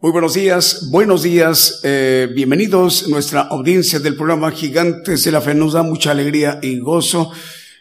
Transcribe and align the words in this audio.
Muy 0.00 0.12
buenos 0.12 0.34
días, 0.34 0.90
buenos 0.92 1.24
días, 1.24 1.80
eh, 1.82 2.28
bienvenidos 2.32 3.08
nuestra 3.08 3.40
audiencia 3.40 3.98
del 3.98 4.14
programa 4.14 4.52
Gigantes 4.52 5.24
de 5.24 5.32
la 5.32 5.40
Fe. 5.40 5.56
Nos 5.56 5.72
da 5.72 5.82
mucha 5.82 6.12
alegría 6.12 6.60
y 6.62 6.78
gozo 6.78 7.32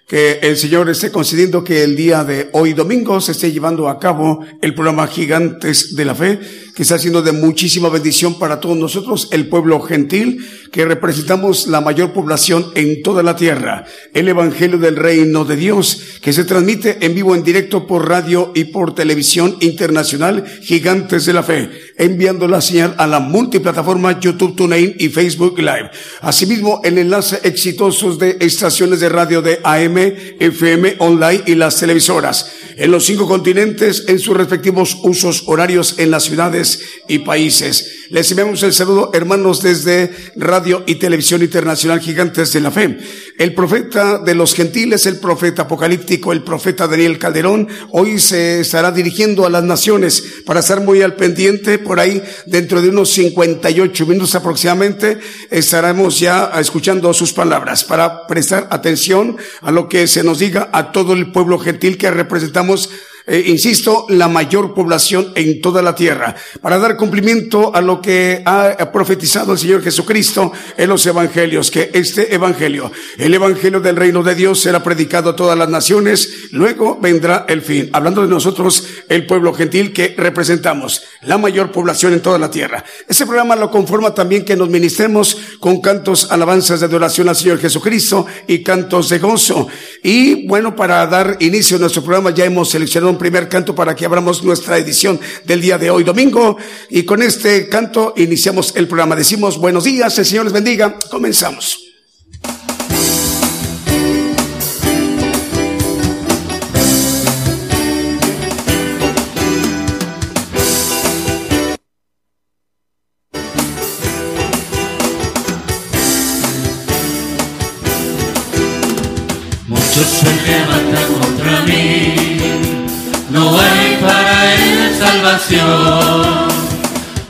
que 0.08 0.40
el 0.42 0.58
Señor 0.58 0.90
esté 0.90 1.12
concediendo 1.12 1.64
que 1.64 1.84
el 1.84 1.96
día 1.96 2.24
de 2.24 2.50
hoy 2.54 2.74
domingo 2.74 3.22
se 3.22 3.34
esté 3.34 3.52
llevando 3.52 3.88
a 3.88 4.00
cabo 4.00 4.44
el 4.64 4.74
programa 4.74 5.06
Gigantes 5.06 5.96
de 5.96 6.06
la 6.06 6.16
Fe, 6.16 6.40
que 6.78 6.84
está 6.84 7.00
siendo 7.00 7.24
de 7.24 7.32
muchísima 7.32 7.90
bendición 7.90 8.38
para 8.38 8.60
todos 8.60 8.78
nosotros, 8.78 9.30
el 9.32 9.48
pueblo 9.48 9.82
gentil, 9.82 10.48
que 10.72 10.86
representamos 10.86 11.66
la 11.66 11.82
mayor 11.82 12.14
población 12.14 12.68
en 12.76 13.02
toda 13.02 13.24
la 13.24 13.36
tierra. 13.36 13.86
El 14.14 14.28
Evangelio 14.28 14.78
del 14.78 14.96
Reino 14.96 15.44
de 15.44 15.56
Dios, 15.56 16.20
que 16.22 16.34
se 16.34 16.44
transmite 16.44 17.04
en 17.04 17.16
vivo, 17.16 17.34
en 17.34 17.42
directo 17.42 17.88
por 17.88 18.08
radio 18.08 18.52
y 18.54 18.66
por 18.66 18.94
televisión 18.94 19.58
internacional, 19.60 20.46
Gigantes 20.62 21.26
de 21.26 21.34
la 21.34 21.42
Fe, 21.42 21.72
enviando 21.98 22.48
la 22.48 22.62
señal 22.62 22.94
a 23.00 23.08
la 23.08 23.22
multiplataforma 23.22 24.20
YouTube, 24.20 24.56
TuneIn 24.56 24.98
y 25.00 25.10
Facebook 25.10 25.58
Live. 25.58 25.90
Asimismo, 26.22 26.82
el 26.84 27.00
enlace 27.00 27.40
exitosos 27.42 28.20
de 28.20 28.38
estaciones 28.40 29.00
de 29.00 29.10
radio 29.10 29.42
de 29.42 29.60
AM 29.64 29.98
FM, 29.98 30.98
online 31.00 31.42
y 31.48 31.56
las 31.56 31.80
televisoras 31.80 32.52
en 32.78 32.92
los 32.92 33.06
cinco 33.06 33.28
continentes 33.28 34.06
en 34.08 34.20
sus 34.20 34.38
respectivos 34.38 35.00
usos 35.04 35.44
horarios 35.48 35.96
en 35.98 36.12
las 36.12 36.24
ciudades 36.24 36.80
y 37.08 37.20
países. 37.20 38.06
Les 38.10 38.30
enviamos 38.32 38.62
el 38.64 38.72
saludo, 38.72 39.12
hermanos, 39.14 39.62
desde 39.62 40.12
Radio 40.36 40.84
y 40.86 40.96
Televisión 40.96 41.42
Internacional 41.42 42.00
Gigantes 42.00 42.54
de 42.54 42.62
la 42.62 42.72
Fe. 42.72 43.00
El 43.38 43.54
profeta 43.54 44.18
de 44.18 44.34
los 44.34 44.56
gentiles, 44.56 45.06
el 45.06 45.20
profeta 45.20 45.62
apocalíptico, 45.62 46.32
el 46.32 46.44
profeta 46.44 46.88
Daniel 46.88 47.20
Calderón, 47.20 47.68
hoy 47.92 48.18
se 48.18 48.62
estará 48.62 48.92
dirigiendo 48.92 49.46
a 49.46 49.52
las 49.52 49.64
naciones 49.64 50.42
para 50.44 50.62
estar 50.62 50.82
muy 50.82 51.04
al 51.04 51.16
pendiente. 51.16 51.78
Por 51.78 52.00
ahí, 52.00 52.20
dentro 52.48 52.82
de 52.82 52.90
unos 52.90 53.10
58 53.10 54.08
minutos 54.08 54.34
aproximadamente, 54.34 55.20
estaremos 55.52 56.20
ya 56.20 56.52
escuchando 56.60 57.14
sus 57.14 57.32
palabras 57.32 57.84
para 57.84 58.26
prestar 58.26 58.70
atención 58.72 59.38
a 59.62 59.70
lo 59.72 59.88
que 59.88 60.08
se 60.08 60.24
nos 60.24 60.40
diga 60.40 60.72
a 60.74 60.92
todo 60.92 61.14
el 61.14 61.32
pueblo 61.32 61.60
gentil 61.60 62.00
que 62.00 62.10
representamos 62.10 62.90
eh, 63.28 63.44
insisto, 63.48 64.06
la 64.08 64.30
mayor 64.30 64.74
población 64.74 65.34
en 65.36 65.62
toda 65.62 65.82
la 65.82 65.94
tierra, 65.94 66.36
para 66.62 66.80
dar 66.80 66.96
cumplimiento 66.96 67.76
a 67.76 67.82
lo 67.82 68.02
que 68.02 68.42
ha 68.46 68.92
profetizado 68.94 69.52
el 69.52 69.60
Señor 69.60 69.84
Jesucristo 69.84 70.54
en 70.78 70.88
los 70.88 71.06
evangelios, 71.06 71.70
que 71.70 71.92
este 71.94 72.34
evangelio, 72.34 72.90
el 73.18 73.34
evangelio 73.34 73.82
del 73.82 73.98
reino 73.98 74.24
de 74.24 74.34
Dios 74.34 74.62
será 74.62 74.82
predicado 74.82 75.32
a 75.32 75.36
todas 75.36 75.58
las 75.58 75.68
naciones, 75.68 76.48
luego 76.52 76.98
vendrá 77.02 77.46
el 77.50 77.62
fin. 77.62 77.90
Hablando 77.92 78.22
de 78.22 78.30
nosotros, 78.30 78.88
el 79.10 79.26
pueblo 79.26 79.54
gentil 79.54 79.92
que 79.92 80.16
representamos, 80.18 81.04
la 81.24 81.38
mayor 81.38 81.72
población 81.72 82.14
en 82.14 82.22
toda 82.22 82.40
la 82.40 82.50
tierra. 82.50 82.86
Ese 83.08 83.26
programa 83.26 83.58
lo 83.58 83.70
conforma 83.70 84.14
también 84.14 84.46
que 84.46 84.56
nos 84.56 84.70
ministremos 84.70 85.38
con 85.60 85.82
cantos, 85.82 86.32
alabanzas 86.32 86.80
de 86.80 86.86
adoración 86.86 87.28
al 87.28 87.36
Señor 87.36 87.60
Jesucristo 87.60 88.26
y 88.48 88.64
cantos 88.64 89.10
de 89.10 89.20
gozo. 89.20 89.68
Y 90.02 90.48
bueno, 90.48 90.76
para 90.76 91.06
dar 91.08 91.36
inicio 91.40 91.78
a 91.78 91.80
nuestro 91.82 92.04
programa 92.04 92.32
ya 92.32 92.46
hemos 92.46 92.70
seleccionado 92.70 93.17
primer 93.18 93.50
canto 93.50 93.74
para 93.76 93.96
que 93.96 94.06
abramos 94.06 94.44
nuestra 94.44 94.78
edición 94.78 95.20
del 95.46 95.62
día 95.62 95.78
de 95.78 95.90
hoy, 95.90 96.04
domingo. 96.04 96.58
Y 96.90 97.04
con 97.04 97.22
este 97.22 97.68
canto 97.70 98.14
iniciamos 98.18 98.74
el 98.76 98.88
programa. 98.88 99.16
Decimos 99.16 99.58
buenos 99.58 99.84
días, 99.84 100.18
el 100.20 100.26
Señor 100.26 100.46
les 100.46 100.54
bendiga. 100.54 100.98
Comenzamos. 101.10 101.87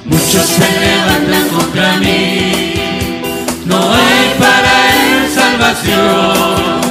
Muchos 0.05 0.43
se 0.43 0.67
levantan 0.79 1.49
contra 1.49 1.97
mí, 1.97 2.73
no 3.65 3.77
hay 3.77 4.33
para 4.39 4.71
él 4.89 5.29
salvación. 5.35 6.81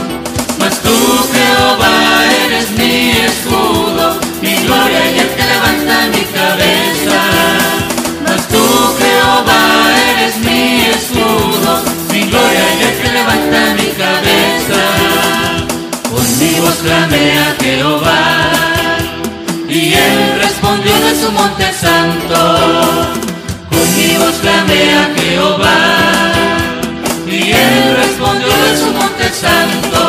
Mas 0.61 0.79
tú, 0.83 0.95
Jehová, 1.35 2.23
eres 2.47 2.71
mi 2.79 3.11
escudo, 3.11 4.21
mi 4.41 4.55
gloria 4.67 5.11
y 5.11 5.19
el 5.19 5.29
que 5.31 5.43
levanta 5.43 6.07
mi 6.15 6.23
cabeza. 6.27 7.21
Mas 8.25 8.47
tú, 8.47 8.65
Jehová, 9.01 9.91
eres 10.13 10.37
mi 10.39 10.83
escudo, 10.83 11.83
mi 12.13 12.21
gloria 12.31 12.67
y 12.79 12.83
el 12.85 12.95
que 13.03 13.13
levanta 13.13 13.75
mi 13.75 13.89
cabeza. 14.05 14.81
Conmigo 16.09 16.69
clamé 16.85 17.33
a 17.41 17.57
Jehová 17.61 18.06
santo. 21.87 22.39
Conmigo 23.71 24.27
clamé 24.43 24.83
a 25.03 25.05
Jehová. 25.17 25.79
Y 27.27 27.53
él 27.53 27.97
respondió 28.03 28.49
de 28.65 28.73
su 28.81 28.89
monte 28.99 29.27
santo. 29.45 30.01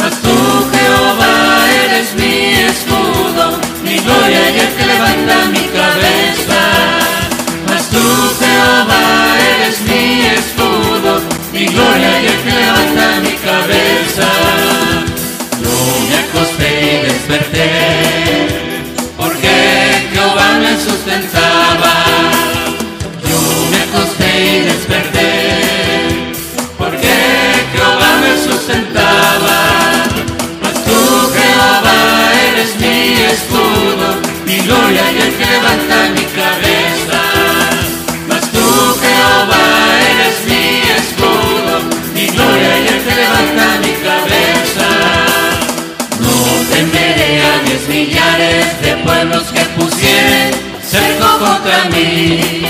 Mas 0.00 0.14
tú, 0.24 0.36
Jehová, 0.74 1.34
eres 1.84 2.08
mi 2.20 2.36
escudo, 2.70 3.44
mi 3.84 3.96
gloria 4.06 4.42
y 4.54 4.58
el 4.66 4.70
levanta 35.54 35.96
mi 36.16 36.24
cabeza, 36.40 37.20
mas 38.28 38.42
tú 38.52 38.66
Jehová 39.02 39.66
eres 40.12 40.36
mi 40.50 40.66
escudo, 40.98 41.74
mi 42.14 42.26
gloria 42.34 42.72
y 42.82 42.86
el 42.92 43.00
que 43.04 43.14
levanta 43.22 43.66
mi 43.84 43.92
cabeza. 44.08 44.88
No 46.24 46.34
temeré 46.72 47.32
a 47.50 47.54
diez 47.66 47.84
millares 47.88 48.66
de 48.82 48.92
pueblos 49.06 49.44
que 49.54 49.64
pusieren 49.78 50.50
cerco 50.92 51.28
contra 51.44 51.78
mí. 51.92 52.62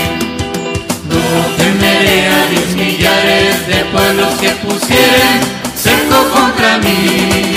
No 1.11 1.23
temeré 1.57 2.19
a 2.37 2.41
diez 2.51 2.71
millares 2.75 3.67
de 3.67 3.79
pueblos 3.93 4.33
que 4.41 4.51
pusieren 4.65 5.37
cerco 5.85 6.19
contra 6.35 6.77
mí. 6.79 7.55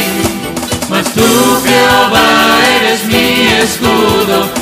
Mas 0.88 1.06
tú 1.12 1.28
Jehová 1.66 2.28
eres 2.80 3.04
mi 3.04 3.48
escudo, 3.62 4.57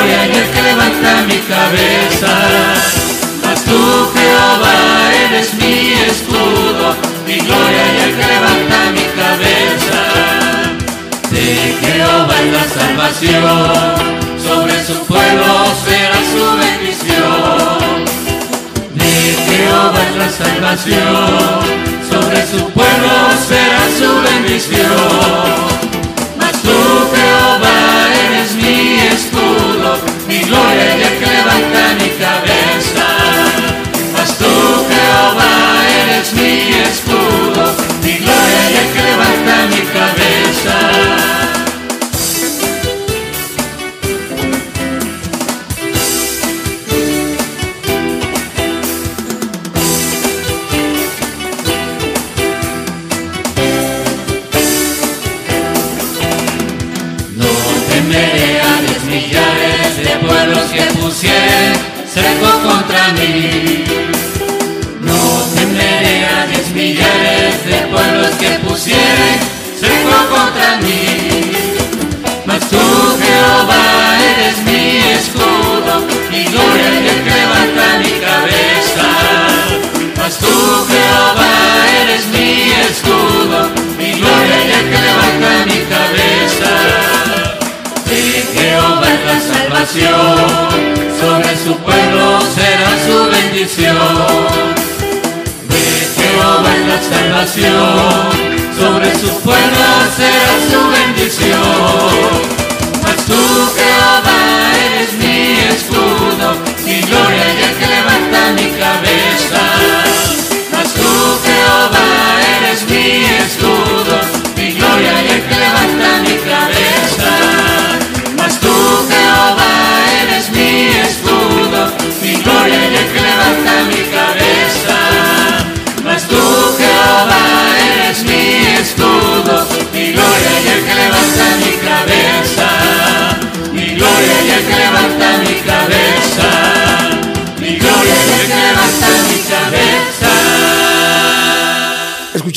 gloria 0.00 0.26
y 0.26 0.36
el 0.36 0.50
que 0.50 0.62
levanta 0.62 1.22
mi 1.26 1.38
cabeza. 1.40 2.32
Mas 3.44 3.64
tú, 3.64 4.10
Jehová, 4.14 5.10
eres 5.26 5.54
mi 5.54 5.92
escudo, 5.92 6.96
mi 7.26 7.36
gloria 7.38 7.84
y 7.94 7.98
el 8.04 8.16
que 8.16 8.26
levanta 8.34 8.78
mi 8.96 9.06
cabeza. 9.20 10.00
De 11.30 11.76
Jehová 11.80 12.34
es 12.44 12.52
la 12.52 12.66
salvación, 12.80 13.94
sobre 14.46 14.84
su 14.84 14.96
pueblo 15.06 15.52
será 15.84 16.20
su 16.32 16.44
bendición. 16.64 18.04
De 18.94 19.12
Jehová 19.46 20.00
es 20.08 20.16
la 20.16 20.30
salvación, 20.30 21.60
sobre 22.10 22.46
su 22.46 22.70
pueblo 22.70 23.12
será 23.48 23.82
su 23.98 24.22
bendición. 24.22 25.69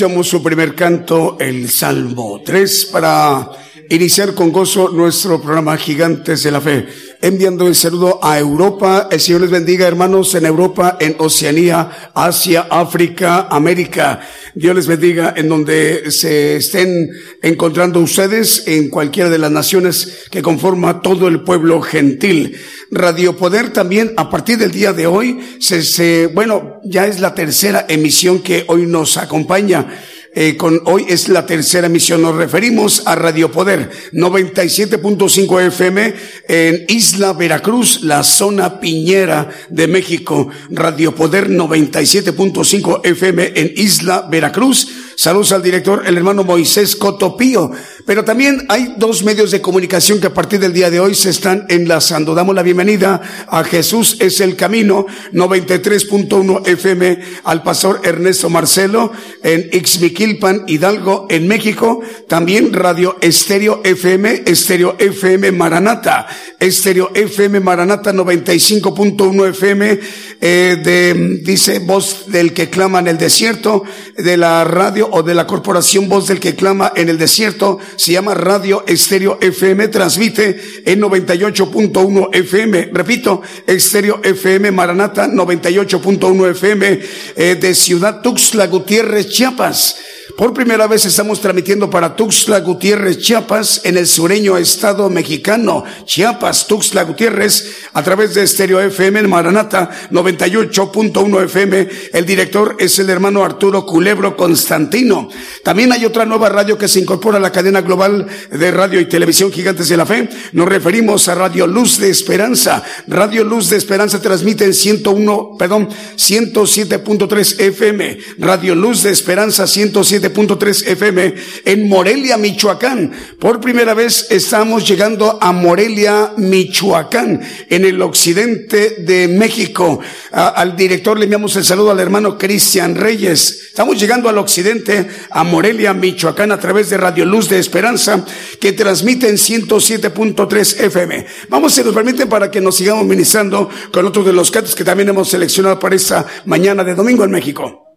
Escuchamos 0.04 0.28
su 0.28 0.44
primer 0.44 0.76
canto, 0.76 1.38
el 1.40 1.70
Salmo 1.70 2.42
3, 2.44 2.90
para 2.92 3.52
iniciar 3.90 4.34
con 4.34 4.52
gozo 4.52 4.90
nuestro 4.90 5.42
programa 5.42 5.78
Gigantes 5.78 6.44
de 6.44 6.52
la 6.52 6.60
Fe 6.60 6.86
enviando 7.24 7.70
el 7.70 7.76
saludo 7.76 8.20
a 8.22 8.38
Europa. 8.38 9.08
El 9.10 9.22
Señor 9.22 9.42
les 9.42 9.50
bendiga, 9.50 9.88
hermanos, 9.88 10.36
en 10.36 10.46
Europa, 10.46 10.98
en 11.00 11.16
Oceanía, 11.20 12.12
Asia, 12.14 12.68
África, 12.70 13.48
América. 13.50 14.20
Dios 14.54 14.76
les 14.76 14.88
bendiga 14.88 15.34
en 15.38 15.48
donde 15.48 16.12
se 16.12 16.58
estén 16.58 17.10
encontrando 17.42 18.02
ustedes, 18.02 18.68
en 18.68 18.90
cualquiera 18.90 19.30
de 19.30 19.38
las 19.38 19.52
naciones 19.52 20.26
que 20.30 20.42
conforma 20.42 21.02
todo 21.02 21.30
el 21.30 21.44
pueblo 21.44 21.82
gentil. 21.82 22.58
Radio 22.92 23.38
Poder 23.38 23.72
también, 23.72 24.12
a 24.18 24.30
partir 24.30 24.58
del 24.58 24.72
día 24.72 24.92
de 24.92 25.08
hoy, 25.08 25.40
se, 25.60 25.82
se 25.82 26.28
bueno, 26.28 26.82
ya 26.84 27.08
es 27.08 27.22
la 27.22 27.34
tercera 27.34 27.86
emisión 27.88 28.40
que 28.40 28.66
hoy 28.68 28.86
nos 28.86 29.16
acompaña. 29.16 29.88
Eh, 30.36 30.58
con 30.58 30.82
hoy 30.86 31.06
es 31.10 31.30
la 31.30 31.46
tercera 31.46 31.86
emisión. 31.86 32.24
Nos 32.24 32.36
referimos 32.36 33.04
a 33.06 33.14
Radio 33.14 33.52
Poder 33.52 33.92
97.5 34.14 35.62
FM 35.68 36.14
en 36.48 36.86
Isla 36.88 37.34
Veracruz, 37.34 38.02
la 38.02 38.24
zona 38.24 38.80
piñera 38.80 39.50
de 39.70 39.88
México. 39.88 40.50
Radio 40.72 41.14
Poder 41.14 41.52
97.5 41.52 43.02
FM 43.04 43.52
en 43.56 43.74
Isla 43.76 44.28
Veracruz. 44.28 44.88
Saludos 45.16 45.52
al 45.52 45.62
director, 45.62 46.02
el 46.08 46.18
hermano 46.18 46.44
Moisés 46.44 46.96
Cotopío. 46.96 47.70
Pero 48.06 48.24
también 48.24 48.66
hay 48.70 48.96
dos 48.98 49.24
medios 49.24 49.52
de 49.52 49.62
comunicación 49.62 50.20
que 50.20 50.28
a 50.28 50.34
partir 50.34 50.60
del 50.60 50.74
día 50.74 50.90
de 50.90 51.00
hoy 51.00 51.16
se 51.16 51.30
están 51.30 51.66
enlazando. 51.70 52.36
Damos 52.36 52.56
la 52.56 52.64
bienvenida 52.64 53.22
a 53.48 53.64
Jesús 53.64 54.18
es 54.20 54.40
el 54.42 54.56
camino 54.56 55.06
93.1 55.32 56.68
FM 56.68 57.20
al 57.44 57.64
pastor 57.64 58.02
Ernesto 58.04 58.50
Marcelo 58.50 59.12
en 59.42 59.70
Ixmiquí 59.72 60.14
Quilpan, 60.14 60.64
Hidalgo, 60.68 61.28
en 61.30 61.48
México. 61.48 62.02
También 62.28 62.72
Radio 62.72 63.18
Estéreo 63.20 63.82
FM, 63.84 64.44
Estéreo 64.46 64.96
FM 65.00 65.52
Maranata, 65.52 66.28
Estéreo 66.60 67.12
FM 67.14 67.60
Maranata 67.60 68.14
95.1 68.14 69.50
FM, 69.50 70.00
eh, 70.40 70.78
de, 70.84 71.40
dice, 71.44 71.80
voz 71.80 72.26
del 72.28 72.54
que 72.54 72.70
clama 72.70 73.00
en 73.00 73.08
el 73.08 73.18
desierto, 73.18 73.84
de 74.18 74.38
la 74.38 74.64
radio 74.64 75.10
o 75.12 75.24
de 75.24 75.34
la 75.34 75.48
corporación 75.48 76.08
voz 76.08 76.28
del 76.28 76.40
que 76.40 76.56
clama 76.56 76.94
en 76.96 77.10
el 77.10 77.18
desierto, 77.18 77.80
se 77.96 78.12
llama 78.12 78.34
Radio 78.34 78.84
Estéreo 78.88 79.38
FM, 79.42 79.88
transmite 79.88 80.84
en 80.86 81.02
98.1 81.02 82.30
FM, 82.32 82.90
repito, 82.94 83.42
Estéreo 83.68 84.20
FM 84.24 84.72
Maranata 84.72 85.28
98.1 85.28 86.52
FM, 86.52 87.00
eh, 87.36 87.56
de 87.56 87.76
Ciudad 87.76 88.22
Tuxtla 88.22 88.68
Gutiérrez, 88.68 89.30
Chiapas. 89.30 89.98
Por 90.38 90.54
primera 90.54 90.88
vez 90.88 91.06
estamos 91.06 91.42
transmitiendo 91.42 91.90
para 91.90 92.16
Tuxtla 92.16 92.62
Gutiérrez, 92.62 93.20
Chiapas, 93.20 93.82
en 93.84 93.98
el 93.98 94.08
sureño 94.08 94.58
estado 94.58 95.10
mexicano, 95.10 95.84
Chiapas, 96.06 96.66
Tuxtla 96.66 97.04
Gutiérrez, 97.04 97.83
a 97.94 98.04
través 98.04 98.34
de 98.34 98.46
Stereo 98.48 98.82
FM 98.82 99.20
en 99.20 99.30
Maranata 99.30 99.90
98.1 100.12 101.44
FM. 101.46 101.90
El 102.14 102.26
director 102.26 102.76
es 102.80 102.98
el 103.00 103.10
hermano 103.10 103.44
Arturo 103.44 103.86
Culebro 103.86 104.36
Constantino. 104.36 105.30
También 105.64 105.92
hay 105.92 106.06
otra 106.06 106.26
nueva 106.26 106.50
radio 106.50 106.78
que 106.78 106.88
se 106.88 107.00
incorpora 107.00 107.38
a 107.38 107.42
la 107.42 107.52
cadena 107.52 107.82
global 107.82 108.28
de 108.52 108.72
radio 108.72 109.00
y 109.00 109.06
televisión 109.06 109.52
Gigantes 109.52 109.90
de 109.90 109.98
la 109.98 110.06
Fe. 110.06 110.30
Nos 110.54 110.68
referimos 110.68 111.28
a 111.28 111.36
Radio 111.36 111.68
Luz 111.68 112.00
de 112.00 112.10
Esperanza. 112.10 112.84
Radio 113.08 113.44
Luz 113.44 113.70
de 113.70 113.78
Esperanza 113.78 114.22
transmite 114.22 114.66
en 114.66 114.74
101, 114.74 115.56
perdón, 115.58 115.90
107.3 116.16 117.60
FM. 117.60 118.18
Radio 118.40 118.76
Luz 118.76 119.04
de 119.04 119.12
Esperanza 119.12 119.68
107 119.68 120.14
7.3 120.34 120.88
FM 120.88 121.34
en 121.66 121.90
Morelia, 121.90 122.38
Michoacán. 122.38 123.12
Por 123.40 123.60
primera 123.60 123.94
vez 123.94 124.28
estamos 124.30 124.88
llegando 124.88 125.38
a 125.42 125.52
Morelia, 125.52 126.34
Michoacán, 126.38 127.42
el 127.86 128.02
occidente 128.02 128.96
de 129.00 129.28
México. 129.28 130.00
al 130.32 130.76
director 130.76 131.18
le 131.18 131.26
enviamos 131.26 131.56
el 131.56 131.64
saludo 131.64 131.92
al 131.92 132.00
hermano 132.00 132.38
Cristian 132.38 132.96
Reyes. 132.96 133.68
Estamos 133.68 134.00
llegando 134.00 134.30
al 134.30 134.38
occidente, 134.38 135.08
a 135.30 135.44
Morelia, 135.44 135.94
Michoacán, 135.94 136.52
a 136.52 136.60
través 136.60 136.90
de 136.90 136.98
Radio 136.98 137.26
Luz 137.26 137.50
de 137.50 137.60
Esperanza, 137.60 138.26
que 138.60 138.74
transmite 138.74 139.30
en 139.30 139.36
107.3 139.36 140.80
FM. 140.82 141.26
Vamos, 141.50 141.74
si 141.74 141.84
nos 141.84 141.94
permiten, 141.94 142.30
para 142.30 142.50
que 142.50 142.62
nos 142.62 142.76
sigamos 142.76 143.06
ministrando 143.06 143.70
con 143.92 144.06
otros 144.06 144.26
de 144.26 144.34
los 144.34 144.52
cantos 144.52 144.76
que 144.76 144.84
también 144.84 145.10
hemos 145.10 145.30
seleccionado 145.30 145.80
para 145.80 145.96
esta 145.96 146.26
mañana 146.46 146.84
de 146.84 146.96
domingo 146.96 147.24
en 147.24 147.32
México. 147.32 147.93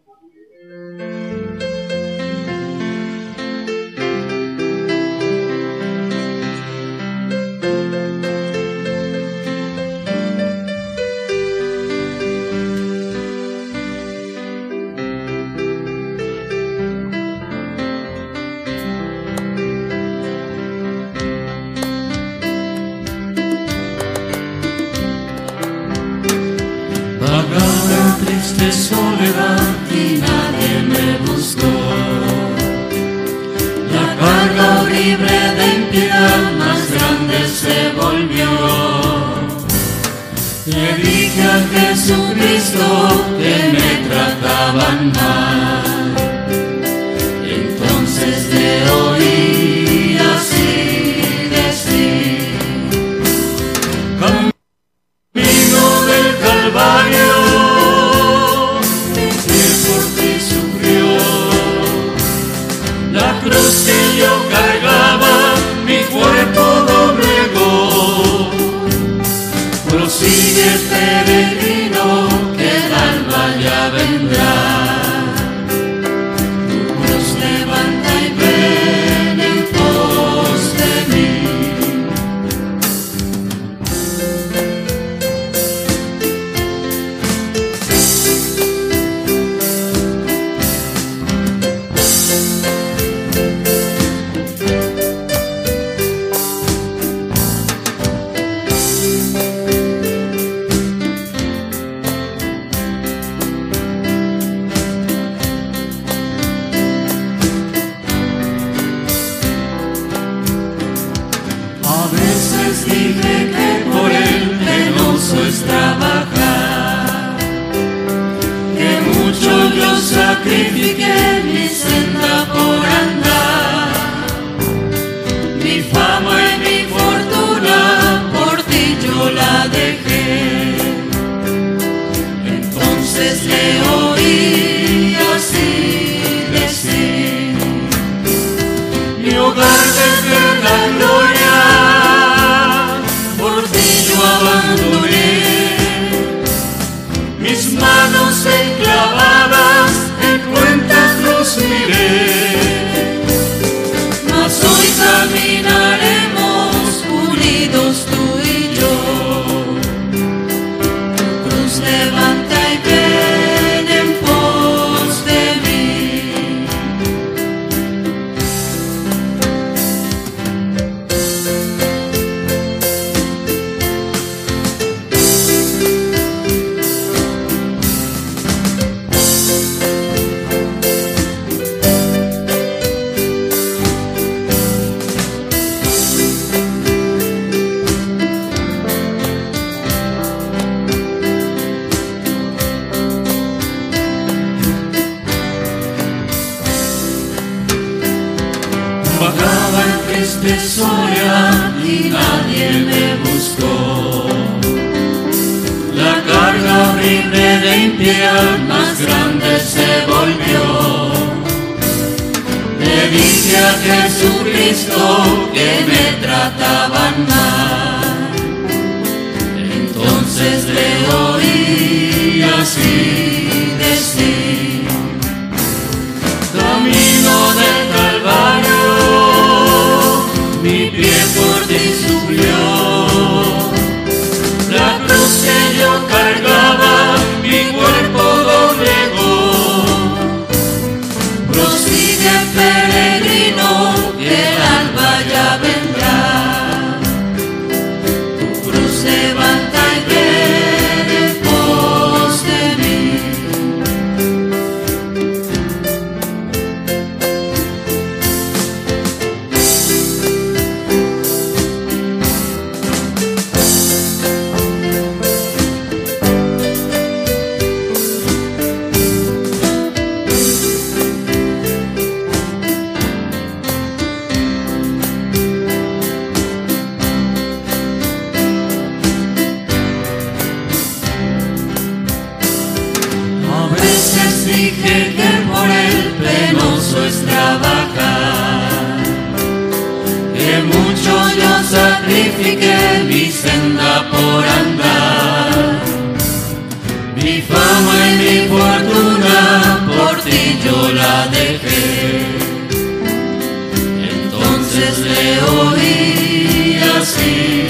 Oí 305.57 306.79
así 306.99 307.66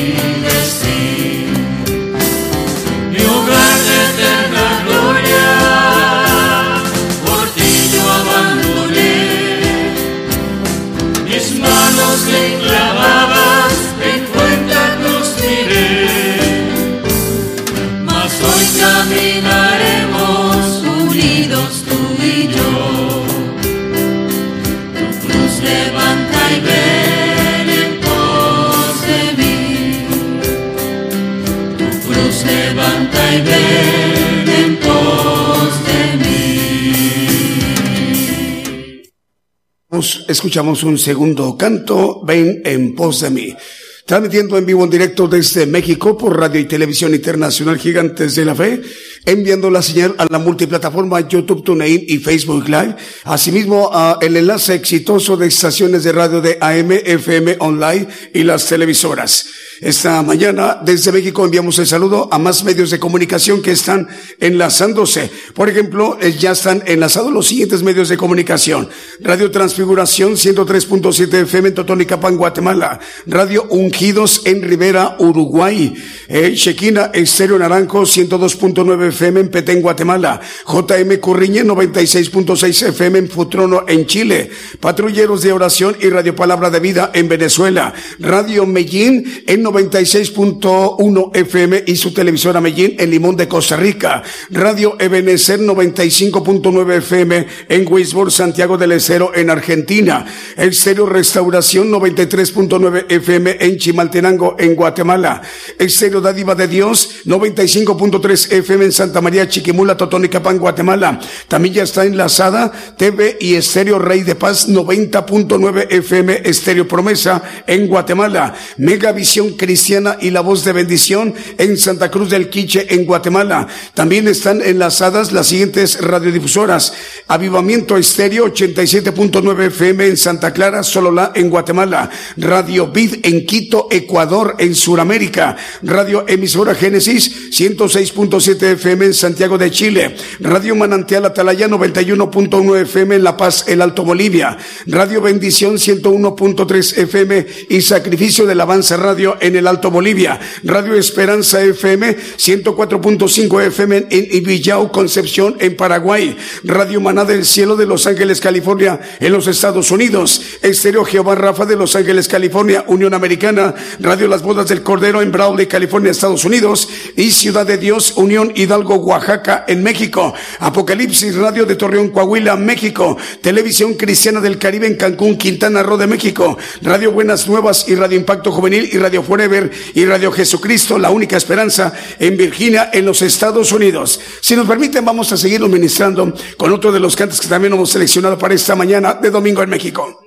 escuchamos 40.00 40.82
un 40.82 40.98
segundo 40.98 41.56
canto, 41.56 42.22
Ven 42.24 42.62
en 42.64 42.94
pos 42.94 43.20
de 43.20 43.30
mí. 43.30 43.56
Transmitiendo 44.04 44.56
en 44.56 44.66
vivo 44.66 44.84
en 44.84 44.90
directo 44.90 45.26
desde 45.26 45.66
México 45.66 46.16
por 46.16 46.38
Radio 46.38 46.60
y 46.60 46.66
Televisión 46.66 47.14
Internacional 47.14 47.78
Gigantes 47.78 48.36
de 48.36 48.44
la 48.44 48.54
Fe 48.54 48.80
enviando 49.26 49.68
la 49.70 49.82
señal 49.82 50.14
a 50.18 50.26
la 50.30 50.38
multiplataforma 50.38 51.28
YouTube, 51.28 51.64
TuneIn 51.64 52.04
y 52.08 52.18
Facebook 52.18 52.68
Live. 52.68 52.96
Asimismo, 53.24 53.90
a 53.92 54.18
el 54.22 54.36
enlace 54.36 54.74
exitoso 54.74 55.36
de 55.36 55.48
estaciones 55.48 56.04
de 56.04 56.12
radio 56.12 56.40
de 56.40 56.56
AM, 56.60 56.92
FM 56.92 57.56
Online 57.58 58.08
y 58.32 58.44
las 58.44 58.66
televisoras. 58.66 59.46
Esta 59.80 60.22
mañana 60.22 60.78
desde 60.82 61.12
México 61.12 61.44
enviamos 61.44 61.78
el 61.78 61.86
saludo 61.86 62.30
a 62.32 62.38
más 62.38 62.64
medios 62.64 62.90
de 62.90 62.98
comunicación 62.98 63.60
que 63.60 63.72
están 63.72 64.08
enlazándose. 64.40 65.30
Por 65.52 65.68
ejemplo, 65.68 66.16
eh, 66.20 66.32
ya 66.32 66.52
están 66.52 66.82
enlazados 66.86 67.30
los 67.30 67.48
siguientes 67.48 67.82
medios 67.82 68.08
de 68.08 68.16
comunicación. 68.16 68.88
Radio 69.20 69.50
Transfiguración 69.50 70.32
103.7 70.32 71.42
FM 71.42 71.68
en 71.68 71.74
Totonicapán, 71.74 72.38
Guatemala. 72.38 73.00
Radio 73.26 73.66
Ungidos 73.68 74.42
en 74.46 74.62
Rivera, 74.62 75.16
Uruguay. 75.18 75.92
Eh, 76.28 76.54
Chequina 76.54 77.10
Estéreo 77.12 77.58
Naranjo 77.58 78.02
102.9 78.02 79.12
FM 79.16 79.40
en 79.40 79.48
Petén, 79.48 79.80
Guatemala. 79.80 80.40
JM 80.68 81.16
Curriñe 81.20 81.64
96.6 81.64 82.88
FM 82.88 83.18
en 83.18 83.28
Futrono 83.30 83.84
en 83.88 84.06
Chile. 84.06 84.50
Patrulleros 84.78 85.42
de 85.42 85.52
Oración 85.52 85.96
y 86.00 86.10
Radio 86.10 86.36
Palabra 86.36 86.68
de 86.68 86.80
Vida 86.80 87.10
en 87.14 87.28
Venezuela. 87.28 87.94
Radio 88.18 88.66
Medellín 88.66 89.24
en 89.46 89.64
96.1 89.64 91.30
FM 91.34 91.84
y 91.86 91.96
su 91.96 92.12
televisora 92.12 92.60
Medellín 92.60 92.96
en 92.98 93.10
Limón 93.10 93.36
de 93.36 93.48
Costa 93.48 93.76
Rica. 93.76 94.22
Radio 94.50 94.96
Ebenecer 94.98 95.60
95.9 95.60 96.96
FM 96.98 97.46
en 97.70 97.86
Wisborne, 97.90 98.30
Santiago 98.30 98.76
del 98.76 98.92
Estero 98.92 99.32
en 99.34 99.48
Argentina. 99.48 100.26
Exterior 100.56 101.10
Restauración 101.10 101.90
93.9 101.90 103.06
FM 103.08 103.56
en 103.60 103.78
Chimaltenango 103.78 104.56
en 104.58 104.74
Guatemala. 104.74 105.40
Exterior 105.78 106.22
Dádiva 106.22 106.54
de 106.54 106.68
Dios 106.68 107.22
95.3 107.24 108.52
FM 108.52 108.84
en 108.84 108.92
Santa 109.06 109.20
María 109.20 109.48
Chiquimula, 109.48 109.96
Totonicapán, 109.96 110.58
Guatemala. 110.58 111.20
También 111.46 111.74
ya 111.74 111.84
está 111.84 112.04
enlazada 112.04 112.72
TV 112.96 113.36
y 113.40 113.54
Estéreo 113.54 114.00
Rey 114.00 114.24
de 114.24 114.34
Paz 114.34 114.68
90.9 114.68 115.86
FM 115.90 116.42
Estéreo 116.44 116.88
Promesa 116.88 117.40
en 117.68 117.86
Guatemala. 117.86 118.52
Megavisión 118.78 119.50
Cristiana 119.50 120.18
y 120.20 120.30
La 120.30 120.40
Voz 120.40 120.64
de 120.64 120.72
Bendición 120.72 121.34
en 121.56 121.76
Santa 121.76 122.10
Cruz 122.10 122.30
del 122.30 122.50
Quiche, 122.50 122.92
en 122.92 123.04
Guatemala. 123.06 123.68
También 123.94 124.26
están 124.26 124.60
enlazadas 124.60 125.30
las 125.30 125.46
siguientes 125.46 126.00
radiodifusoras. 126.00 126.92
Avivamiento 127.28 127.96
Estéreo 127.96 128.46
87.9 128.52 129.66
FM 129.66 130.04
en 130.04 130.16
Santa 130.16 130.52
Clara, 130.52 130.82
Solola, 130.82 131.30
en 131.36 131.48
Guatemala. 131.48 132.10
Radio 132.38 132.88
Vid 132.88 133.24
en 133.24 133.46
Quito, 133.46 133.86
Ecuador, 133.88 134.56
en 134.58 134.74
Sudamérica. 134.74 135.56
Radio 135.84 136.24
Emisora 136.26 136.74
Génesis 136.74 137.52
106.7 137.52 138.72
FM 138.72 138.95
en 139.04 139.14
Santiago 139.14 139.58
de 139.58 139.70
Chile. 139.70 140.16
Radio 140.40 140.74
Manantial 140.74 141.24
Atalaya 141.26 141.68
91.1 141.68 142.80
FM 142.82 143.16
en 143.16 143.24
La 143.24 143.36
Paz, 143.36 143.64
el 143.68 143.82
Alto 143.82 144.04
Bolivia. 144.04 144.56
Radio 144.86 145.20
Bendición 145.20 145.74
101.3 145.74 146.98
FM 146.98 147.46
y 147.68 147.80
Sacrificio 147.82 148.46
del 148.46 148.60
Avanza 148.60 148.96
Radio 148.96 149.36
en 149.40 149.56
el 149.56 149.66
Alto 149.66 149.90
Bolivia, 149.90 150.38
Radio 150.62 150.94
Esperanza 150.94 151.62
FM 151.62 152.16
104.5 152.16 153.62
FM 153.62 154.06
en 154.10 154.28
Ibillau, 154.32 154.90
Concepción, 154.90 155.56
en 155.60 155.76
Paraguay, 155.76 156.36
Radio 156.64 157.00
Maná 157.00 157.24
del 157.24 157.44
Cielo 157.44 157.76
de 157.76 157.86
Los 157.86 158.06
Ángeles, 158.06 158.40
California, 158.40 159.00
en 159.20 159.32
los 159.32 159.46
Estados 159.46 159.90
Unidos, 159.90 160.58
Estéreo 160.62 161.04
Jehová 161.04 161.34
Rafa 161.34 161.66
de 161.66 161.76
Los 161.76 161.96
Ángeles, 161.96 162.28
California, 162.28 162.84
Unión 162.88 163.14
Americana, 163.14 163.74
Radio 164.00 164.28
Las 164.28 164.42
Bodas 164.42 164.68
del 164.68 164.82
Cordero 164.82 165.22
en 165.22 165.32
Brawley, 165.32 165.66
California, 165.66 166.10
Estados 166.10 166.44
Unidos, 166.44 166.88
y 167.16 167.30
Ciudad 167.30 167.66
de 167.66 167.78
Dios, 167.78 168.14
Unión 168.16 168.52
Hidalgo, 168.76 168.96
Oaxaca, 168.96 169.64
en 169.66 169.82
México, 169.82 170.34
Apocalipsis 170.60 171.34
Radio 171.36 171.64
de 171.64 171.76
Torreón, 171.76 172.10
Coahuila, 172.10 172.56
México, 172.56 173.16
Televisión 173.40 173.94
Cristiana 173.94 174.38
del 174.40 174.58
Caribe 174.58 174.86
en 174.86 174.96
Cancún, 174.96 175.38
Quintana 175.38 175.82
Roo 175.82 175.96
de 175.96 176.06
México, 176.06 176.58
Radio 176.82 177.10
Buenas 177.10 177.48
Nuevas 177.48 177.88
y 177.88 177.94
Radio 177.94 178.18
Impacto 178.18 178.52
Juvenil 178.52 178.90
y 178.92 178.98
Radio 178.98 179.22
Forever 179.22 179.70
y 179.94 180.04
Radio 180.04 180.30
Jesucristo, 180.30 180.98
la 180.98 181.08
única 181.08 181.38
esperanza 181.38 181.94
en 182.18 182.36
Virginia, 182.36 182.90
en 182.92 183.06
los 183.06 183.22
Estados 183.22 183.72
Unidos. 183.72 184.20
Si 184.42 184.54
nos 184.54 184.68
permiten, 184.68 185.04
vamos 185.04 185.32
a 185.32 185.38
seguirlo 185.38 185.68
ministrando 185.68 186.34
con 186.58 186.70
otro 186.70 186.92
de 186.92 187.00
los 187.00 187.16
cantos 187.16 187.40
que 187.40 187.48
también 187.48 187.72
hemos 187.72 187.90
seleccionado 187.90 188.36
para 188.36 188.52
esta 188.52 188.76
mañana 188.76 189.14
de 189.14 189.30
domingo 189.30 189.62
en 189.62 189.70
México. 189.70 190.25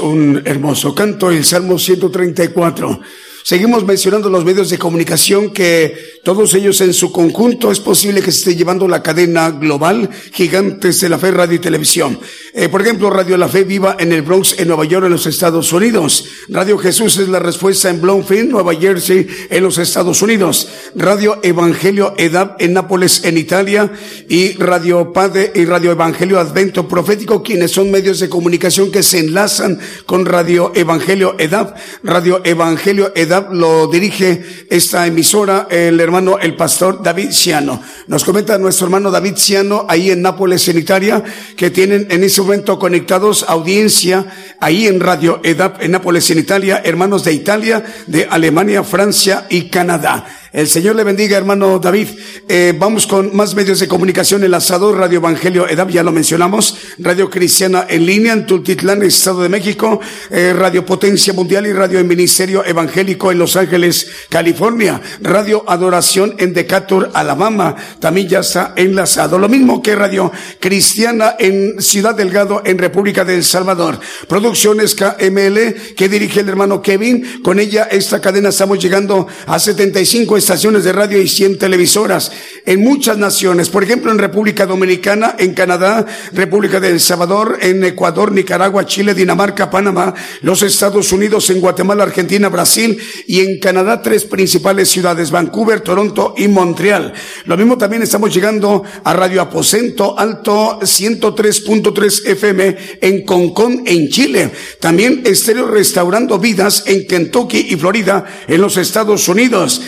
Un 0.00 0.42
hermoso 0.44 0.94
canto, 0.94 1.30
el 1.30 1.44
Salmo 1.44 1.78
134. 1.78 3.00
Seguimos 3.42 3.84
mencionando 3.84 4.28
los 4.28 4.44
medios 4.44 4.70
de 4.70 4.78
comunicación 4.78 5.52
que 5.52 6.18
todos 6.24 6.52
ellos 6.54 6.80
en 6.80 6.92
su 6.92 7.12
conjunto 7.12 7.70
es 7.70 7.78
posible 7.78 8.20
que 8.20 8.32
se 8.32 8.38
esté 8.38 8.56
llevando 8.56 8.88
la 8.88 9.04
cadena 9.04 9.52
global 9.52 10.10
Gigantes 10.32 11.00
de 11.00 11.08
la 11.08 11.18
Fe 11.18 11.30
Radio 11.30 11.54
y 11.54 11.60
Televisión. 11.60 12.18
Eh, 12.58 12.70
por 12.70 12.80
ejemplo, 12.80 13.10
Radio 13.10 13.36
La 13.36 13.50
Fe 13.50 13.64
viva 13.64 13.98
en 13.98 14.12
el 14.12 14.22
Bronx, 14.22 14.58
en 14.58 14.68
Nueva 14.68 14.86
York, 14.86 15.04
en 15.04 15.12
los 15.12 15.26
Estados 15.26 15.74
Unidos. 15.74 16.24
Radio 16.48 16.78
Jesús 16.78 17.18
es 17.18 17.28
la 17.28 17.38
respuesta 17.38 17.90
en 17.90 18.00
Bloomfield, 18.00 18.48
Nueva 18.48 18.74
Jersey, 18.74 19.26
en 19.50 19.62
los 19.62 19.76
Estados 19.76 20.22
Unidos. 20.22 20.66
Radio 20.94 21.38
Evangelio 21.42 22.14
Edad 22.16 22.56
en 22.58 22.72
Nápoles, 22.72 23.24
en 23.24 23.36
Italia. 23.36 23.92
Y 24.30 24.54
Radio 24.54 25.12
Padre 25.12 25.52
y 25.54 25.66
Radio 25.66 25.90
Evangelio 25.92 26.40
Advento 26.40 26.88
Profético, 26.88 27.42
quienes 27.42 27.72
son 27.72 27.90
medios 27.90 28.20
de 28.20 28.30
comunicación 28.30 28.90
que 28.90 29.02
se 29.02 29.18
enlazan 29.18 29.78
con 30.06 30.24
Radio 30.24 30.72
Evangelio 30.74 31.36
Edad. 31.38 31.74
Radio 32.02 32.40
Evangelio 32.42 33.12
Edad 33.14 33.50
lo 33.52 33.86
dirige 33.88 34.66
esta 34.70 35.06
emisora 35.06 35.68
el 35.70 36.00
hermano, 36.00 36.38
el 36.38 36.56
pastor 36.56 37.02
David 37.02 37.32
Ciano. 37.32 37.82
Nos 38.06 38.24
comenta 38.24 38.56
nuestro 38.56 38.86
hermano 38.86 39.10
David 39.10 39.34
Ciano 39.36 39.84
ahí 39.90 40.10
en 40.10 40.22
Nápoles, 40.22 40.66
en 40.68 40.78
Italia, 40.78 41.22
que 41.54 41.68
tienen 41.68 42.06
en 42.08 42.24
ese 42.24 42.45
momento 42.46 42.78
conectados 42.78 43.44
audiencia 43.48 44.24
ahí 44.60 44.86
en 44.86 45.00
Radio 45.00 45.40
EDAP 45.42 45.82
en 45.82 45.90
Nápoles, 45.90 46.30
en 46.30 46.38
Italia, 46.38 46.80
hermanos 46.84 47.24
de 47.24 47.32
Italia, 47.32 47.84
de 48.06 48.28
Alemania, 48.30 48.84
Francia 48.84 49.46
y 49.50 49.68
Canadá. 49.68 50.24
El 50.56 50.68
Señor 50.68 50.96
le 50.96 51.04
bendiga, 51.04 51.36
hermano 51.36 51.78
David. 51.78 52.08
Eh, 52.48 52.72
vamos 52.78 53.06
con 53.06 53.36
más 53.36 53.54
medios 53.54 53.78
de 53.78 53.88
comunicación 53.88 54.42
enlazado, 54.42 54.90
Radio 54.94 55.18
Evangelio 55.18 55.68
EDAP, 55.68 55.90
ya 55.90 56.02
lo 56.02 56.12
mencionamos, 56.12 56.78
Radio 56.96 57.28
Cristiana 57.28 57.84
en 57.86 58.06
línea 58.06 58.32
en 58.32 58.46
Tultitlán, 58.46 59.02
Estado 59.02 59.42
de 59.42 59.50
México, 59.50 60.00
eh, 60.30 60.54
Radio 60.56 60.86
Potencia 60.86 61.34
Mundial 61.34 61.66
y 61.66 61.74
Radio 61.74 62.02
Ministerio 62.02 62.64
Evangélico 62.64 63.30
en 63.30 63.38
Los 63.38 63.54
Ángeles, 63.54 64.10
California, 64.30 64.98
Radio 65.20 65.62
Adoración 65.66 66.34
en 66.38 66.54
Decatur, 66.54 67.10
Alabama, 67.12 67.76
también 68.00 68.26
ya 68.26 68.38
está 68.38 68.72
enlazado. 68.76 69.38
Lo 69.38 69.50
mismo 69.50 69.82
que 69.82 69.94
Radio 69.94 70.32
Cristiana 70.58 71.36
en 71.38 71.82
Ciudad 71.82 72.14
Delgado, 72.14 72.62
en 72.64 72.78
República 72.78 73.26
de 73.26 73.34
El 73.34 73.44
Salvador. 73.44 74.00
Producciones 74.26 74.94
KML, 74.94 75.94
que 75.94 76.08
dirige 76.08 76.40
el 76.40 76.48
hermano 76.48 76.80
Kevin. 76.80 77.42
Con 77.42 77.60
ella, 77.60 77.88
esta 77.90 78.22
cadena 78.22 78.48
estamos 78.48 78.78
llegando 78.78 79.26
a 79.46 79.58
75 79.58 80.45
estaciones 80.46 80.84
de 80.84 80.92
radio 80.92 81.20
y 81.20 81.26
100 81.26 81.58
televisoras 81.58 82.30
en 82.64 82.80
muchas 82.80 83.18
naciones. 83.18 83.68
Por 83.68 83.82
ejemplo, 83.82 84.12
en 84.12 84.18
República 84.18 84.64
Dominicana, 84.64 85.34
en 85.40 85.54
Canadá, 85.54 86.06
República 86.32 86.78
de 86.78 86.90
El 86.90 87.00
Salvador, 87.00 87.58
en 87.62 87.82
Ecuador, 87.82 88.30
Nicaragua, 88.30 88.86
Chile, 88.86 89.12
Dinamarca, 89.12 89.68
Panamá, 89.70 90.14
los 90.42 90.62
Estados 90.62 91.10
Unidos, 91.10 91.50
en 91.50 91.60
Guatemala, 91.60 92.04
Argentina, 92.04 92.48
Brasil 92.48 92.96
y 93.26 93.40
en 93.40 93.58
Canadá 93.58 94.02
tres 94.02 94.22
principales 94.22 94.88
ciudades, 94.88 95.32
Vancouver, 95.32 95.80
Toronto 95.80 96.34
y 96.36 96.46
Montreal. 96.46 97.12
Lo 97.46 97.56
mismo 97.56 97.76
también 97.76 98.02
estamos 98.02 98.32
llegando 98.32 98.84
a 99.02 99.12
Radio 99.14 99.42
Aposento 99.42 100.16
Alto 100.16 100.78
103.3 100.80 102.24
FM 102.24 102.76
en 103.00 103.24
Concón, 103.24 103.82
en 103.84 104.08
Chile. 104.10 104.52
También 104.78 105.22
Estéreo 105.24 105.66
Restaurando 105.66 106.38
Vidas 106.38 106.84
en 106.86 107.04
Kentucky 107.04 107.66
y 107.70 107.74
Florida, 107.74 108.24
en 108.46 108.60
los 108.60 108.76
Estados 108.76 109.26
Unidos. 109.26 109.82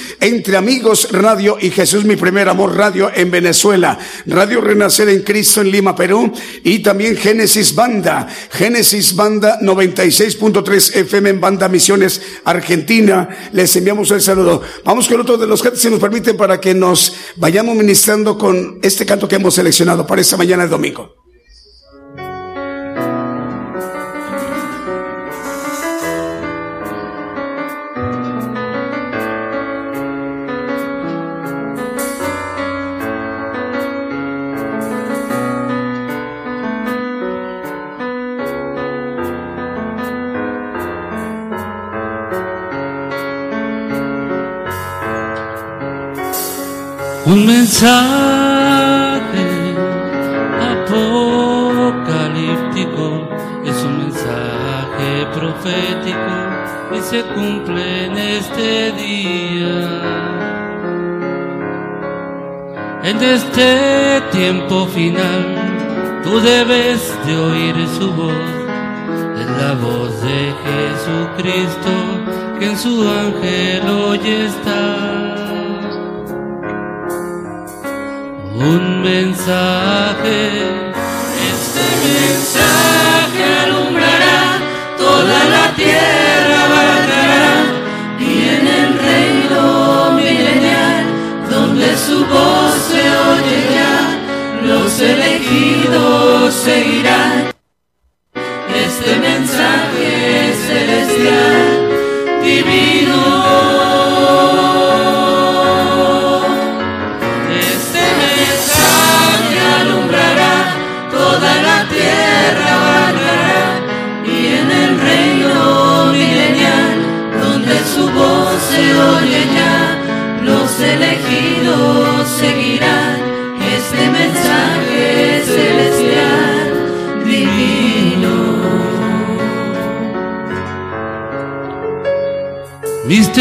Entre 0.48 0.56
Amigos 0.56 1.08
Radio 1.12 1.58
y 1.61 1.70
Jesús 1.70 2.06
Mi 2.06 2.16
Primer 2.16 2.48
Amor 2.48 2.74
Radio 2.74 3.11
en 3.14 3.30
Venezuela, 3.30 3.98
Radio 4.24 4.62
Renacer 4.62 5.11
en 5.11 5.20
Cristo 5.20 5.61
en 5.61 5.70
Lima, 5.70 5.94
Perú 5.94 6.32
y 6.64 6.78
también 6.78 7.18
Génesis 7.18 7.74
Banda, 7.74 8.26
Génesis 8.50 9.14
Banda 9.14 9.61
96.3 9.61 10.96
FM 11.00 11.28
en 11.28 11.40
Banda 11.42 11.68
Misiones 11.68 12.22
Argentina. 12.46 13.28
Les 13.52 13.76
enviamos 13.76 14.11
el 14.11 14.22
saludo. 14.22 14.62
Vamos 14.87 15.06
con 15.06 15.20
otro 15.20 15.37
de 15.37 15.46
los 15.46 15.62
cantos 15.62 15.82
si 15.82 15.90
nos 15.90 16.00
permiten 16.00 16.38
para 16.38 16.58
que 16.58 16.72
nos 16.72 17.14
vayamos 17.37 17.76
ministrando 17.76 18.38
con 18.38 18.78
este 18.80 19.04
canto 19.04 19.28
que 19.28 19.37
hemos 19.37 19.52
seleccionado 19.52 20.06
para 20.06 20.22
esta 20.22 20.38
mañana 20.38 20.62
de 20.62 20.70
domingo. 20.70 21.17
Mensaje 47.68 49.44
apocalíptico, 50.72 53.07
es 53.62 53.76
un 53.85 53.94
mensaje 54.04 55.11
profético 55.35 56.37
y 56.96 56.98
se 57.02 57.20
cumple 57.35 58.07
en 58.07 58.16
este 58.16 58.92
día. 58.92 59.85
En 63.02 63.22
este 63.22 64.22
tiempo 64.33 64.87
final, 64.87 66.22
tú 66.24 66.40
debes 66.40 67.14
de 67.26 67.37
oír 67.37 67.76
su 67.98 68.11
voz, 68.14 68.33
es 69.40 69.48
la 69.62 69.74
voz 69.74 70.22
de 70.22 70.54
Jesucristo 70.64 71.92
que 72.59 72.66
en 72.70 72.78
su 72.78 73.07
ángel 73.07 73.87
hoy 73.90 74.26
está. 74.26 75.27
Este 79.40 79.55
mensaje 82.03 83.44
alumbrará 83.64 84.59
toda 84.98 85.44
la 85.44 85.74
tierra, 85.77 86.64
abarcará 86.64 87.48
y 88.18 88.48
en 88.48 88.66
el 88.66 88.98
reino 88.98 90.11
milenial, 90.16 91.05
donde 91.48 91.96
su 91.96 92.27
voz 92.27 92.74
se 92.90 93.01
oye 93.01 93.59
ya, 93.74 94.66
los 94.66 95.01
elegidos 95.01 96.53
seguirán. 96.53 97.47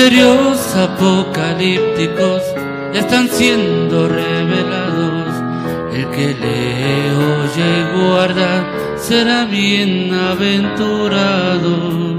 Misterios 0.09 0.73
apocalípticos 0.73 2.41
están 2.93 3.27
siendo 3.27 4.07
revelados. 4.07 5.35
El 5.93 6.09
que 6.11 6.27
lee, 6.27 7.11
oye 7.41 7.81
y 7.81 7.83
guarda 7.93 8.63
será 8.95 9.43
bienaventurado 9.43 12.15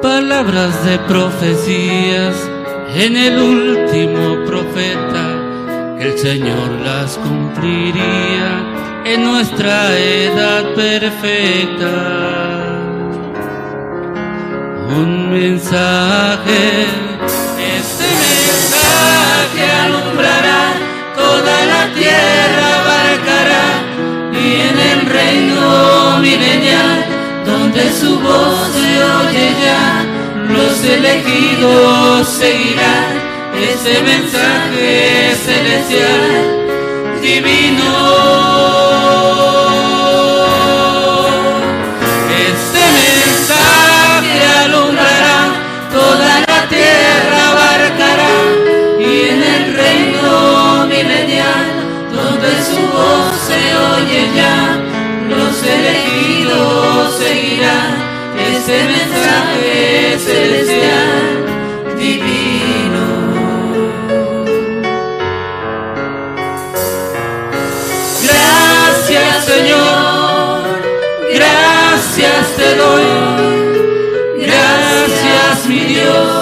palabras 0.00 0.84
de 0.84 0.96
profecías 1.00 2.48
en 2.94 3.16
el 3.16 3.36
último 3.36 4.44
profeta, 4.46 5.96
el 5.98 6.16
Señor 6.16 6.70
las 6.84 7.18
cumpliría 7.18 8.62
en 9.06 9.24
nuestra 9.24 9.98
edad 9.98 10.72
perfecta. 10.76 12.47
Un 14.98 15.30
mensaje, 15.30 16.86
este 17.78 18.08
mensaje 18.26 19.62
alumbrará 19.84 20.74
toda 21.14 21.56
la 21.72 21.94
tierra, 21.94 22.66
abarcará 22.80 23.66
y 24.32 24.44
en 24.68 24.76
el 24.90 25.00
reino 25.06 26.18
milenial 26.18 27.04
donde 27.46 27.92
su 27.92 28.18
voz 28.18 28.72
se 28.72 28.90
oye 29.20 29.54
ya, 29.64 30.04
los 30.52 30.82
elegidos 30.82 32.26
seguirán 32.26 33.12
ese 33.56 34.02
mensaje 34.02 35.36
celestial 35.44 36.58
divino. 37.22 38.87
de 52.48 52.62
su 52.62 52.80
voz 52.80 53.34
se 53.46 53.60
oye 53.76 54.30
ya, 54.34 54.80
los 55.28 55.62
elegidos 55.62 57.14
seguirán 57.18 57.94
este 58.52 58.84
mensaje 58.84 60.18
celestial 60.18 61.96
divino. 61.98 63.04
Gracias 68.22 69.44
Señor, 69.44 70.62
gracias 71.34 72.46
te 72.56 72.76
doy, 72.76 73.04
gracias 74.40 75.66
mi 75.66 75.80
Dios. 75.80 76.37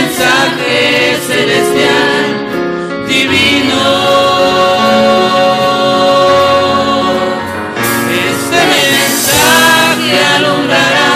Mensaje 0.00 1.16
celestial, 1.26 2.26
divino. 3.08 3.82
Este 8.30 8.60
mensaje 8.76 10.10
alumbrará 10.36 11.10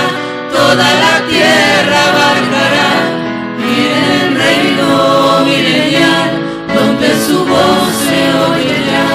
toda 0.53 0.89
la 1.05 1.15
tierra, 1.31 1.99
abarcará 2.11 2.93
y 3.69 3.75
en 3.99 4.05
el 4.21 4.29
reino 4.45 4.91
milenial, 5.47 6.31
donde 6.75 7.09
su 7.27 7.39
voz 7.47 7.93
se 8.05 8.23
ya, 8.91 9.11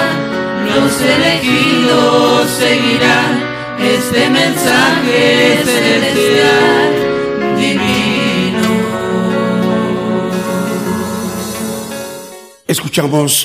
los 0.68 0.92
elegidos 1.16 2.50
seguirán 2.58 3.32
este 3.80 4.30
mensaje 4.30 5.62
celestial 5.64 6.77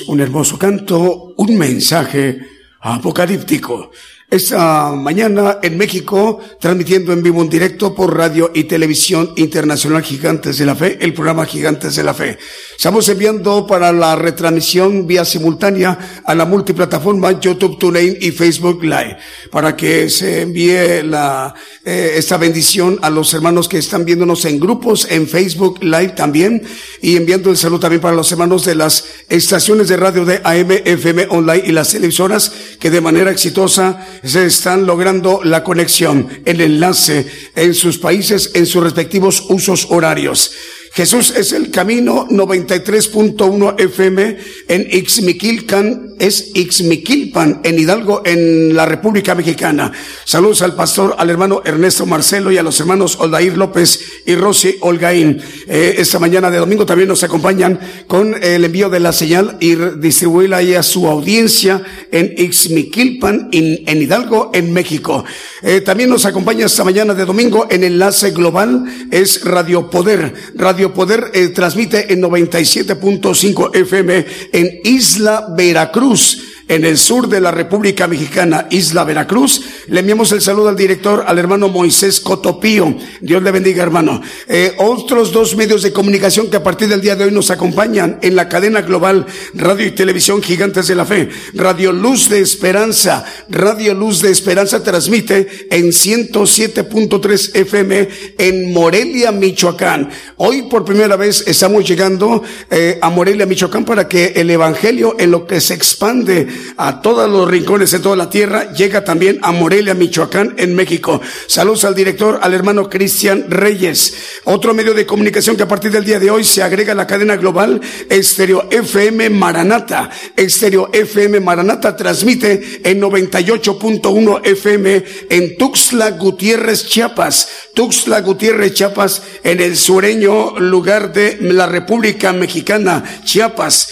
Un 0.08 0.20
hermoso 0.20 0.58
canto, 0.58 1.32
un 1.36 1.56
mensaje 1.56 2.40
apocalíptico. 2.80 3.92
Esta 4.34 4.90
mañana 4.90 5.60
en 5.62 5.78
México, 5.78 6.40
transmitiendo 6.58 7.12
en 7.12 7.22
vivo 7.22 7.40
en 7.40 7.48
directo 7.48 7.94
por 7.94 8.16
radio 8.16 8.50
y 8.52 8.64
televisión 8.64 9.30
internacional 9.36 10.02
Gigantes 10.02 10.58
de 10.58 10.66
la 10.66 10.74
Fe, 10.74 10.98
el 11.00 11.14
programa 11.14 11.46
Gigantes 11.46 11.94
de 11.94 12.02
la 12.02 12.14
Fe. 12.14 12.36
Estamos 12.76 13.08
enviando 13.08 13.64
para 13.64 13.92
la 13.92 14.16
retransmisión 14.16 15.06
vía 15.06 15.24
simultánea 15.24 16.22
a 16.24 16.34
la 16.34 16.46
multiplataforma 16.46 17.38
YouTube, 17.38 17.78
TuneIn 17.78 18.16
y 18.20 18.32
Facebook 18.32 18.82
Live, 18.82 19.18
para 19.52 19.76
que 19.76 20.10
se 20.10 20.42
envíe 20.42 21.04
la, 21.04 21.54
eh, 21.84 22.14
esta 22.16 22.36
bendición 22.36 22.98
a 23.02 23.10
los 23.10 23.32
hermanos 23.34 23.68
que 23.68 23.78
están 23.78 24.04
viéndonos 24.04 24.44
en 24.46 24.58
grupos, 24.58 25.06
en 25.08 25.28
Facebook 25.28 25.78
Live 25.80 26.14
también, 26.16 26.60
y 27.00 27.16
enviando 27.16 27.50
el 27.50 27.56
saludo 27.56 27.78
también 27.78 28.02
para 28.02 28.16
los 28.16 28.32
hermanos 28.32 28.64
de 28.64 28.74
las 28.74 29.04
estaciones 29.28 29.86
de 29.86 29.96
radio 29.96 30.24
de 30.24 30.40
AM, 30.42 30.72
FM 30.84 31.28
Online 31.30 31.62
y 31.66 31.70
las 31.70 31.92
televisoras 31.92 32.50
que 32.80 32.90
de 32.90 33.00
manera 33.00 33.30
exitosa 33.30 34.04
se 34.24 34.46
están 34.46 34.86
logrando 34.86 35.40
la 35.44 35.62
conexión, 35.62 36.28
el 36.44 36.60
enlace 36.60 37.26
en 37.54 37.74
sus 37.74 37.98
países, 37.98 38.52
en 38.54 38.66
sus 38.66 38.82
respectivos 38.82 39.44
usos 39.48 39.86
horarios. 39.90 40.52
Jesús 40.94 41.34
es 41.36 41.52
el 41.52 41.72
camino 41.72 42.28
93.1 42.28 43.80
FM 43.80 44.36
en 44.68 44.86
Ixmiquilcan, 44.92 46.14
es 46.20 46.52
Ixmiquilpan 46.54 47.62
en 47.64 47.78
Hidalgo, 47.80 48.22
en 48.24 48.76
la 48.76 48.86
República 48.86 49.34
Mexicana. 49.34 49.90
Saludos 50.24 50.62
al 50.62 50.76
pastor, 50.76 51.16
al 51.18 51.30
hermano 51.30 51.62
Ernesto 51.64 52.06
Marcelo 52.06 52.52
y 52.52 52.58
a 52.58 52.62
los 52.62 52.78
hermanos 52.78 53.18
Oldair 53.18 53.58
López 53.58 53.98
y 54.24 54.36
Rosy 54.36 54.76
Olgaín. 54.82 55.42
Eh, 55.66 55.96
esta 55.98 56.20
mañana 56.20 56.48
de 56.48 56.58
domingo 56.58 56.86
también 56.86 57.08
nos 57.08 57.24
acompañan 57.24 57.80
con 58.06 58.40
el 58.40 58.64
envío 58.64 58.88
de 58.88 59.00
la 59.00 59.12
señal 59.12 59.56
y 59.58 59.74
distribuirla 59.74 60.58
ahí 60.58 60.74
a 60.74 60.84
su 60.84 61.08
audiencia 61.08 61.82
en 62.12 62.34
Ixmiquilpan, 62.38 63.48
en, 63.50 63.82
en 63.88 64.00
Hidalgo, 64.00 64.52
en 64.54 64.72
México. 64.72 65.24
Eh, 65.60 65.80
también 65.80 66.08
nos 66.08 66.24
acompaña 66.24 66.66
esta 66.66 66.84
mañana 66.84 67.14
de 67.14 67.24
domingo 67.24 67.66
en 67.68 67.82
enlace 67.82 68.30
global, 68.30 68.84
es 69.10 69.44
Radio 69.44 69.90
Poder. 69.90 70.32
Radio 70.54 70.83
Poder 70.92 71.30
eh, 71.32 71.48
transmite 71.48 72.12
en 72.12 72.22
97.5 72.22 73.74
FM 73.74 74.26
en 74.52 74.80
Isla 74.84 75.46
Veracruz 75.56 76.53
en 76.68 76.84
el 76.84 76.96
sur 76.98 77.28
de 77.28 77.40
la 77.40 77.50
República 77.50 78.06
Mexicana, 78.06 78.66
Isla 78.70 79.04
Veracruz. 79.04 79.62
Le 79.88 80.00
enviamos 80.00 80.32
el 80.32 80.40
saludo 80.40 80.68
al 80.68 80.76
director, 80.76 81.24
al 81.26 81.38
hermano 81.38 81.68
Moisés 81.68 82.20
Cotopío. 82.20 82.96
Dios 83.20 83.42
le 83.42 83.50
bendiga, 83.50 83.82
hermano. 83.82 84.22
Eh, 84.48 84.74
otros 84.78 85.32
dos 85.32 85.56
medios 85.56 85.82
de 85.82 85.92
comunicación 85.92 86.48
que 86.48 86.56
a 86.56 86.62
partir 86.62 86.88
del 86.88 87.00
día 87.00 87.16
de 87.16 87.24
hoy 87.24 87.30
nos 87.30 87.50
acompañan 87.50 88.18
en 88.22 88.36
la 88.36 88.48
cadena 88.48 88.82
global 88.82 89.26
Radio 89.54 89.86
y 89.86 89.90
Televisión 89.90 90.42
Gigantes 90.42 90.88
de 90.88 90.94
la 90.94 91.04
Fe. 91.04 91.28
Radio 91.54 91.92
Luz 91.92 92.28
de 92.28 92.40
Esperanza. 92.40 93.24
Radio 93.48 93.94
Luz 93.94 94.22
de 94.22 94.30
Esperanza 94.30 94.82
transmite 94.82 95.68
en 95.70 95.88
107.3 95.88 97.50
FM 97.54 98.08
en 98.38 98.72
Morelia, 98.72 99.32
Michoacán. 99.32 100.10
Hoy 100.36 100.62
por 100.62 100.84
primera 100.84 101.16
vez 101.16 101.44
estamos 101.46 101.86
llegando 101.86 102.42
eh, 102.70 102.98
a 103.00 103.10
Morelia, 103.10 103.46
Michoacán 103.46 103.84
para 103.84 104.08
que 104.08 104.32
el 104.36 104.50
Evangelio 104.50 105.16
en 105.18 105.30
lo 105.30 105.46
que 105.46 105.60
se 105.60 105.74
expande 105.74 106.53
a 106.76 107.00
todos 107.00 107.30
los 107.30 107.48
rincones 107.48 107.90
de 107.90 107.98
toda 107.98 108.16
la 108.16 108.30
tierra, 108.30 108.72
llega 108.72 109.04
también 109.04 109.38
a 109.42 109.52
Morelia, 109.52 109.94
Michoacán, 109.94 110.54
en 110.58 110.74
México. 110.74 111.20
Saludos 111.46 111.84
al 111.84 111.94
director, 111.94 112.38
al 112.42 112.54
hermano 112.54 112.88
Cristian 112.88 113.46
Reyes. 113.48 114.14
Otro 114.44 114.74
medio 114.74 114.94
de 114.94 115.06
comunicación 115.06 115.56
que 115.56 115.62
a 115.62 115.68
partir 115.68 115.90
del 115.90 116.04
día 116.04 116.18
de 116.18 116.30
hoy 116.30 116.44
se 116.44 116.62
agrega 116.62 116.92
a 116.92 116.96
la 116.96 117.06
cadena 117.06 117.36
global 117.36 117.80
Estéreo 118.08 118.68
FM 118.70 119.30
Maranata. 119.30 120.10
Estéreo 120.36 120.90
FM 120.92 121.40
Maranata 121.40 121.96
transmite 121.96 122.80
en 122.84 123.00
98.1 123.00 124.40
FM 124.44 125.04
en 125.30 125.56
Tuxtla 125.56 126.10
Gutiérrez, 126.12 126.86
Chiapas. 126.86 127.48
Tuxtla 127.74 128.20
Gutiérrez, 128.20 128.74
Chiapas, 128.74 129.22
en 129.42 129.60
el 129.60 129.76
sureño 129.76 130.58
lugar 130.58 131.12
de 131.12 131.38
la 131.40 131.66
República 131.66 132.32
Mexicana, 132.32 133.04
Chiapas 133.24 133.88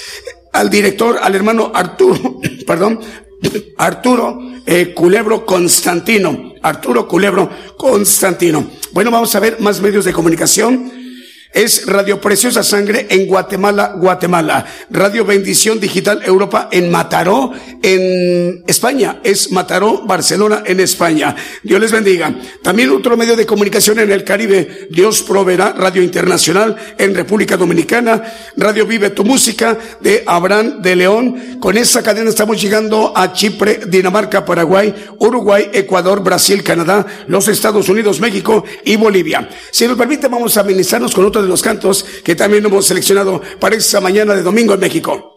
al 0.53 0.71
director, 0.71 1.19
al 1.23 1.35
hermano 1.35 1.73
Arturo, 1.75 2.41
perdón, 2.67 3.01
Arturo 3.77 4.39
eh, 4.67 4.93
Culebro 4.95 5.45
Constantino. 5.45 6.53
Arturo 6.63 7.09
Culebro 7.09 7.51
Constantino. 7.77 8.71
Bueno, 8.93 9.11
vamos 9.11 9.35
a 9.35 9.41
ver 9.41 9.59
más 9.61 9.81
medios 9.81 10.05
de 10.05 10.13
comunicación 10.13 11.02
es 11.53 11.87
Radio 11.87 12.21
Preciosa 12.21 12.63
Sangre 12.63 13.07
en 13.11 13.27
Guatemala, 13.27 13.95
Guatemala. 13.97 14.65
Radio 14.91 15.25
Bendición 15.25 15.79
Digital 15.79 16.23
Europa 16.25 16.69
en 16.73 16.91
Mataró, 16.91 17.53
en 17.83 18.65
España. 18.67 19.21
Es 19.23 19.53
Mataró, 19.53 20.07
Barcelona, 20.07 20.63
en 20.65 20.81
España. 20.81 21.37
Dios 21.63 21.81
les 21.81 21.93
bendiga. 21.93 22.35
También 22.63 22.91
otro 22.91 23.17
medio 23.17 23.37
de 23.37 23.47
comunicación 23.47 23.99
en 23.99 24.11
el 24.11 24.25
Caribe. 24.25 24.89
Dios 24.91 25.23
proveerá 25.23 25.73
Radio 25.73 26.03
Internacional 26.03 26.77
en 26.99 27.15
República 27.15 27.57
Dominicana. 27.57 28.23
Radio 28.57 28.87
Vive 28.87 29.11
tu 29.11 29.25
Música 29.25 29.79
de 30.01 30.25
Abraham 30.27 30.81
de 30.81 30.97
León. 30.97 31.59
Con 31.61 31.77
esa 31.77 32.03
cadena 32.03 32.31
estamos 32.31 32.61
llegando 32.61 33.13
a 33.15 33.33
Chipre, 33.33 33.81
Dinamarca, 33.87 34.45
Paraguay, 34.45 34.95
Uruguay, 35.19 35.71
Ecuador, 35.73 36.23
Brasil, 36.23 36.63
Canadá, 36.63 37.07
los 37.27 37.49
Estados 37.49 37.89
Unidos, 37.89 38.21
México 38.21 38.65
y 38.85 38.97
Bolivia. 38.97 39.49
Si 39.71 39.87
nos 39.87 39.99
permite, 39.99 40.29
vamos 40.29 40.57
a 40.57 40.63
ministrarnos 40.63 41.15
con 41.15 41.25
otro 41.25 41.42
de 41.43 41.49
los 41.49 41.63
cantos 41.63 42.05
que 42.25 42.35
también 42.35 42.65
hemos 42.65 42.87
seleccionado 42.87 43.43
para 43.61 43.77
esta 43.77 44.01
mañana 44.01 44.35
de 44.35 44.43
domingo 44.43 44.75
en 44.75 44.81
México. 44.81 45.32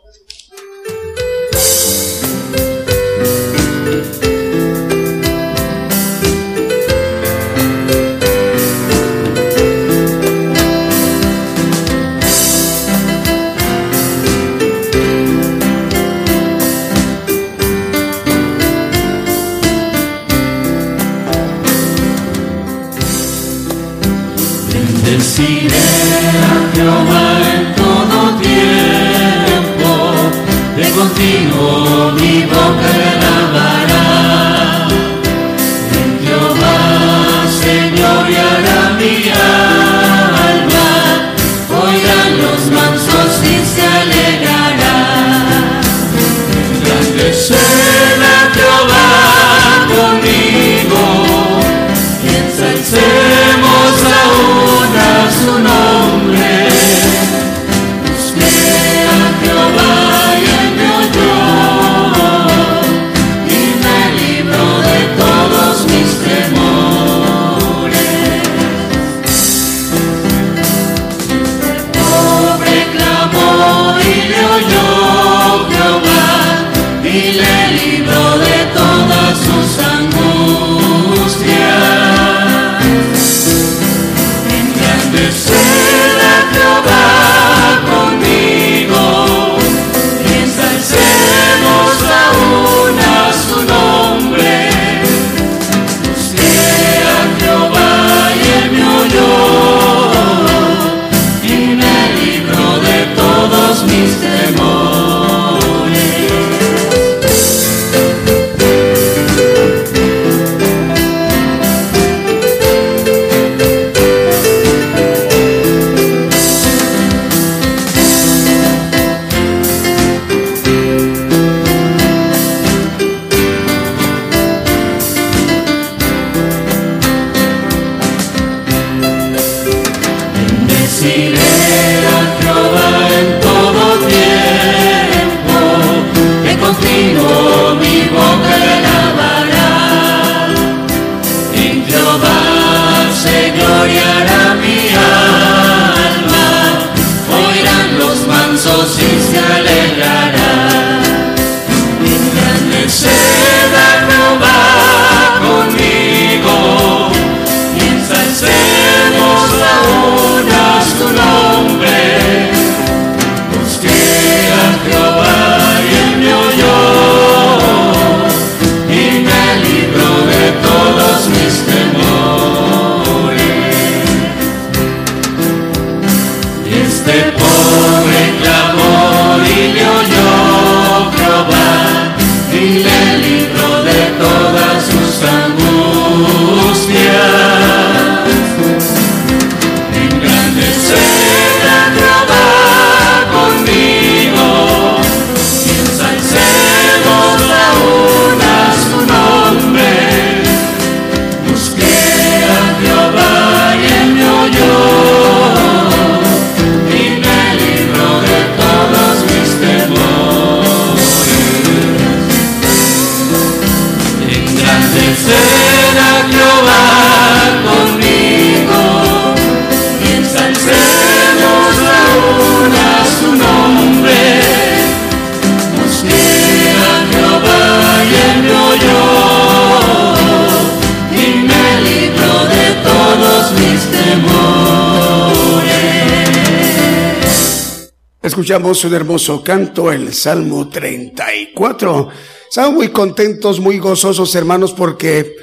Escuchamos 238.45 238.85
un 238.85 238.93
hermoso 238.93 239.41
canto, 239.41 239.91
el 239.91 240.13
Salmo 240.13 240.69
34. 240.69 242.09
Estamos 242.47 242.75
muy 242.75 242.89
contentos, 242.89 243.59
muy 243.59 243.79
gozosos, 243.79 244.35
hermanos, 244.35 244.71
porque 244.71 245.35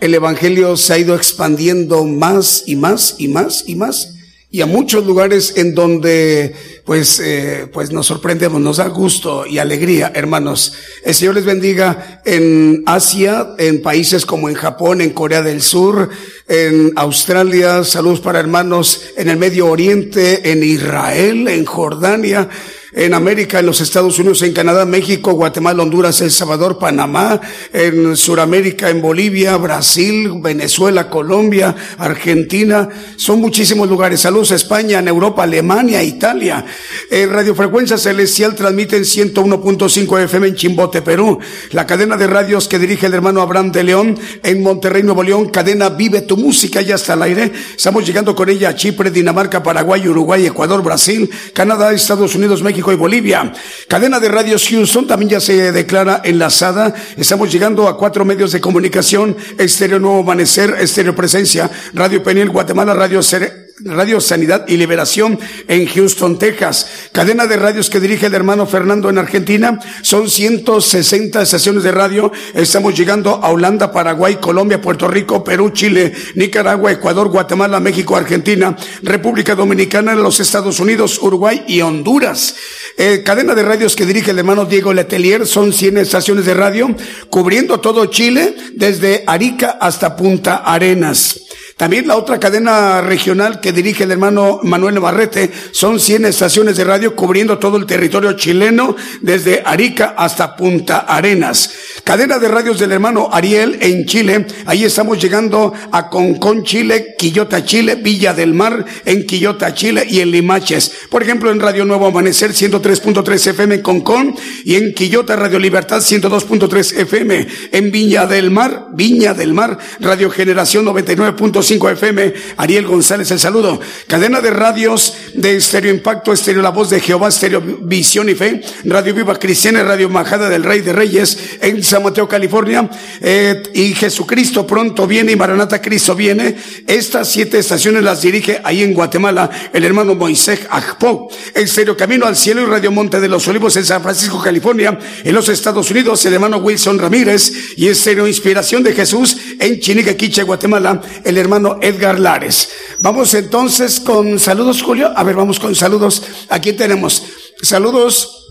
el 0.00 0.14
Evangelio 0.14 0.74
se 0.78 0.94
ha 0.94 0.98
ido 0.98 1.14
expandiendo 1.14 2.06
más 2.06 2.62
y 2.64 2.76
más 2.76 3.16
y 3.18 3.28
más 3.28 3.64
y 3.66 3.74
más 3.74 4.15
y 4.50 4.60
a 4.60 4.66
muchos 4.66 5.04
lugares 5.04 5.54
en 5.56 5.74
donde 5.74 6.54
pues 6.84 7.20
eh, 7.20 7.68
pues 7.72 7.90
nos 7.90 8.06
sorprendemos, 8.06 8.60
nos 8.60 8.76
da 8.76 8.86
gusto 8.88 9.44
y 9.44 9.58
alegría, 9.58 10.12
hermanos. 10.14 10.74
El 11.04 11.14
Señor 11.14 11.34
les 11.34 11.44
bendiga 11.44 12.22
en 12.24 12.84
Asia, 12.86 13.54
en 13.58 13.82
países 13.82 14.24
como 14.24 14.48
en 14.48 14.54
Japón, 14.54 15.00
en 15.00 15.10
Corea 15.10 15.42
del 15.42 15.62
Sur, 15.62 16.10
en 16.46 16.92
Australia, 16.94 17.82
saludos 17.82 18.20
para 18.20 18.38
hermanos 18.38 19.02
en 19.16 19.28
el 19.28 19.36
Medio 19.36 19.66
Oriente, 19.66 20.52
en 20.52 20.62
Israel, 20.62 21.48
en 21.48 21.64
Jordania, 21.64 22.48
en 22.92 23.14
América, 23.14 23.58
en 23.58 23.66
los 23.66 23.80
Estados 23.80 24.18
Unidos, 24.18 24.42
en 24.42 24.52
Canadá, 24.52 24.84
México, 24.84 25.32
Guatemala, 25.32 25.82
Honduras, 25.82 26.20
El 26.20 26.30
Salvador, 26.30 26.78
Panamá, 26.78 27.40
en 27.72 28.16
Sudamérica, 28.16 28.90
en 28.90 29.02
Bolivia, 29.02 29.56
Brasil, 29.56 30.30
Venezuela, 30.40 31.10
Colombia, 31.10 31.74
Argentina. 31.98 32.88
Son 33.16 33.40
muchísimos 33.40 33.88
lugares. 33.88 34.20
Saludos 34.20 34.52
a 34.52 34.56
España, 34.56 34.98
en 35.00 35.08
Europa, 35.08 35.42
Alemania, 35.42 36.02
Italia. 36.02 36.64
En 37.10 37.30
Radiofrecuencia 37.30 37.98
Celestial 37.98 38.54
transmiten 38.54 39.02
101.5 39.02 40.22
FM 40.24 40.48
en 40.48 40.54
Chimbote, 40.54 41.02
Perú. 41.02 41.38
La 41.72 41.86
cadena 41.86 42.16
de 42.16 42.26
radios 42.26 42.68
que 42.68 42.78
dirige 42.78 43.06
el 43.06 43.14
hermano 43.14 43.40
Abraham 43.40 43.72
de 43.72 43.84
León 43.84 44.18
en 44.42 44.62
Monterrey, 44.62 45.02
Nuevo 45.02 45.22
León. 45.22 45.48
Cadena 45.48 45.88
Vive 45.88 46.22
tu 46.22 46.36
Música, 46.36 46.82
ya 46.82 46.94
está 46.94 47.14
al 47.14 47.22
aire. 47.22 47.52
Estamos 47.76 48.06
llegando 48.06 48.34
con 48.34 48.48
ella 48.48 48.70
a 48.70 48.74
Chipre, 48.74 49.10
Dinamarca, 49.10 49.62
Paraguay, 49.62 50.06
Uruguay, 50.08 50.46
Ecuador, 50.46 50.82
Brasil, 50.82 51.28
Canadá, 51.52 51.92
Estados 51.92 52.34
Unidos, 52.34 52.62
México 52.62 52.75
y 52.92 52.96
Bolivia. 52.96 53.52
Cadena 53.88 54.20
de 54.20 54.28
radios 54.28 54.68
Houston 54.68 55.06
también 55.06 55.30
ya 55.30 55.40
se 55.40 55.72
declara 55.72 56.20
enlazada. 56.24 56.94
Estamos 57.16 57.52
llegando 57.52 57.88
a 57.88 57.96
cuatro 57.96 58.24
medios 58.24 58.52
de 58.52 58.60
comunicación, 58.60 59.36
Estéreo 59.58 59.98
Nuevo 59.98 60.20
Amanecer, 60.20 60.76
Estéreo 60.78 61.14
Presencia, 61.14 61.70
Radio 61.94 62.22
Peniel, 62.22 62.50
Guatemala, 62.50 62.94
Radio 62.94 63.22
Cere 63.22 63.65
Radio 63.80 64.22
Sanidad 64.22 64.66
y 64.68 64.78
Liberación 64.78 65.38
en 65.68 65.86
Houston, 65.86 66.38
Texas. 66.38 66.88
Cadena 67.12 67.46
de 67.46 67.58
radios 67.58 67.90
que 67.90 68.00
dirige 68.00 68.24
el 68.24 68.34
hermano 68.34 68.66
Fernando 68.66 69.10
en 69.10 69.18
Argentina. 69.18 69.78
Son 70.00 70.30
160 70.30 71.42
estaciones 71.42 71.82
de 71.82 71.92
radio. 71.92 72.32
Estamos 72.54 72.94
llegando 72.94 73.34
a 73.34 73.50
Holanda, 73.50 73.92
Paraguay, 73.92 74.36
Colombia, 74.36 74.80
Puerto 74.80 75.08
Rico, 75.08 75.44
Perú, 75.44 75.68
Chile, 75.74 76.14
Nicaragua, 76.36 76.90
Ecuador, 76.90 77.28
Guatemala, 77.28 77.78
México, 77.78 78.16
Argentina, 78.16 78.74
República 79.02 79.54
Dominicana, 79.54 80.14
los 80.14 80.40
Estados 80.40 80.80
Unidos, 80.80 81.18
Uruguay 81.20 81.62
y 81.68 81.82
Honduras. 81.82 82.54
Eh, 82.96 83.22
cadena 83.22 83.54
de 83.54 83.62
radios 83.62 83.94
que 83.94 84.06
dirige 84.06 84.30
el 84.30 84.38
hermano 84.38 84.64
Diego 84.64 84.94
Letelier. 84.94 85.46
Son 85.46 85.70
100 85.70 85.98
estaciones 85.98 86.46
de 86.46 86.54
radio 86.54 86.96
cubriendo 87.28 87.78
todo 87.78 88.06
Chile 88.06 88.56
desde 88.72 89.22
Arica 89.26 89.76
hasta 89.78 90.16
Punta 90.16 90.56
Arenas. 90.64 91.45
También 91.76 92.06
la 92.06 92.16
otra 92.16 92.40
cadena 92.40 93.02
regional 93.02 93.60
que 93.60 93.70
dirige 93.70 94.04
el 94.04 94.10
hermano 94.10 94.60
Manuel 94.62 94.94
Navarrete 94.94 95.52
son 95.72 96.00
100 96.00 96.24
estaciones 96.24 96.78
de 96.78 96.84
radio 96.84 97.14
cubriendo 97.14 97.58
todo 97.58 97.76
el 97.76 97.84
territorio 97.84 98.32
chileno 98.32 98.96
desde 99.20 99.62
Arica 99.62 100.14
hasta 100.16 100.56
Punta 100.56 101.00
Arenas. 101.00 101.70
Cadena 102.02 102.38
de 102.38 102.48
radios 102.48 102.78
del 102.78 102.92
hermano 102.92 103.28
Ariel 103.30 103.76
en 103.82 104.06
Chile. 104.06 104.46
Ahí 104.64 104.84
estamos 104.84 105.20
llegando 105.22 105.74
a 105.92 106.08
Concón, 106.08 106.64
Chile, 106.64 107.14
Quillota, 107.18 107.62
Chile, 107.62 107.96
Villa 107.96 108.32
del 108.32 108.54
Mar 108.54 108.82
en 109.04 109.26
Quillota, 109.26 109.74
Chile 109.74 110.06
y 110.08 110.20
en 110.20 110.30
Limaches. 110.30 110.90
Por 111.10 111.22
ejemplo, 111.22 111.50
en 111.50 111.60
Radio 111.60 111.84
Nuevo 111.84 112.06
Amanecer 112.06 112.52
103.3 112.52 113.48
FM 113.48 113.74
en 113.74 113.82
Concón 113.82 114.34
y 114.64 114.76
en 114.76 114.94
Quillota 114.94 115.36
Radio 115.36 115.58
Libertad 115.58 115.98
102.3 115.98 117.00
FM. 117.00 117.48
En 117.72 117.90
Viña 117.90 118.24
del 118.24 118.50
Mar, 118.50 118.86
Viña 118.94 119.34
del 119.34 119.52
Mar, 119.52 119.76
Radio 120.00 120.30
Generación 120.30 120.86
99.5 120.86 121.65
5 121.66 121.90
FM, 121.90 122.32
Ariel 122.58 122.86
González, 122.86 123.28
el 123.32 123.40
saludo. 123.40 123.80
Cadena 124.06 124.40
de 124.40 124.50
radios 124.50 125.14
de 125.34 125.56
Estéreo 125.56 125.92
Impacto, 125.92 126.32
Estéreo 126.32 126.62
La 126.62 126.70
Voz 126.70 126.90
de 126.90 127.00
Jehová, 127.00 127.28
Estéreo 127.28 127.60
Visión 127.60 128.28
y 128.28 128.34
Fe, 128.34 128.62
Radio 128.84 129.12
Viva 129.12 129.36
Cristiana, 129.36 129.82
Radio 129.82 130.08
Majada 130.08 130.48
del 130.48 130.62
Rey 130.62 130.80
de 130.80 130.92
Reyes, 130.92 131.58
en 131.60 131.82
San 131.82 132.04
Mateo, 132.04 132.28
California, 132.28 132.88
eh, 133.20 133.64
y 133.74 133.94
Jesucristo 133.94 134.64
pronto 134.64 135.08
viene 135.08 135.32
y 135.32 135.36
Maranata 135.36 135.82
Cristo 135.82 136.14
viene. 136.14 136.56
Estas 136.86 137.28
siete 137.28 137.58
estaciones 137.58 138.04
las 138.04 138.22
dirige 138.22 138.60
ahí 138.62 138.84
en 138.84 138.94
Guatemala 138.94 139.50
el 139.72 139.84
hermano 139.84 140.14
Moisés 140.14 140.60
Ajpo. 140.70 141.28
Estéreo 141.52 141.96
Camino 141.96 142.26
al 142.26 142.36
Cielo 142.36 142.62
y 142.62 142.66
Radio 142.66 142.92
Monte 142.92 143.18
de 143.18 143.28
los 143.28 143.46
Olivos 143.48 143.76
en 143.76 143.84
San 143.84 144.02
Francisco, 144.02 144.40
California, 144.40 144.96
en 145.24 145.34
los 145.34 145.48
Estados 145.48 145.90
Unidos, 145.90 146.24
el 146.26 146.34
hermano 146.34 146.58
Wilson 146.58 146.98
Ramírez 146.98 147.52
y 147.76 147.88
Estéreo 147.88 148.28
Inspiración 148.28 148.84
de 148.84 148.92
Jesús 148.92 149.36
en 149.58 149.80
Chiniquequiche, 149.80 150.44
Guatemala, 150.44 151.00
el 151.24 151.36
hermano 151.36 151.55
Edgar 151.80 152.18
Lares. 152.18 152.68
Vamos 152.98 153.34
entonces 153.34 154.00
con 154.00 154.38
saludos, 154.38 154.82
Julio. 154.82 155.12
A 155.14 155.22
ver, 155.22 155.36
vamos 155.36 155.58
con 155.58 155.74
saludos. 155.74 156.22
Aquí 156.48 156.72
tenemos 156.72 157.22
saludos 157.62 158.45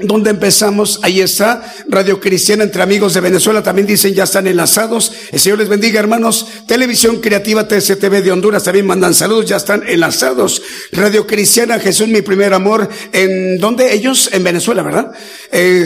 donde 0.00 0.30
empezamos, 0.30 1.00
ahí 1.02 1.20
está, 1.20 1.62
Radio 1.88 2.20
Cristiana 2.20 2.64
entre 2.64 2.82
amigos 2.82 3.14
de 3.14 3.20
Venezuela, 3.20 3.62
también 3.62 3.86
dicen 3.86 4.14
ya 4.14 4.24
están 4.24 4.46
enlazados. 4.46 5.12
El 5.32 5.40
Señor 5.40 5.58
les 5.58 5.68
bendiga, 5.68 6.00
hermanos. 6.00 6.46
Televisión 6.66 7.20
Creativa 7.20 7.66
TCTV 7.66 8.22
de 8.22 8.32
Honduras 8.32 8.64
también 8.64 8.86
mandan 8.86 9.14
saludos, 9.14 9.46
ya 9.46 9.56
están 9.56 9.82
enlazados. 9.86 10.62
Radio 10.92 11.26
Cristiana 11.26 11.78
Jesús, 11.78 12.08
mi 12.08 12.22
primer 12.22 12.54
amor, 12.54 12.88
en 13.12 13.58
donde 13.58 13.92
ellos, 13.92 14.30
en 14.32 14.44
Venezuela, 14.44 14.82
¿verdad? 14.82 15.12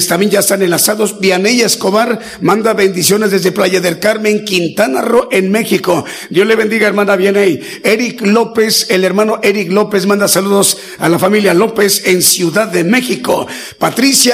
También 0.09 0.31
ya 0.31 0.41
están 0.41 0.63
enlazados. 0.63 1.19
Vianey 1.21 1.63
Escobar 1.63 2.21
manda 2.41 2.75
bendiciones 2.75 3.31
desde 3.31 3.53
Playa 3.53 3.81
del 3.81 3.99
Carmen, 3.99 4.45
Quintana 4.45 5.01
Roo, 5.01 5.29
en 5.31 5.51
México. 5.51 6.05
Dios 6.31 6.47
le 6.47 6.57
bendiga, 6.57 6.87
hermana 6.87 7.17
Vianey. 7.17 7.61
Eric 7.83 8.23
López, 8.23 8.87
el 8.91 9.05
hermano 9.05 9.41
Eric 9.43 9.71
López 9.73 10.07
manda 10.07 10.29
saludos 10.29 10.77
a 10.99 11.09
la 11.09 11.19
familia 11.19 11.55
López 11.55 12.03
en 12.07 12.23
Ciudad 12.23 12.69
de 12.69 12.85
México. 12.85 13.47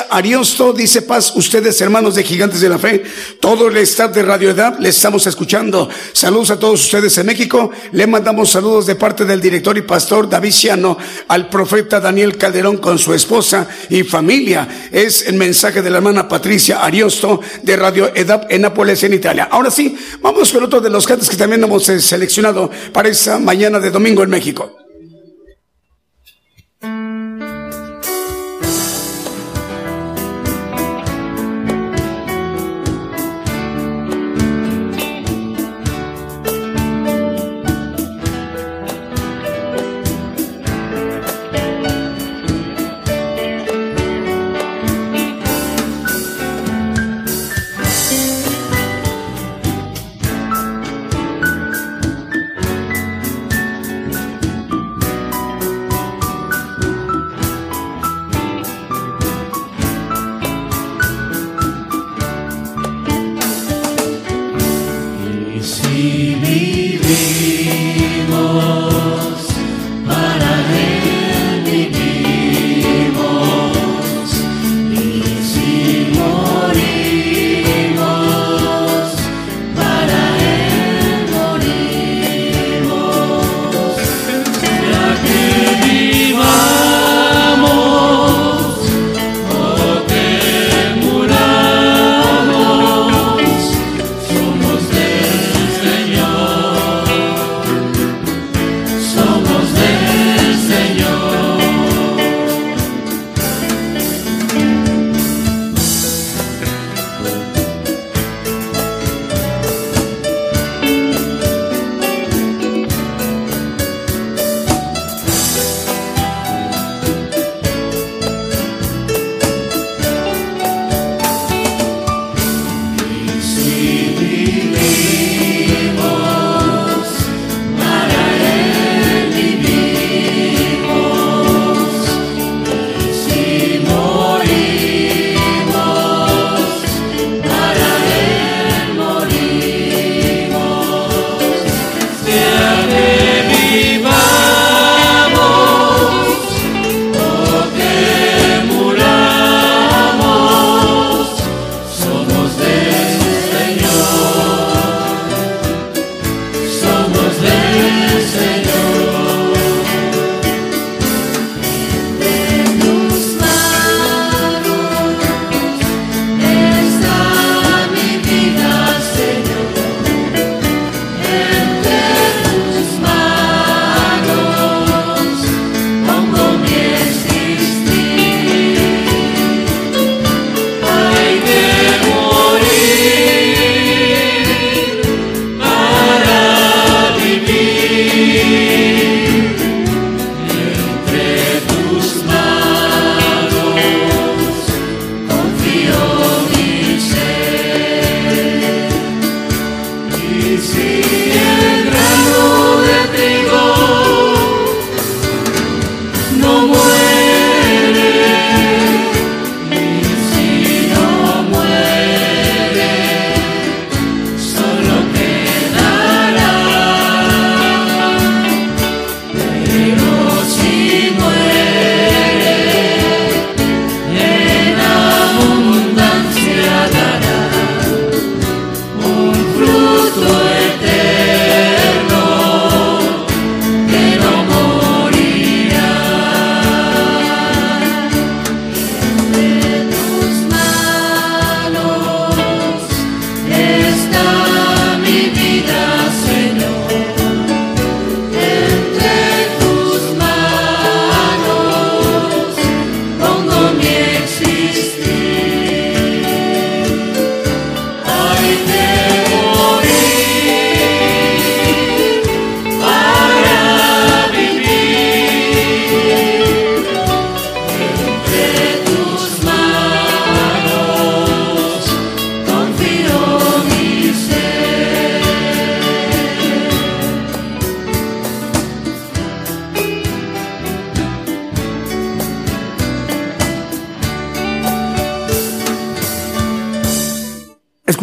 Ariosto 0.09 0.73
dice 0.73 1.03
paz, 1.03 1.37
ustedes 1.37 1.79
hermanos 1.83 2.15
de 2.15 2.25
Gigantes 2.25 2.63
de 2.63 2.71
la 2.71 2.79
Fe, 2.79 3.03
todo 3.39 3.69
el 3.69 3.77
staff 3.77 4.15
de 4.15 4.23
Radio 4.23 4.51
Edad 4.51 4.79
le 4.79 4.89
estamos 4.89 5.27
escuchando. 5.27 5.91
Saludos 6.15 6.53
a 6.53 6.59
todos 6.59 6.83
ustedes 6.83 7.19
en 7.19 7.27
México. 7.27 7.71
Le 7.93 8.07
mandamos 8.07 8.51
saludos 8.51 8.87
de 8.87 8.95
parte 8.95 9.27
del 9.27 9.43
director 9.43 9.77
y 9.77 9.83
pastor 9.83 10.27
David 10.27 10.53
Ciano 10.53 10.97
al 11.29 11.51
profeta 11.51 12.01
Daniel 12.01 12.39
Calderón 12.39 12.79
con 12.79 12.99
su 12.99 13.13
esposa 13.13 13.69
y 13.91 14.05
familia. 14.05 14.89
Es 14.91 15.27
el 15.27 15.35
mensaje 15.35 15.83
de 15.83 15.91
la 15.91 15.99
hermana 15.99 16.27
Patricia 16.27 16.83
Ariosto 16.83 17.43
de 17.63 17.77
Radio 17.77 18.11
Edad 18.15 18.47
en 18.49 18.63
Nápoles, 18.63 19.03
en 19.03 19.13
Italia. 19.13 19.49
Ahora 19.51 19.71
sí, 19.71 19.99
vamos 20.23 20.51
con 20.51 20.65
otro 20.65 20.81
de 20.81 20.89
los 20.89 21.07
cantos 21.07 21.29
que 21.29 21.37
también 21.37 21.63
hemos 21.63 21.87
eh, 21.91 22.01
seleccionado 22.01 22.71
para 22.91 23.11
esa 23.11 23.39
mañana 23.39 23.79
de 23.79 23.91
domingo 23.91 24.23
en 24.23 24.31
México. 24.31 24.88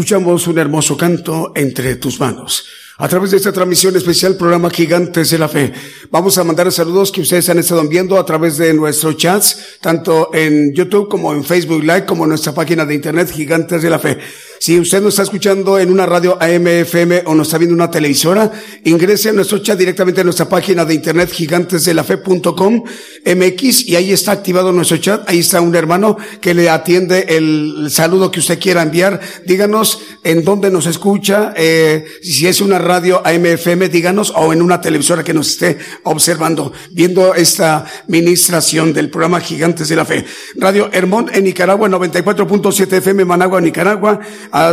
Escuchamos 0.05 0.45
un 0.45 0.59
hermoso 0.59 0.95
canto 0.95 1.51
entre 1.55 1.95
tus 1.95 2.19
manos 2.19 2.63
a 2.97 3.09
través 3.09 3.31
de 3.31 3.37
esta 3.37 3.51
transmisión 3.51 3.95
especial, 3.95 4.37
programa 4.37 4.69
Gigantes 4.69 5.29
de 5.29 5.37
la 5.37 5.49
Fe. 5.49 5.73
Vamos 6.11 6.37
a 6.37 6.45
mandar 6.45 6.71
saludos 6.71 7.11
que 7.11 7.21
ustedes 7.21 7.49
han 7.49 7.59
estado 7.59 7.85
viendo 7.87 8.17
a 8.17 8.25
través 8.25 8.57
de 8.57 8.73
nuestros 8.73 9.17
chats, 9.17 9.79
tanto 9.81 10.29
en 10.33 10.73
YouTube 10.73 11.09
como 11.09 11.33
en 11.33 11.43
Facebook 11.43 11.81
Live, 11.81 12.05
como 12.05 12.23
en 12.23 12.29
nuestra 12.29 12.53
página 12.53 12.85
de 12.85 12.95
internet 12.95 13.31
Gigantes 13.31 13.81
de 13.81 13.89
la 13.89 13.99
Fe. 13.99 14.17
Si 14.59 14.79
usted 14.79 15.01
nos 15.01 15.15
está 15.15 15.23
escuchando 15.23 15.77
en 15.77 15.91
una 15.91 16.05
radio 16.05 16.37
AM, 16.41 16.67
FM 16.67 17.23
o 17.25 17.35
nos 17.35 17.47
está 17.47 17.57
viendo 17.57 17.75
una 17.75 17.91
televisora, 17.91 18.49
ingrese 18.85 19.29
a 19.29 19.33
nuestro 19.33 19.57
chat 19.59 19.77
directamente 19.77 20.21
a 20.21 20.23
nuestra 20.23 20.47
página 20.47 20.85
de 20.85 20.93
internet 20.93 21.31
gigantesdelafe.com 21.31 22.83
MX 23.25 23.87
y 23.87 23.95
ahí 23.95 24.13
está 24.13 24.31
activado 24.31 24.71
nuestro 24.71 24.97
chat. 24.97 25.27
Ahí 25.27 25.39
está 25.39 25.59
un 25.59 25.75
hermano 25.75 26.17
que 26.39 26.53
le 26.53 26.69
atiende 26.69 27.25
el 27.29 27.87
saludo 27.89 28.31
que 28.31 28.39
usted 28.39 28.59
quiera 28.59 28.83
enviar. 28.83 29.19
Díganos 29.45 30.01
en 30.23 30.43
dónde 30.43 30.69
nos 30.69 30.85
escucha, 30.85 31.53
eh, 31.55 32.05
si 32.21 32.47
es 32.47 32.61
una 32.61 32.79
radio 32.79 33.21
AM/FM, 33.25 33.89
díganos, 33.89 34.31
o 34.35 34.53
en 34.53 34.61
una 34.61 34.81
televisora 34.81 35.23
que 35.23 35.33
nos 35.33 35.49
esté 35.49 35.77
observando, 36.03 36.71
viendo 36.91 37.33
esta 37.33 37.85
ministración 38.07 38.93
del 38.93 39.09
programa 39.09 39.39
Gigantes 39.39 39.89
de 39.89 39.95
la 39.95 40.05
Fe. 40.05 40.25
Radio 40.55 40.89
Hermón 40.91 41.29
en 41.33 41.43
Nicaragua, 41.43 41.89
94.7 41.89 42.97
FM 42.97 43.25
Managua, 43.25 43.59
Nicaragua. 43.61 44.19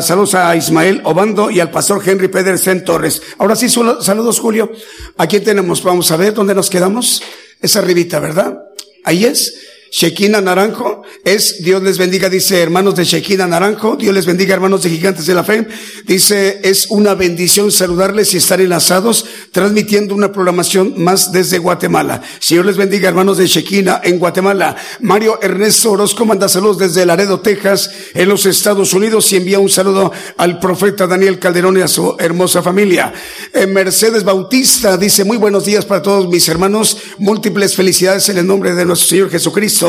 saludos 0.02 0.34
a 0.34 0.54
Ismael 0.54 1.00
Obando 1.04 1.50
y 1.50 1.60
al 1.60 1.70
pastor 1.70 2.02
Henry 2.04 2.28
Pedersen 2.28 2.84
Torres. 2.84 3.22
Ahora 3.38 3.56
sí, 3.56 3.68
saludos 4.02 4.40
Julio. 4.40 4.70
Aquí 5.16 5.40
tenemos, 5.40 5.82
vamos 5.82 6.10
a 6.10 6.16
ver 6.16 6.34
dónde 6.34 6.54
nos 6.54 6.68
quedamos. 6.68 7.22
Es 7.60 7.76
arribita, 7.76 8.20
¿verdad? 8.20 8.58
Ahí 9.04 9.24
es. 9.24 9.71
Shekina 9.92 10.40
Naranjo 10.40 11.02
es, 11.22 11.62
Dios 11.62 11.82
les 11.82 11.98
bendiga, 11.98 12.30
dice 12.30 12.62
hermanos 12.62 12.94
de 12.94 13.04
Shekina 13.04 13.46
Naranjo, 13.46 13.94
Dios 13.96 14.14
les 14.14 14.24
bendiga 14.24 14.54
hermanos 14.54 14.82
de 14.82 14.88
Gigantes 14.88 15.26
de 15.26 15.34
la 15.34 15.44
Fe, 15.44 15.68
dice, 16.06 16.60
es 16.64 16.86
una 16.88 17.14
bendición 17.14 17.70
saludarles 17.70 18.32
y 18.32 18.38
estar 18.38 18.58
enlazados, 18.62 19.26
transmitiendo 19.52 20.14
una 20.14 20.32
programación 20.32 20.94
más 20.96 21.30
desde 21.30 21.58
Guatemala. 21.58 22.22
Señor 22.40 22.64
les 22.64 22.78
bendiga 22.78 23.06
hermanos 23.06 23.36
de 23.36 23.46
Shekina 23.46 24.00
en 24.02 24.18
Guatemala. 24.18 24.76
Mario 25.00 25.38
Ernesto 25.42 25.92
Orozco 25.92 26.24
manda 26.24 26.48
saludos 26.48 26.78
desde 26.78 27.04
Laredo, 27.04 27.40
Texas, 27.40 27.90
en 28.14 28.30
los 28.30 28.46
Estados 28.46 28.94
Unidos 28.94 29.30
y 29.34 29.36
envía 29.36 29.58
un 29.58 29.68
saludo 29.68 30.10
al 30.38 30.58
profeta 30.58 31.06
Daniel 31.06 31.38
Calderón 31.38 31.76
y 31.76 31.82
a 31.82 31.88
su 31.88 32.16
hermosa 32.18 32.62
familia. 32.62 33.12
Eh, 33.52 33.66
Mercedes 33.66 34.24
Bautista 34.24 34.96
dice, 34.96 35.24
muy 35.24 35.36
buenos 35.36 35.66
días 35.66 35.84
para 35.84 36.00
todos 36.00 36.28
mis 36.28 36.48
hermanos, 36.48 36.96
múltiples 37.18 37.76
felicidades 37.76 38.30
en 38.30 38.38
el 38.38 38.46
nombre 38.46 38.74
de 38.74 38.86
nuestro 38.86 39.08
Señor 39.08 39.28
Jesucristo. 39.28 39.81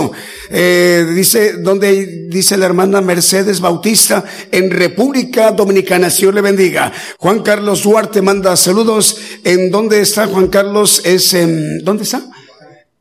Eh, 0.50 1.06
dice, 1.14 1.54
donde 1.54 2.28
dice 2.30 2.58
la 2.58 2.66
hermana 2.66 3.02
Mercedes 3.02 3.60
Bautista, 3.60 4.24
en 4.52 4.72
República 4.72 5.52
Dominicana, 5.52 6.10
Señor 6.10 6.34
le 6.36 6.42
bendiga. 6.42 6.92
Juan 7.18 7.42
Carlos 7.42 7.84
Duarte 7.84 8.22
manda 8.22 8.56
saludos. 8.56 9.18
¿En 9.44 9.72
dónde 9.72 10.02
está 10.02 10.28
Juan 10.28 10.48
Carlos? 10.48 11.02
Es 11.06 11.34
en, 11.34 11.80
¿dónde 11.84 12.04
está? 12.04 12.24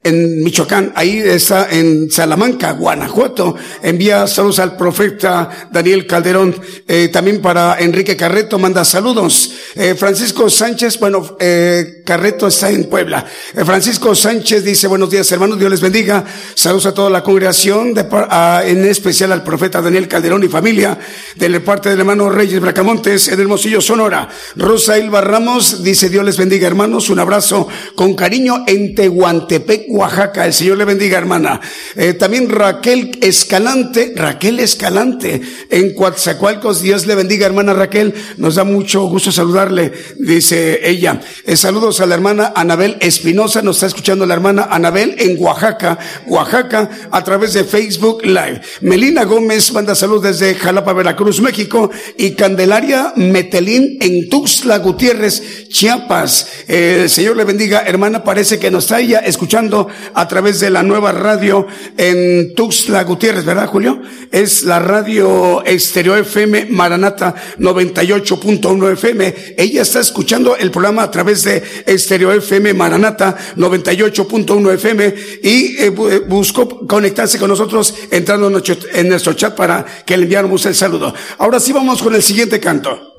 En 0.04 0.42
Michoacán, 0.42 0.92
ahí 0.96 1.18
está 1.18 1.68
en 1.70 2.10
Salamanca, 2.10 2.72
Guanajuato. 2.72 3.54
Envía 3.82 4.26
saludos 4.26 4.58
al 4.58 4.76
profeta 4.76 5.68
Daniel 5.70 6.06
Calderón. 6.06 6.54
Eh, 6.88 7.08
también 7.08 7.40
para 7.40 7.78
Enrique 7.78 8.16
Carreto 8.16 8.58
manda 8.58 8.84
saludos. 8.84 9.52
Eh, 9.74 9.94
Francisco 9.94 10.50
Sánchez, 10.50 10.98
bueno, 10.98 11.36
eh, 11.38 12.02
Carreto 12.04 12.48
está 12.48 12.70
en 12.70 12.84
Puebla. 12.84 13.24
Eh, 13.54 13.64
Francisco 13.64 14.14
Sánchez 14.14 14.64
dice, 14.64 14.86
buenos 14.86 15.10
días 15.10 15.30
hermanos, 15.32 15.58
Dios 15.58 15.70
les 15.70 15.80
bendiga. 15.80 16.24
Saludos 16.54 16.86
a 16.86 16.94
toda 16.94 17.08
la 17.08 17.22
congregación, 17.22 17.94
en 17.96 18.84
especial 18.84 19.32
al 19.32 19.44
profeta 19.44 19.80
Daniel 19.80 20.08
Calderón 20.08 20.42
y 20.42 20.48
familia, 20.48 20.98
de 21.36 21.60
parte 21.60 21.90
del 21.90 22.00
hermano 22.00 22.28
Reyes 22.28 22.60
Bracamontes, 22.60 23.28
en 23.28 23.40
Hermosillo, 23.40 23.80
Sonora. 23.80 24.28
Rosa 24.56 24.98
Ilva 24.98 25.20
Ramos 25.20 25.82
dice, 25.82 26.08
Dios 26.08 26.24
les 26.24 26.36
bendiga 26.36 26.66
hermanos, 26.66 27.08
un 27.10 27.18
abrazo 27.18 27.68
con 27.94 28.14
cariño 28.14 28.64
en 28.66 28.94
Tehuantepec, 28.94 29.86
Oaxaca. 29.92 30.46
El 30.46 30.52
Señor 30.52 30.78
le 30.78 30.84
bendiga, 30.84 31.18
hermana. 31.18 31.60
Eh, 31.96 32.14
también 32.14 32.48
Raquel 32.48 33.18
Escalante, 33.20 34.12
Raquel 34.16 34.58
Escalante 34.60 35.40
en 35.70 35.94
Coatzacoalcos. 35.94 36.80
Dios 36.80 37.06
le 37.06 37.14
bendiga, 37.14 37.46
hermana 37.46 37.74
Raquel. 37.74 38.14
Nos 38.38 38.54
da 38.54 38.64
mucho 38.64 39.06
gusto 39.06 39.30
saludarle, 39.30 39.92
dice 40.18 40.88
ella. 40.88 41.20
Eh, 41.44 41.56
saludos 41.56 42.00
a 42.00 42.06
la 42.06 42.14
hermana 42.14 42.52
Anabel 42.56 42.96
Espinosa. 43.00 43.60
Nos 43.62 43.76
está 43.76 43.86
escuchando 43.86 44.24
la 44.24 44.34
hermana 44.34 44.68
Anabel 44.70 45.14
en 45.18 45.36
Oaxaca, 45.38 45.98
Oaxaca, 46.26 46.88
a 47.10 47.22
través 47.22 47.52
de 47.52 47.64
Facebook 47.64 48.24
Live. 48.24 48.62
Melina 48.80 49.24
Gómez 49.24 49.72
manda 49.72 49.94
saludos 49.94 50.22
desde 50.22 50.54
Jalapa, 50.54 50.92
Veracruz, 50.92 51.40
México. 51.40 51.90
Y 52.16 52.32
Candelaria 52.32 53.12
Metelín 53.16 53.98
en 54.00 54.28
Tuxtla 54.28 54.78
Gutiérrez, 54.78 55.68
Chiapas. 55.68 56.46
Eh, 56.66 57.00
el 57.02 57.10
Señor 57.10 57.36
le 57.36 57.44
bendiga, 57.44 57.82
hermana. 57.86 58.24
Parece 58.24 58.58
que 58.58 58.70
nos 58.70 58.84
está 58.84 59.00
ella 59.00 59.18
escuchando 59.20 59.81
a 60.14 60.28
través 60.28 60.60
de 60.60 60.70
la 60.70 60.82
nueva 60.82 61.12
radio 61.12 61.66
en 61.96 62.54
Tuxtla 62.54 63.04
Gutiérrez, 63.04 63.44
¿verdad, 63.44 63.68
Julio? 63.68 64.00
Es 64.30 64.64
la 64.64 64.78
radio 64.78 65.62
Estéreo 65.64 66.16
FM 66.16 66.66
Maranata 66.70 67.34
98.1 67.58 68.92
FM. 68.92 69.54
Ella 69.56 69.82
está 69.82 70.00
escuchando 70.00 70.56
el 70.56 70.70
programa 70.70 71.02
a 71.02 71.10
través 71.10 71.44
de 71.44 71.62
Estéreo 71.86 72.32
FM 72.32 72.74
Maranata 72.74 73.36
98.1 73.56 74.74
FM 74.74 75.14
y 75.42 75.76
eh, 75.76 75.94
eh, 76.10 76.20
buscó 76.26 76.86
conectarse 76.86 77.38
con 77.38 77.48
nosotros 77.48 77.94
entrando 78.10 78.46
en 78.46 78.52
nuestro, 78.52 78.76
en 78.92 79.08
nuestro 79.08 79.32
chat 79.34 79.54
para 79.54 79.84
que 80.06 80.16
le 80.16 80.24
enviáramos 80.24 80.64
el 80.66 80.74
saludo. 80.74 81.14
Ahora 81.38 81.60
sí 81.60 81.72
vamos 81.72 82.02
con 82.02 82.14
el 82.14 82.22
siguiente 82.22 82.60
canto. 82.60 83.11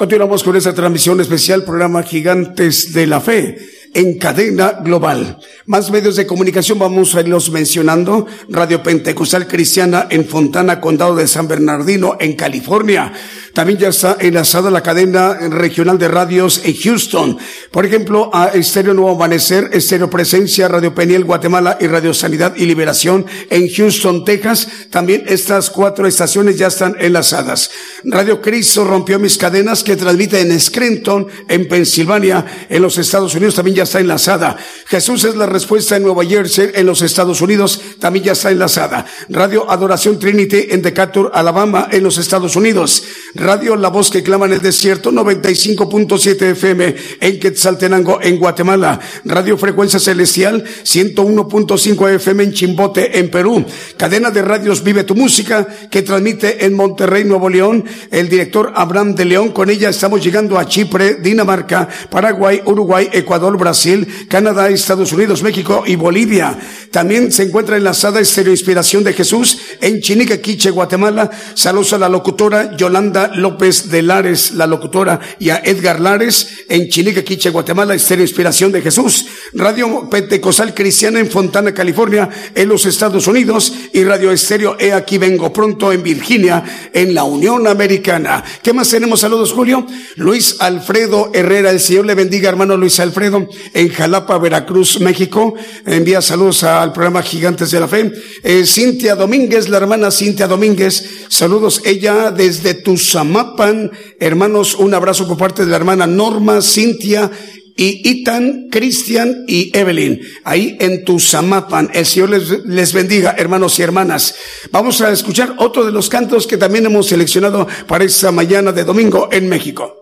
Continuamos 0.00 0.42
con 0.42 0.56
esta 0.56 0.72
transmisión 0.72 1.20
especial, 1.20 1.62
programa 1.62 2.02
Gigantes 2.02 2.94
de 2.94 3.06
la 3.06 3.20
Fe 3.20 3.58
en 3.92 4.18
cadena 4.18 4.80
global. 4.82 5.38
Más 5.66 5.90
medios 5.90 6.16
de 6.16 6.26
comunicación 6.26 6.78
vamos 6.78 7.14
a 7.14 7.20
irlos 7.20 7.50
mencionando. 7.50 8.26
Radio 8.48 8.82
Pentecostal 8.82 9.46
Cristiana 9.46 10.06
en 10.08 10.24
Fontana, 10.24 10.80
Condado 10.80 11.16
de 11.16 11.26
San 11.26 11.48
Bernardino, 11.48 12.16
en 12.18 12.34
California. 12.34 13.12
También 13.54 13.78
ya 13.78 13.88
está 13.88 14.16
enlazada 14.20 14.70
la 14.70 14.82
cadena 14.82 15.34
regional 15.48 15.98
de 15.98 16.08
radios 16.08 16.62
en 16.64 16.76
Houston. 16.76 17.38
Por 17.70 17.84
ejemplo, 17.84 18.30
a 18.32 18.48
Estéreo 18.48 18.94
Nuevo 18.94 19.16
Amanecer, 19.16 19.70
Estéreo 19.72 20.08
Presencia, 20.08 20.68
Radio 20.68 20.94
Peniel 20.94 21.24
Guatemala 21.24 21.76
y 21.80 21.86
Radio 21.86 22.14
Sanidad 22.14 22.54
y 22.56 22.66
Liberación 22.66 23.26
en 23.50 23.68
Houston, 23.68 24.24
Texas. 24.24 24.68
También 24.90 25.24
estas 25.26 25.70
cuatro 25.70 26.06
estaciones 26.06 26.56
ya 26.56 26.68
están 26.68 26.96
enlazadas. 26.98 27.70
Radio 28.04 28.40
Cristo 28.40 28.84
rompió 28.84 29.18
mis 29.18 29.36
cadenas 29.36 29.82
que 29.82 29.96
transmite 29.96 30.40
en 30.40 30.58
Scranton, 30.58 31.26
en 31.48 31.68
Pensilvania, 31.68 32.66
en 32.68 32.82
los 32.82 32.98
Estados 32.98 33.34
Unidos. 33.34 33.54
También 33.56 33.76
ya 33.76 33.82
está 33.82 34.00
enlazada. 34.00 34.56
Jesús 34.86 35.24
es 35.24 35.36
la 35.36 35.46
respuesta 35.46 35.96
en 35.96 36.02
Nueva 36.02 36.24
Jersey, 36.24 36.70
en 36.74 36.86
los 36.86 37.02
Estados 37.02 37.40
Unidos. 37.40 37.80
También 37.98 38.26
ya 38.26 38.32
está 38.32 38.50
enlazada. 38.50 39.06
Radio 39.28 39.70
Adoración 39.70 40.18
Trinity 40.18 40.68
en 40.70 40.82
Decatur, 40.82 41.30
Alabama, 41.34 41.88
en 41.90 42.02
los 42.02 42.18
Estados 42.18 42.56
Unidos. 42.56 43.02
Radio 43.40 43.74
La 43.74 43.88
Voz 43.88 44.10
que 44.10 44.22
clama 44.22 44.44
en 44.44 44.52
el 44.52 44.60
desierto, 44.60 45.10
95.7 45.10 46.42
FM 46.50 46.94
en 47.20 47.40
Quetzaltenango, 47.40 48.20
en 48.20 48.38
Guatemala. 48.38 49.00
Radio 49.24 49.56
Frecuencia 49.56 49.98
Celestial, 49.98 50.62
101.5 50.62 52.10
FM 52.16 52.44
en 52.44 52.52
Chimbote, 52.52 53.18
en 53.18 53.30
Perú. 53.30 53.64
Cadena 53.96 54.30
de 54.30 54.42
radios 54.42 54.84
Vive 54.84 55.04
tu 55.04 55.14
Música, 55.14 55.66
que 55.90 56.02
transmite 56.02 56.66
en 56.66 56.74
Monterrey, 56.74 57.24
Nuevo 57.24 57.48
León. 57.48 57.82
El 58.10 58.28
director 58.28 58.74
Abraham 58.76 59.14
de 59.14 59.24
León, 59.24 59.52
con 59.52 59.70
ella 59.70 59.88
estamos 59.88 60.22
llegando 60.22 60.58
a 60.58 60.66
Chipre, 60.66 61.14
Dinamarca, 61.14 61.88
Paraguay, 62.10 62.60
Uruguay, 62.66 63.08
Ecuador, 63.10 63.56
Brasil, 63.56 64.06
Canadá, 64.28 64.68
Estados 64.68 65.14
Unidos, 65.14 65.42
México 65.42 65.84
y 65.86 65.96
Bolivia. 65.96 66.58
También 66.90 67.32
se 67.32 67.44
encuentra 67.44 67.78
enlazada 67.78 68.20
Estéreo 68.20 68.52
Inspiración 68.52 69.02
de 69.02 69.14
Jesús 69.14 69.58
en 69.80 70.02
Chinique, 70.02 70.70
Guatemala. 70.70 71.30
Saludos 71.54 71.94
a 71.94 71.98
la 71.98 72.10
locutora 72.10 72.76
Yolanda 72.76 73.29
López 73.34 73.90
de 73.90 74.02
Lares, 74.02 74.52
la 74.52 74.66
locutora, 74.66 75.20
y 75.38 75.50
a 75.50 75.62
Edgar 75.64 76.00
Lares 76.00 76.64
en 76.68 76.88
Chinique, 76.88 77.24
Quiche, 77.24 77.50
Guatemala, 77.50 77.94
Estéreo 77.94 78.24
Inspiración 78.24 78.72
de 78.72 78.82
Jesús. 78.82 79.26
Radio 79.54 80.08
Pentecostal 80.08 80.74
Cristiana 80.74 81.20
en 81.20 81.30
Fontana, 81.30 81.74
California, 81.74 82.28
en 82.54 82.68
los 82.68 82.86
Estados 82.86 83.26
Unidos, 83.26 83.72
y 83.92 84.04
Radio 84.04 84.30
Estéreo 84.30 84.76
E 84.78 84.92
Aquí 84.92 85.18
Vengo 85.18 85.52
Pronto 85.52 85.92
en 85.92 86.02
Virginia, 86.02 86.62
en 86.92 87.14
la 87.14 87.24
Unión 87.24 87.66
Americana. 87.66 88.44
¿Qué 88.62 88.72
más 88.72 88.88
tenemos? 88.88 89.20
Saludos, 89.20 89.52
Julio. 89.52 89.86
Luis 90.16 90.56
Alfredo 90.60 91.30
Herrera, 91.34 91.70
el 91.70 91.80
Señor 91.80 92.06
le 92.06 92.14
bendiga, 92.14 92.48
hermano 92.48 92.76
Luis 92.76 93.00
Alfredo, 93.00 93.48
en 93.74 93.88
Jalapa, 93.88 94.38
Veracruz, 94.38 95.00
México. 95.00 95.54
Envía 95.86 96.20
saludos 96.22 96.62
al 96.64 96.92
programa 96.92 97.22
Gigantes 97.22 97.70
de 97.70 97.80
la 97.80 97.88
Fe. 97.88 98.12
Eh, 98.42 98.64
Cintia 98.66 99.14
Domínguez, 99.14 99.68
la 99.68 99.78
hermana 99.78 100.10
Cintia 100.10 100.46
Domínguez, 100.46 101.26
saludos 101.28 101.82
ella 101.84 102.30
desde 102.30 102.74
tus 102.74 103.14
Amapan. 103.20 103.90
Hermanos, 104.18 104.74
un 104.74 104.94
abrazo 104.94 105.26
por 105.28 105.38
parte 105.38 105.64
de 105.64 105.70
la 105.70 105.76
hermana 105.76 106.06
Norma, 106.06 106.60
Cintia 106.62 107.30
y 107.76 108.08
Itan, 108.08 108.68
Cristian 108.70 109.44
y 109.46 109.76
Evelyn, 109.76 110.20
ahí 110.44 110.76
en 110.80 111.04
Tuzamapan. 111.04 111.90
El 111.94 112.04
Señor 112.04 112.30
les, 112.30 112.64
les, 112.66 112.92
bendiga, 112.92 113.34
hermanos 113.38 113.78
y 113.78 113.82
hermanas. 113.82 114.34
Vamos 114.70 115.00
a 115.00 115.10
escuchar 115.10 115.54
otro 115.58 115.84
de 115.86 115.92
los 115.92 116.08
cantos 116.08 116.46
que 116.46 116.58
también 116.58 116.86
hemos 116.86 117.06
seleccionado 117.06 117.66
para 117.86 118.04
esta 118.04 118.32
mañana 118.32 118.72
de 118.72 118.84
domingo 118.84 119.28
en 119.32 119.48
México. 119.48 119.99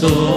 Pastor. 0.00 0.29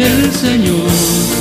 el 0.00 0.32
Señor. 0.32 1.39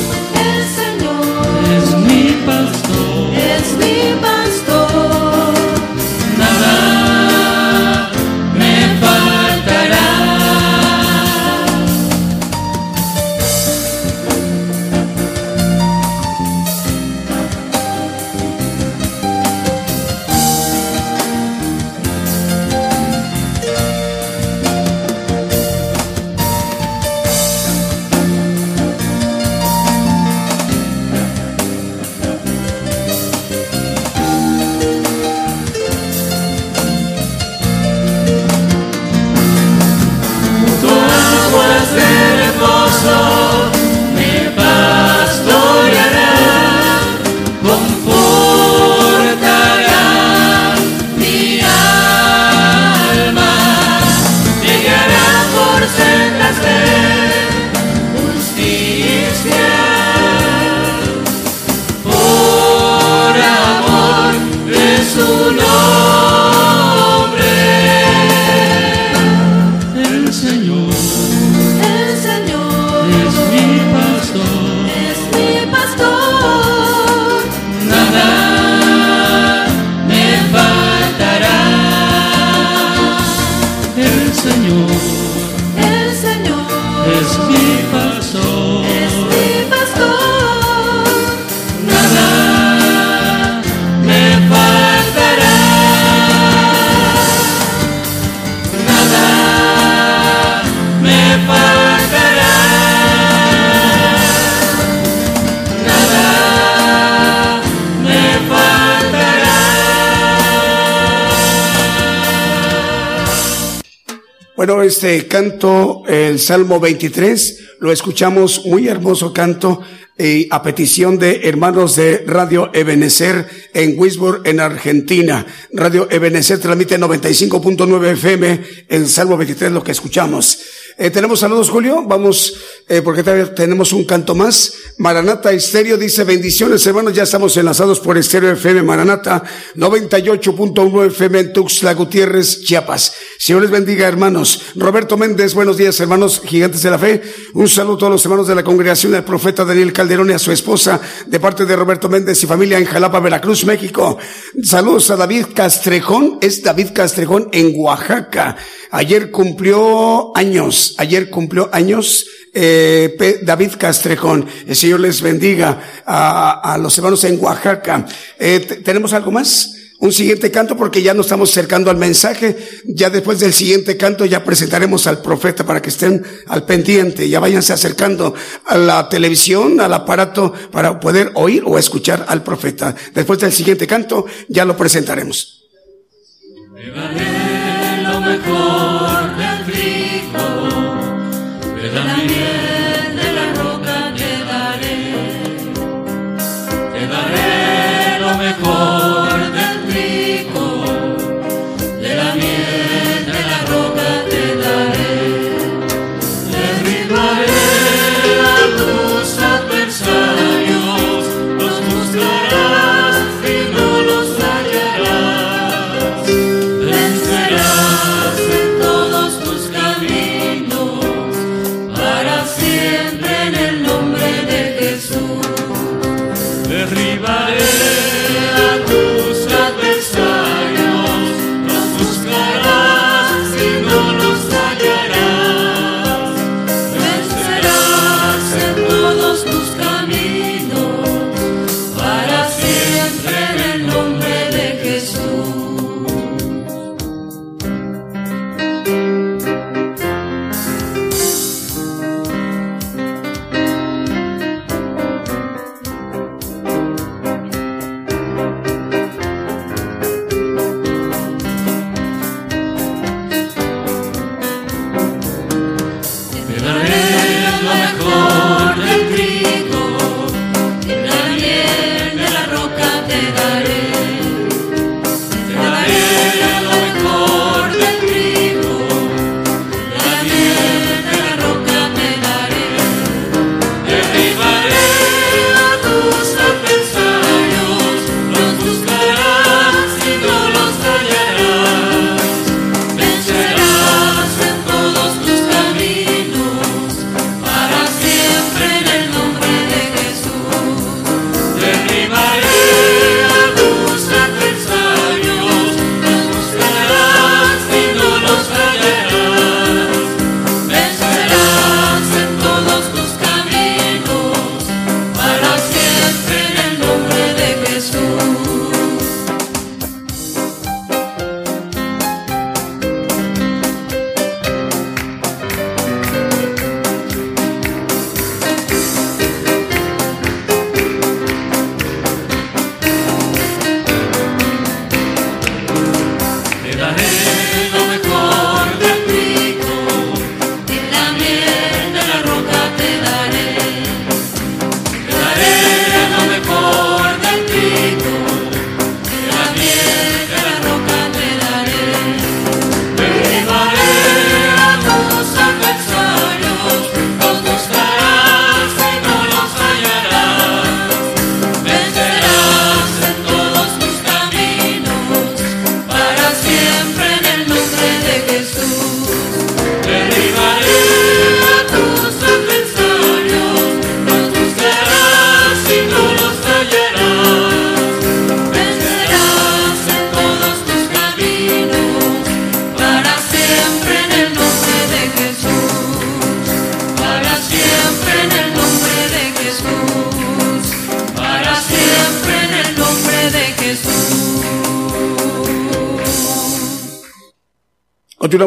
Canto, 115.49 116.03
el 116.07 116.37
Salmo 116.37 116.79
23, 116.79 117.77
lo 117.79 117.91
escuchamos, 117.91 118.65
muy 118.65 118.87
hermoso 118.87 119.33
canto, 119.33 119.81
y 120.15 120.47
a 120.51 120.61
petición 120.61 121.17
de 121.17 121.41
hermanos 121.45 121.95
de 121.95 122.23
Radio 122.27 122.69
Ebenecer 122.73 123.47
en 123.73 123.97
Wisborne, 123.97 124.47
en 124.49 124.59
Argentina. 124.59 125.45
Radio 125.71 126.07
Ebenecer 126.11 126.59
transmite 126.59 126.99
95.9 126.99 128.11
FM, 128.11 128.61
el 128.89 129.07
Salmo 129.07 129.37
23, 129.37 129.71
lo 129.71 129.83
que 129.83 129.93
escuchamos. 129.93 130.59
Eh, 130.97 131.09
tenemos 131.09 131.39
saludos, 131.39 131.69
Julio. 131.69 132.03
Vamos, 132.05 132.53
eh, 132.89 133.01
porque 133.01 133.23
tenemos 133.23 133.93
un 133.93 134.03
canto 134.03 134.35
más. 134.35 134.73
Maranata 134.97 135.53
Estéreo 135.53 135.95
dice 135.95 136.25
bendiciones, 136.25 136.85
hermanos. 136.85 137.13
Ya 137.13 137.23
estamos 137.23 137.55
enlazados 137.55 138.01
por 138.01 138.17
Estéreo 138.17 138.51
FM 138.51 138.83
Maranata 138.83 139.41
98.1 139.77 141.05
FM 141.07 141.39
en 141.39 141.53
Tuxtla 141.53 141.93
Gutiérrez, 141.93 142.61
Chiapas. 142.63 143.13
Señor 143.41 143.61
les 143.61 143.71
bendiga, 143.71 144.05
hermanos. 144.05 144.63
Roberto 144.75 145.15
Méndez, 145.15 145.53
buenos 145.53 145.77
días, 145.77 145.97
hermanos 146.01 146.41
gigantes 146.45 146.81
de 146.81 146.89
la 146.89 146.99
fe. 146.99 147.21
Un 147.53 147.69
saludo 147.69 148.05
a 148.05 148.09
los 148.09 148.25
hermanos 148.25 148.49
de 148.49 148.53
la 148.53 148.65
congregación 148.65 149.13
del 149.13 149.23
profeta 149.23 149.63
Daniel 149.63 149.93
Calderón 149.93 150.29
y 150.29 150.33
a 150.33 150.39
su 150.39 150.51
esposa 150.51 150.99
de 151.25 151.39
parte 151.39 151.65
de 151.65 151.73
Roberto 151.73 152.09
Méndez 152.09 152.43
y 152.43 152.47
familia 152.47 152.77
en 152.77 152.83
Jalapa, 152.83 153.21
Veracruz, 153.21 153.63
México. 153.63 154.17
Saludos 154.61 155.09
a 155.11 155.15
David 155.15 155.45
Castrejón. 155.55 156.37
Es 156.41 156.61
David 156.61 156.89
Castrejón 156.93 157.47
en 157.53 157.71
Oaxaca. 157.77 158.57
Ayer 158.91 159.31
cumplió 159.31 160.35
años, 160.35 160.95
ayer 160.97 161.29
cumplió 161.29 161.69
años 161.71 162.25
eh, 162.53 163.39
David 163.41 163.71
Castrejón. 163.77 164.47
El 164.67 164.75
Señor 164.75 164.99
les 164.99 165.21
bendiga 165.21 165.79
a, 166.05 166.77
los 166.77 166.97
hermanos 166.97 167.23
en 167.23 167.41
Oaxaca. 167.41 168.05
Eh, 168.37 168.81
¿Tenemos 168.83 169.13
algo 169.13 169.31
más? 169.31 169.78
Un 170.01 170.13
siguiente 170.13 170.49
canto 170.49 170.77
porque 170.77 171.01
ya 171.01 171.13
nos 171.13 171.25
estamos 171.25 171.51
acercando 171.51 171.91
al 171.91 171.97
mensaje. 171.97 172.57
Ya 172.85 173.09
después 173.09 173.39
del 173.39 173.53
siguiente 173.53 173.97
canto 173.97 174.25
ya 174.25 174.45
presentaremos 174.45 175.07
al 175.07 175.21
profeta 175.21 175.65
para 175.65 175.81
que 175.81 175.89
estén 175.89 176.25
al 176.47 176.63
pendiente. 176.63 177.27
Ya 177.27 177.41
váyanse 177.41 177.73
acercando 177.73 178.33
a 178.65 178.77
la 178.77 179.09
televisión, 179.09 179.81
al 179.81 179.93
aparato 179.93 180.53
para 180.71 180.99
poder 181.01 181.31
oír 181.35 181.63
o 181.65 181.77
escuchar 181.77 182.25
al 182.29 182.43
profeta. 182.43 182.95
Después 183.13 183.39
del 183.39 183.51
siguiente 183.51 183.87
canto 183.87 184.25
ya 184.47 184.63
lo 184.63 184.77
presentaremos 184.77 185.59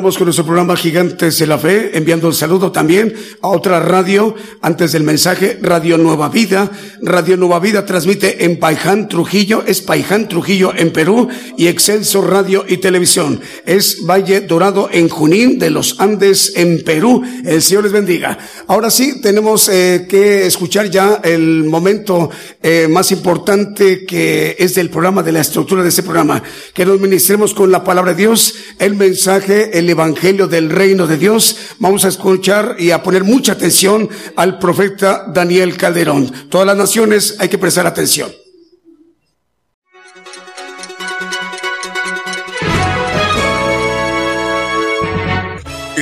Con 0.03 0.24
nuestro 0.24 0.44
programa 0.44 0.74
Gigantes 0.74 1.38
de 1.38 1.46
la 1.46 1.59
Fe, 1.59 1.96
enviando 1.96 2.26
un 2.26 2.34
saludo 2.34 2.72
también 2.72 3.14
a 3.40 3.48
otra 3.48 3.78
radio 3.78 4.34
antes 4.61 4.90
del 4.90 5.05
mensaje, 5.05 5.61
Radio 5.62 5.96
Nueva 5.96 6.28
Vida. 6.28 6.72
Radio 7.00 7.36
Nueva 7.36 7.61
Vida 7.61 7.86
transmite 7.86 8.44
en 8.44 8.59
Paiján, 8.59 9.09
Trujillo, 9.09 9.62
es 9.64 9.80
Paiján, 9.80 10.28
Trujillo 10.28 10.72
en 10.76 10.92
Perú 10.92 11.28
y 11.57 11.68
Excelso 11.68 12.20
Radio 12.20 12.64
y 12.68 12.78
Televisión. 12.78 13.40
Es 13.64 14.05
Valle 14.05 14.40
Dorado 14.40 14.88
en 14.90 15.09
Junín 15.09 15.61
de 15.61 15.70
los 15.70 16.00
Andes 16.00 16.53
en 16.57 16.82
Perú. 16.82 17.22
El 17.44 17.62
Señor 17.62 17.84
les 17.84 17.92
bendiga. 17.92 18.36
Ahora 18.66 18.90
sí, 18.90 19.20
tenemos 19.20 19.68
eh, 19.68 20.07
que 20.09 20.46
escuchar 20.46 20.90
ya 20.90 21.20
el 21.22 21.62
momento 21.64 22.28
eh, 22.61 22.88
más 22.90 23.12
importante 23.12 24.05
que 24.05 24.57
es 24.59 24.74
del 24.74 24.90
programa, 24.90 25.22
de 25.22 25.32
la 25.32 25.40
estructura 25.40 25.82
de 25.84 25.90
este 25.90 26.03
programa. 26.03 26.42
Que 26.74 26.84
nos 26.84 27.00
ministremos 27.00 27.55
con 27.55 27.70
la 27.70 27.84
palabra 27.84 28.12
de 28.12 28.18
Dios, 28.18 28.55
el 28.83 28.97
mensaje 28.97 29.78
el 29.78 29.89
Evangelio 29.89 30.49
del 30.49 30.68
Reino 30.68 31.07
de 31.07 31.16
Dios, 31.16 31.57
vamos 31.78 32.05
a 32.05 32.09
escuchar 32.09 32.74
y 32.80 32.91
a 32.91 33.01
poner 33.01 33.22
mucha 33.22 33.53
atención 33.53 34.09
al 34.35 34.59
profeta 34.59 35.26
Daniel 35.33 35.76
Calderón. 35.76 36.33
Todas 36.49 36.66
las 36.66 36.76
naciones 36.76 37.37
hay 37.39 37.49
que 37.49 37.59
prestar 37.59 37.87
atención. 37.87 38.41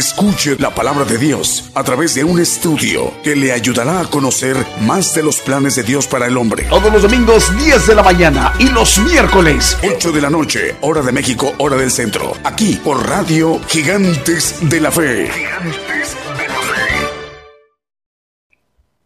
Escuche 0.01 0.57
la 0.59 0.75
palabra 0.75 1.05
de 1.05 1.19
Dios 1.19 1.71
a 1.75 1.85
través 1.85 2.15
de 2.15 2.25
un 2.25 2.41
estudio 2.41 3.13
que 3.23 3.37
le 3.37 3.53
ayudará 3.53 4.01
a 4.01 4.07
conocer 4.07 4.57
más 4.81 5.15
de 5.15 5.23
los 5.23 5.41
planes 5.43 5.77
de 5.77 5.83
Dios 5.83 6.07
para 6.07 6.27
el 6.27 6.39
hombre. 6.39 6.65
Todos 6.71 6.91
los 6.91 7.03
domingos 7.03 7.55
10 7.59 7.87
de 7.87 7.95
la 7.95 8.03
mañana 8.03 8.55
y 8.59 8.71
los 8.71 8.99
miércoles 9.01 9.77
8 9.87 10.11
de 10.11 10.23
la 10.23 10.31
noche, 10.31 10.77
hora 10.81 11.03
de 11.03 11.13
México, 11.13 11.53
hora 11.59 11.77
del 11.77 11.91
centro. 11.91 12.33
Aquí 12.45 12.81
por 12.83 13.07
Radio 13.07 13.61
Gigantes 13.69 14.57
de 14.71 14.81
la 14.81 14.91
Fe. 14.91 15.31
Gigantes 15.31 16.17
de 16.39 16.49
la 16.49 16.55
Fe. 16.55 16.93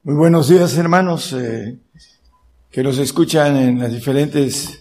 Muy 0.05 0.15
buenos 0.15 0.49
días 0.49 0.79
hermanos 0.79 1.33
eh, 1.33 1.77
que 2.71 2.85
nos 2.85 2.99
escuchan 2.99 3.57
en 3.57 3.81
las 3.81 3.91
diferentes 3.91 4.81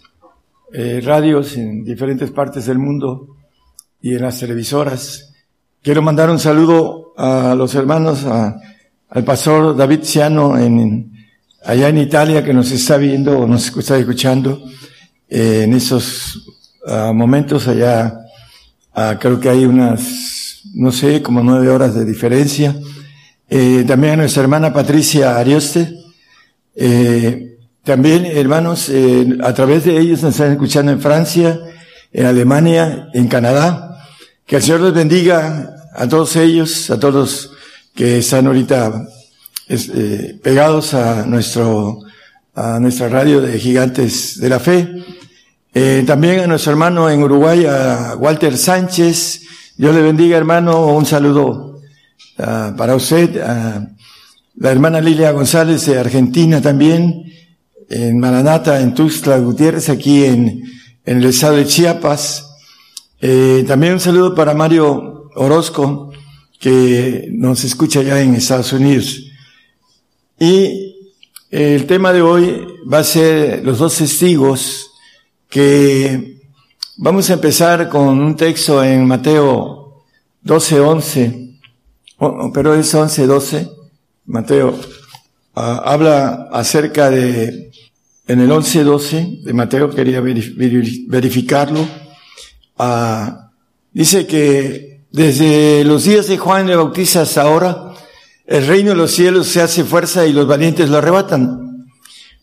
eh, 0.72 1.02
radios 1.04 1.58
en 1.58 1.84
diferentes 1.84 2.30
partes 2.30 2.68
del 2.68 2.78
mundo 2.78 3.36
y 4.00 4.14
en 4.14 4.22
las 4.22 4.40
televisoras. 4.40 5.33
Quiero 5.84 6.02
mandar 6.02 6.30
un 6.30 6.40
saludo 6.40 7.14
a 7.18 7.56
los 7.56 7.76
hermanos, 7.76 8.24
al 8.24 9.24
pastor 9.26 9.76
David 9.76 10.00
Ciano 10.04 10.58
en, 10.58 11.12
allá 11.66 11.90
en 11.90 11.98
Italia 11.98 12.42
que 12.42 12.54
nos 12.54 12.72
está 12.72 12.96
viendo 12.96 13.38
o 13.38 13.46
nos 13.48 13.68
está 13.76 13.98
escuchando 13.98 14.64
eh, 15.28 15.64
en 15.66 15.74
esos 15.74 16.56
ah, 16.88 17.12
momentos 17.14 17.68
allá. 17.68 18.18
Ah, 18.94 19.18
creo 19.20 19.42
que 19.42 19.50
hay 19.50 19.66
unas, 19.66 20.62
no 20.74 20.90
sé, 20.94 21.22
como 21.22 21.44
nueve 21.44 21.68
horas 21.68 21.96
de 21.96 22.06
diferencia. 22.06 22.74
Eh, 23.50 23.84
también 23.86 24.14
a 24.14 24.18
nuestra 24.18 24.44
hermana 24.44 24.72
Patricia 24.72 25.38
Arioste. 25.38 25.96
Eh, 26.78 27.58
también, 27.84 28.26
hermanos, 28.26 28.90
a 29.44 29.54
través 29.54 29.84
de 29.84 30.00
ellos 30.00 30.24
nos 30.24 30.32
están 30.32 30.54
escuchando 30.54 30.94
en 30.94 31.02
Francia, 31.02 31.60
en 32.14 32.26
Alemania, 32.26 33.10
en 33.14 33.28
Canadá. 33.28 33.93
Que 34.46 34.58
el 34.58 34.62
Señor 34.62 34.82
les 34.82 34.94
bendiga 34.94 35.74
a 35.96 36.06
todos 36.10 36.36
ellos, 36.36 36.90
a 36.90 37.00
todos 37.00 37.52
que 37.96 38.18
están 38.18 38.46
ahorita 38.46 39.08
eh, 39.70 40.38
pegados 40.44 40.94
a 40.94 41.26
nuestro, 41.26 42.00
a 42.54 42.78
nuestra 42.78 43.08
radio 43.08 43.40
de 43.40 43.58
Gigantes 43.58 44.38
de 44.42 44.50
la 44.50 44.60
Fe. 44.60 44.90
Eh, 45.74 46.04
también 46.06 46.42
a 46.42 46.48
nuestro 46.48 46.74
hermano 46.74 47.10
en 47.10 47.24
Uruguay, 47.24 47.66
a 47.66 48.16
Walter 48.20 48.58
Sánchez. 48.58 49.44
Dios 49.78 49.96
le 49.96 50.02
bendiga, 50.02 50.36
hermano. 50.38 50.88
Un 50.88 51.06
saludo 51.06 51.80
uh, 52.38 52.76
para 52.76 52.98
usted. 52.98 53.40
A 53.42 53.88
la 54.56 54.72
hermana 54.72 55.00
Lilia 55.00 55.32
González 55.32 55.86
de 55.86 55.98
Argentina 55.98 56.62
también. 56.62 57.32
En 57.90 58.20
Maranata, 58.20 58.82
en 58.82 58.94
Tuxtla 58.94 59.38
Gutiérrez, 59.38 59.88
aquí 59.88 60.26
en 60.26 60.64
el 61.06 61.24
estado 61.24 61.56
de 61.56 61.66
Chiapas. 61.66 62.53
Eh, 63.26 63.64
también 63.66 63.94
un 63.94 64.02
saludo 64.02 64.36
para 64.36 64.54
Mario 64.54 65.30
Orozco, 65.36 66.12
que 66.60 67.30
nos 67.32 67.64
escucha 67.64 68.02
ya 68.02 68.20
en 68.20 68.36
Estados 68.36 68.74
Unidos. 68.74 69.32
Y 70.38 71.14
el 71.50 71.86
tema 71.86 72.12
de 72.12 72.22
hoy 72.22 72.68
va 72.92 73.00
a 73.00 73.04
ser 73.06 73.64
los 73.64 73.78
dos 73.78 73.96
testigos 73.98 74.92
que 75.48 76.42
vamos 76.98 77.30
a 77.30 77.36
empezar 77.36 77.88
con 77.88 78.20
un 78.20 78.36
texto 78.36 78.84
en 78.84 79.06
Mateo 79.08 80.04
12, 80.42 80.80
11, 80.82 81.60
pero 82.54 82.74
es 82.74 82.94
11, 82.94 83.26
12. 83.26 83.70
Mateo 84.26 84.78
ah, 85.56 85.82
habla 85.86 86.50
acerca 86.52 87.10
de, 87.10 87.72
en 88.28 88.42
el 88.42 88.52
11, 88.52 88.84
12 88.84 89.38
de 89.46 89.54
Mateo, 89.54 89.90
quería 89.92 90.20
verificarlo, 90.20 91.88
ah, 92.78 93.52
dice 93.92 94.28
que 94.28 95.02
desde 95.12 95.84
los 95.84 96.06
días 96.06 96.28
de 96.28 96.38
Juan 96.38 96.70
el 96.70 96.78
Bautista 96.78 97.22
hasta 97.22 97.44
ahora, 97.44 97.94
el 98.46 98.66
reino 98.68 98.90
de 98.90 98.96
los 98.96 99.12
cielos 99.12 99.48
se 99.48 99.62
hace 99.62 99.84
fuerza 99.84 100.26
y 100.26 100.34
los 100.34 100.48
valientes 100.48 100.90
lo 100.90 100.98
arrebatan. 100.98 101.88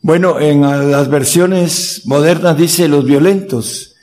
Bueno, 0.02 0.40
en 0.40 0.62
las 0.62 1.08
versiones 1.08 2.02
modernas 2.06 2.56
dice 2.56 2.88
los 2.88 3.04
violentos. 3.04 3.96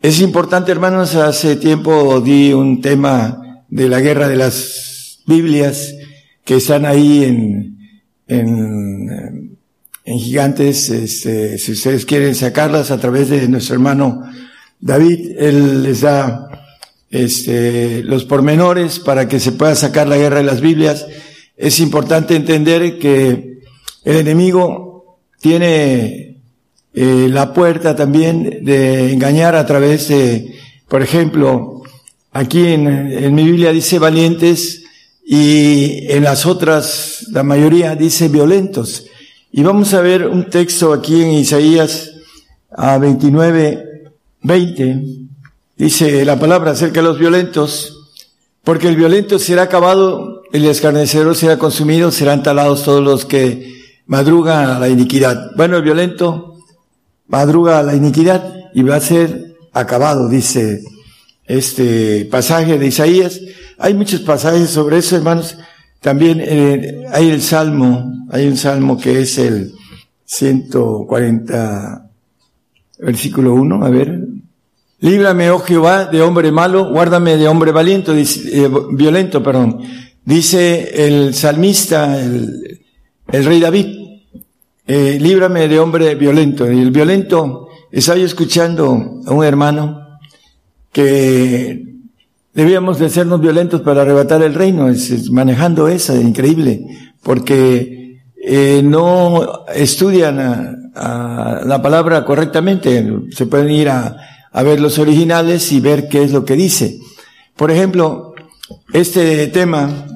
Es 0.00 0.20
importante, 0.20 0.72
hermanos, 0.72 1.14
hace 1.14 1.56
tiempo 1.56 2.20
di 2.20 2.52
un 2.52 2.80
tema 2.80 3.64
de 3.68 3.88
la 3.88 4.00
guerra 4.00 4.26
de 4.26 4.36
las 4.36 5.20
Biblias 5.26 5.94
que 6.44 6.56
están 6.56 6.86
ahí 6.86 7.24
en, 7.24 7.78
en, 8.26 9.58
en 10.04 10.18
gigantes, 10.18 10.88
este, 10.88 11.58
si 11.58 11.72
ustedes 11.72 12.06
quieren 12.06 12.34
sacarlas 12.34 12.90
a 12.90 12.98
través 12.98 13.28
de 13.28 13.46
nuestro 13.48 13.74
hermano 13.74 14.22
David, 14.80 15.36
él 15.38 15.82
les 15.82 16.02
da 16.02 16.48
este, 17.10 18.02
los 18.02 18.24
pormenores 18.24 18.98
para 18.98 19.28
que 19.28 19.40
se 19.40 19.52
pueda 19.52 19.74
sacar 19.74 20.08
la 20.08 20.16
guerra 20.16 20.38
de 20.38 20.44
las 20.44 20.60
Biblias. 20.60 21.06
Es 21.56 21.80
importante 21.80 22.36
entender 22.36 22.98
que 22.98 23.60
el 24.04 24.16
enemigo 24.16 25.18
tiene 25.40 26.36
eh, 26.94 27.28
la 27.30 27.52
puerta 27.52 27.96
también 27.96 28.64
de 28.64 29.12
engañar 29.12 29.54
a 29.54 29.66
través 29.66 30.08
de, 30.08 30.54
por 30.88 31.02
ejemplo, 31.02 31.82
aquí 32.32 32.66
en, 32.66 32.86
en 32.86 33.34
mi 33.34 33.44
Biblia 33.44 33.72
dice 33.72 33.98
valientes 33.98 34.84
y 35.24 36.10
en 36.10 36.24
las 36.24 36.46
otras, 36.46 37.26
la 37.32 37.42
mayoría 37.42 37.94
dice 37.94 38.28
violentos. 38.28 39.04
Y 39.52 39.62
vamos 39.62 39.94
a 39.94 40.00
ver 40.00 40.26
un 40.26 40.48
texto 40.50 40.92
aquí 40.92 41.22
en 41.22 41.32
Isaías 41.32 42.12
a 42.70 42.98
29, 42.98 43.87
20 44.42 45.28
Dice 45.78 46.24
la 46.24 46.40
palabra 46.40 46.72
acerca 46.72 47.00
de 47.00 47.06
los 47.06 47.20
violentos, 47.20 48.10
porque 48.64 48.88
el 48.88 48.96
violento 48.96 49.38
será 49.38 49.62
acabado, 49.62 50.42
el 50.52 50.64
escarnecedor 50.64 51.36
será 51.36 51.56
consumido, 51.56 52.10
serán 52.10 52.42
talados 52.42 52.82
todos 52.82 53.00
los 53.00 53.24
que 53.24 53.78
madrugan 54.04 54.70
a 54.70 54.80
la 54.80 54.88
iniquidad. 54.88 55.52
Bueno, 55.56 55.76
el 55.76 55.84
violento 55.84 56.58
madruga 57.28 57.78
a 57.78 57.84
la 57.84 57.94
iniquidad 57.94 58.52
y 58.74 58.82
va 58.82 58.96
a 58.96 59.00
ser 59.00 59.56
acabado, 59.72 60.28
dice 60.28 60.82
este 61.44 62.24
pasaje 62.24 62.76
de 62.76 62.88
Isaías. 62.88 63.40
Hay 63.78 63.94
muchos 63.94 64.22
pasajes 64.22 64.70
sobre 64.70 64.98
eso, 64.98 65.14
hermanos. 65.14 65.56
También 66.00 66.42
eh, 66.44 67.04
hay 67.12 67.30
el 67.30 67.40
salmo, 67.40 68.26
hay 68.30 68.48
un 68.48 68.56
salmo 68.56 68.98
que 68.98 69.20
es 69.20 69.38
el 69.38 69.72
140, 70.24 72.07
versículo 72.98 73.54
1, 73.54 73.84
a 73.84 73.90
ver, 73.90 74.28
Líbrame, 75.00 75.50
oh 75.50 75.60
Jehová, 75.60 76.06
de 76.06 76.22
hombre 76.22 76.50
malo, 76.50 76.90
guárdame 76.90 77.36
de 77.36 77.46
hombre 77.46 77.70
valiente, 77.70 78.12
eh, 78.20 78.68
violento, 78.92 79.42
perdón. 79.44 79.80
Dice 80.24 81.06
el 81.06 81.34
salmista, 81.34 82.20
el, 82.20 82.80
rey 83.28 83.60
David, 83.60 83.86
eh, 84.88 85.18
líbrame 85.20 85.68
de 85.68 85.78
hombre 85.78 86.16
violento. 86.16 86.70
Y 86.70 86.80
el 86.80 86.90
violento, 86.90 87.68
estaba 87.92 88.18
escuchando 88.18 89.20
a 89.24 89.32
un 89.32 89.44
hermano 89.44 90.18
que 90.90 91.94
debíamos 92.52 92.98
de 92.98 93.08
sernos 93.08 93.40
violentos 93.40 93.82
para 93.82 94.02
arrebatar 94.02 94.42
el 94.42 94.54
reino, 94.54 94.88
es, 94.88 95.30
manejando 95.30 95.86
esa, 95.86 96.20
increíble, 96.20 96.84
porque 97.22 97.97
eh, 98.50 98.80
no 98.82 99.66
estudian 99.74 100.90
la 100.94 101.80
palabra 101.82 102.24
correctamente, 102.24 103.06
se 103.30 103.44
pueden 103.44 103.70
ir 103.70 103.90
a 103.90 104.16
ver 104.64 104.80
los 104.80 104.98
originales 104.98 105.70
y 105.70 105.80
ver 105.80 106.08
qué 106.08 106.22
es 106.22 106.32
lo 106.32 106.46
que 106.46 106.54
dice. 106.54 106.98
Por 107.56 107.70
ejemplo, 107.70 108.34
este 108.94 109.48
tema 109.48 110.06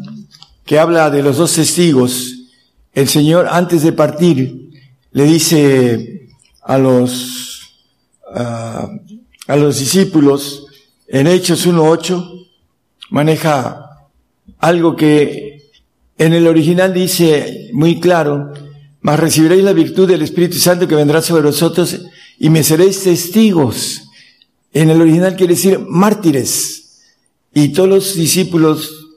que 0.65 0.79
habla 0.79 1.11
de 1.11 1.23
los 1.23 1.37
dos 1.37 1.55
testigos, 1.55 2.49
el 2.95 3.07
Señor 3.07 3.49
antes 3.51 3.83
de 3.83 3.93
partir 3.93 4.71
le 5.11 5.25
dice 5.25 6.29
a 6.63 6.79
los, 6.79 7.75
a 8.35 9.57
los 9.57 9.79
discípulos 9.79 10.65
en 11.07 11.27
Hechos 11.27 11.67
1.8, 11.67 12.49
maneja 13.11 14.09
algo 14.59 14.97
que 14.97 15.52
en 16.23 16.35
el 16.35 16.47
original 16.47 16.95
dice 16.95 17.71
muy 17.73 17.99
claro, 17.99 18.53
mas 19.01 19.19
recibiréis 19.19 19.65
la 19.65 19.73
virtud 19.73 20.07
del 20.07 20.23
Espíritu 20.23 20.57
Santo 20.57 20.87
que 20.87 20.95
vendrá 20.95 21.21
sobre 21.21 21.43
vosotros 21.43 22.01
y 22.39 22.49
me 22.49 22.63
seréis 22.63 23.03
testigos. 23.03 24.09
En 24.73 24.91
el 24.91 25.01
original 25.01 25.35
quiere 25.35 25.55
decir 25.55 25.81
mártires. 25.81 27.01
Y 27.53 27.71
todos 27.71 27.89
los 27.89 28.15
discípulos 28.15 29.09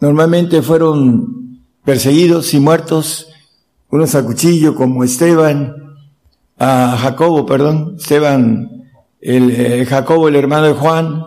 normalmente 0.00 0.62
fueron 0.62 1.60
perseguidos 1.84 2.54
y 2.54 2.60
muertos, 2.60 3.28
unos 3.90 4.14
a 4.14 4.24
cuchillo 4.24 4.74
como 4.74 5.04
Esteban, 5.04 5.74
a 6.58 6.96
Jacobo, 6.98 7.44
perdón, 7.44 7.96
Esteban, 7.98 8.88
el, 9.20 9.50
eh, 9.50 9.84
Jacobo 9.84 10.28
el 10.28 10.36
hermano 10.36 10.68
de 10.68 10.72
Juan, 10.72 11.22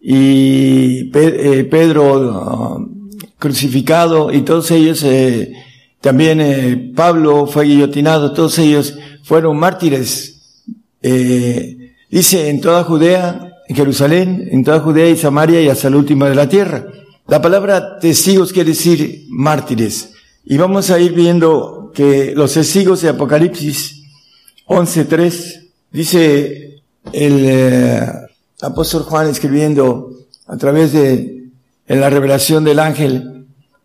y 0.00 1.10
eh, 1.14 1.64
Pedro 1.70 2.97
crucificado, 3.38 4.32
y 4.32 4.42
todos 4.42 4.70
ellos 4.70 5.02
eh, 5.04 5.52
también 6.00 6.40
eh, 6.40 6.92
Pablo 6.94 7.46
fue 7.46 7.66
guillotinado, 7.66 8.32
todos 8.32 8.58
ellos 8.58 8.94
fueron 9.22 9.58
mártires. 9.58 10.64
Eh, 11.02 11.94
dice 12.10 12.48
en 12.48 12.60
toda 12.60 12.84
Judea, 12.84 13.52
en 13.68 13.76
Jerusalén, 13.76 14.48
en 14.50 14.64
toda 14.64 14.80
Judea 14.80 15.08
y 15.08 15.16
Samaria 15.16 15.60
y 15.60 15.68
hasta 15.68 15.88
el 15.88 15.94
último 15.94 16.24
de 16.24 16.34
la 16.34 16.48
tierra. 16.48 16.86
La 17.26 17.42
palabra 17.42 17.98
testigos 17.98 18.52
quiere 18.52 18.70
decir 18.70 19.26
mártires. 19.28 20.12
Y 20.44 20.56
vamos 20.56 20.90
a 20.90 20.98
ir 20.98 21.12
viendo 21.12 21.92
que 21.94 22.32
los 22.34 22.54
testigos 22.54 23.02
de 23.02 23.10
Apocalipsis 23.10 24.02
11.3 24.66 25.68
dice 25.92 26.82
el 27.12 28.00
apóstol 28.62 29.02
Juan 29.02 29.28
escribiendo 29.28 30.10
a 30.46 30.56
través 30.56 30.92
de 30.92 31.37
en 31.88 32.00
la 32.00 32.10
revelación 32.10 32.64
del 32.64 32.78
ángel, 32.78 33.38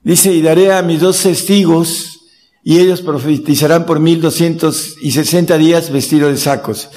Dice, 0.03 0.33
y 0.33 0.41
daré 0.41 0.73
a 0.73 0.81
mis 0.81 0.99
dos 0.99 1.23
testigos, 1.23 2.19
y 2.61 2.79
ellos 2.79 3.01
profetizarán 3.01 3.85
por 3.85 4.01
mil 4.01 4.19
doscientos 4.19 4.95
y 5.01 5.11
sesenta 5.11 5.57
días 5.57 5.91
vestidos 5.91 6.31
de 6.31 6.37
sacos. 6.37 6.89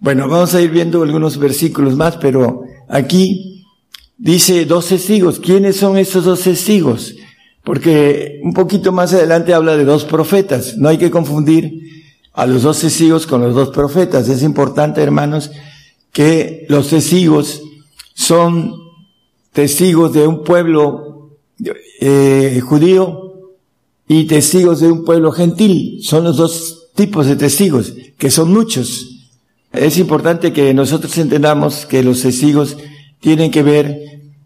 Bueno, 0.00 0.28
vamos 0.28 0.54
a 0.54 0.60
ir 0.60 0.70
viendo 0.70 1.02
algunos 1.02 1.38
versículos 1.38 1.94
más, 1.96 2.16
pero 2.16 2.62
aquí 2.88 3.64
dice 4.18 4.64
dos 4.66 4.86
testigos. 4.86 5.38
¿Quiénes 5.38 5.76
son 5.76 5.96
estos 5.96 6.24
dos 6.24 6.40
testigos? 6.40 7.14
Porque 7.62 8.40
un 8.42 8.52
poquito 8.52 8.90
más 8.90 9.12
adelante 9.14 9.54
habla 9.54 9.76
de 9.76 9.84
dos 9.84 10.04
profetas. 10.04 10.76
No 10.76 10.88
hay 10.88 10.98
que 10.98 11.10
confundir 11.10 11.72
a 12.32 12.46
los 12.46 12.62
dos 12.62 12.80
testigos 12.80 13.26
con 13.26 13.42
los 13.42 13.54
dos 13.54 13.70
profetas. 13.70 14.28
Es 14.28 14.42
importante, 14.42 15.02
hermanos, 15.02 15.52
que 16.12 16.66
los 16.68 16.88
testigos 16.88 17.62
son 18.14 18.79
testigos 19.60 20.14
de 20.14 20.26
un 20.26 20.42
pueblo 20.42 21.36
eh, 22.00 22.60
judío 22.62 23.52
y 24.08 24.24
testigos 24.24 24.80
de 24.80 24.90
un 24.90 25.04
pueblo 25.04 25.32
gentil. 25.32 25.98
Son 26.02 26.24
los 26.24 26.38
dos 26.38 26.88
tipos 26.94 27.26
de 27.26 27.36
testigos, 27.36 27.92
que 28.16 28.30
son 28.30 28.54
muchos. 28.54 29.28
Es 29.70 29.98
importante 29.98 30.54
que 30.54 30.72
nosotros 30.72 31.16
entendamos 31.18 31.84
que 31.84 32.02
los 32.02 32.22
testigos 32.22 32.78
tienen 33.20 33.50
que 33.50 33.62
ver 33.62 34.00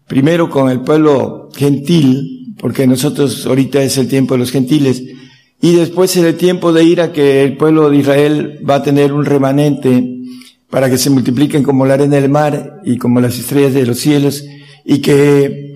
primero 0.05 0.49
con 0.49 0.69
el 0.69 0.81
pueblo 0.81 1.49
gentil, 1.55 2.53
porque 2.59 2.85
nosotros 2.85 3.45
ahorita 3.45 3.81
es 3.83 3.97
el 3.97 4.09
tiempo 4.09 4.33
de 4.33 4.39
los 4.39 4.51
gentiles, 4.51 5.01
y 5.61 5.75
después 5.75 6.17
es 6.17 6.25
el 6.25 6.35
tiempo 6.35 6.73
de 6.73 6.83
ir 6.83 6.99
a 6.99 7.13
que 7.13 7.41
el 7.41 7.55
pueblo 7.55 7.89
de 7.89 7.97
Israel 7.97 8.59
va 8.69 8.75
a 8.75 8.83
tener 8.83 9.13
un 9.13 9.23
remanente 9.23 10.19
para 10.69 10.89
que 10.89 10.97
se 10.97 11.09
multipliquen 11.09 11.63
como 11.63 11.85
la 11.85 11.93
arena 11.93 12.17
del 12.17 12.29
mar 12.29 12.81
y 12.83 12.97
como 12.97 13.21
las 13.21 13.39
estrellas 13.39 13.73
de 13.73 13.85
los 13.85 13.97
cielos, 13.97 14.43
y 14.85 15.01
que 15.01 15.75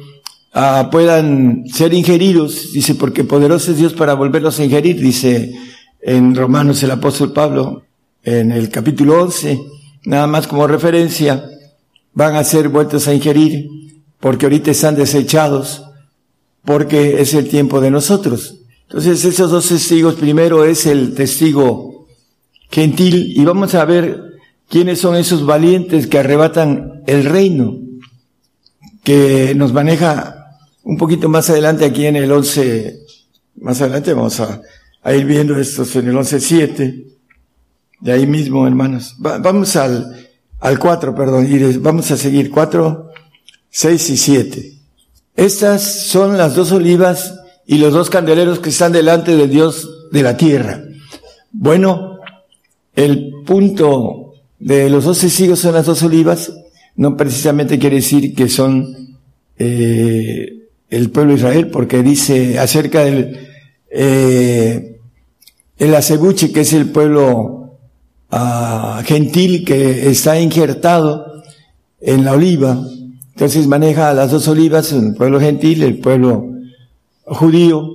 Ah, 0.51 0.89
puedan 0.91 1.65
ser 1.67 1.93
ingeridos, 1.93 2.73
dice, 2.73 2.95
porque 2.95 3.23
poderoso 3.23 3.71
es 3.71 3.77
Dios 3.77 3.93
para 3.93 4.15
volverlos 4.15 4.59
a 4.59 4.65
ingerir, 4.65 4.99
dice 4.99 5.53
en 6.01 6.33
Romanos 6.33 6.81
el 6.81 6.91
apóstol 6.91 7.33
Pablo, 7.33 7.83
en 8.23 8.51
el 8.51 8.69
capítulo 8.69 9.21
11, 9.21 9.59
nada 10.05 10.25
más 10.25 10.47
como 10.47 10.65
referencia, 10.65 11.45
van 12.13 12.35
a 12.35 12.43
ser 12.43 12.69
vueltos 12.69 13.07
a 13.07 13.13
ingerir, 13.13 13.67
porque 14.19 14.47
ahorita 14.47 14.71
están 14.71 14.95
desechados, 14.95 15.83
porque 16.65 17.21
es 17.21 17.33
el 17.35 17.47
tiempo 17.47 17.79
de 17.79 17.91
nosotros. 17.91 18.55
Entonces 18.87 19.23
esos 19.23 19.51
dos 19.51 19.67
testigos, 19.67 20.15
primero 20.15 20.65
es 20.65 20.87
el 20.87 21.13
testigo 21.13 22.07
gentil, 22.71 23.33
y 23.35 23.45
vamos 23.45 23.75
a 23.75 23.85
ver 23.85 24.19
quiénes 24.67 24.99
son 24.99 25.15
esos 25.15 25.45
valientes 25.45 26.07
que 26.07 26.17
arrebatan 26.17 27.03
el 27.05 27.25
reino, 27.25 27.77
que 29.03 29.53
nos 29.55 29.73
maneja 29.73 30.57
un 30.83 30.97
poquito 30.97 31.29
más 31.29 31.49
adelante, 31.49 31.85
aquí 31.85 32.05
en 32.05 32.15
el 32.15 32.31
11, 32.31 32.99
más 33.61 33.81
adelante 33.81 34.13
vamos 34.13 34.39
a, 34.39 34.61
ir 35.13 35.25
viendo 35.25 35.57
estos 35.57 35.95
en 35.95 36.09
el 36.09 36.15
11.7, 36.15 37.05
de 38.01 38.11
ahí 38.11 38.27
mismo, 38.27 38.65
hermanos. 38.65 39.15
vamos 39.17 39.75
al, 39.75 40.29
al 40.59 40.79
4, 40.79 41.15
perdón, 41.15 41.47
vamos 41.81 42.09
a 42.11 42.17
seguir 42.17 42.49
4, 42.49 43.11
6 43.69 44.09
y 44.09 44.17
7. 44.17 44.73
Estas 45.35 45.83
son 45.83 46.37
las 46.37 46.55
dos 46.55 46.71
olivas 46.71 47.35
y 47.65 47.77
los 47.77 47.93
dos 47.93 48.09
candeleros 48.09 48.59
que 48.59 48.69
están 48.69 48.91
delante 48.91 49.35
del 49.35 49.49
Dios 49.49 50.09
de 50.11 50.23
la 50.23 50.35
tierra. 50.35 50.83
Bueno, 51.51 52.19
el 52.95 53.33
punto 53.45 54.33
de 54.59 54.89
los 54.89 55.05
dos 55.05 55.19
testigos 55.19 55.59
son 55.59 55.75
las 55.75 55.85
dos 55.85 56.03
olivas, 56.03 56.51
no 56.99 57.15
precisamente 57.15 57.79
quiere 57.79 57.95
decir 57.95 58.35
que 58.35 58.49
son 58.49 59.15
eh, 59.57 60.67
el 60.89 61.09
pueblo 61.11 61.31
de 61.31 61.39
Israel, 61.39 61.69
porque 61.69 62.03
dice 62.03 62.59
acerca 62.59 63.05
del 63.05 63.39
eh, 63.89 64.99
el 65.77 65.95
acebuche, 65.95 66.51
que 66.51 66.59
es 66.59 66.73
el 66.73 66.89
pueblo 66.89 67.77
ah, 68.31 69.01
gentil 69.05 69.63
que 69.63 70.09
está 70.09 70.41
injertado 70.41 71.41
en 72.01 72.25
la 72.25 72.33
oliva. 72.33 72.77
Entonces 73.33 73.65
maneja 73.65 74.13
las 74.13 74.31
dos 74.31 74.49
olivas, 74.49 74.91
el 74.91 75.13
pueblo 75.13 75.39
gentil, 75.39 75.83
el 75.83 75.99
pueblo 75.99 76.49
judío, 77.23 77.93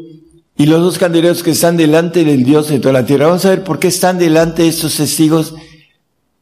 y 0.56 0.64
los 0.64 0.80
dos 0.80 0.98
candeleros 0.98 1.42
que 1.42 1.50
están 1.50 1.76
delante 1.76 2.24
del 2.24 2.42
Dios 2.42 2.68
de 2.68 2.78
toda 2.78 2.94
la 2.94 3.04
tierra. 3.04 3.26
Vamos 3.26 3.44
a 3.44 3.50
ver 3.50 3.64
por 3.64 3.78
qué 3.78 3.88
están 3.88 4.16
delante 4.16 4.66
estos 4.66 4.96
testigos 4.96 5.54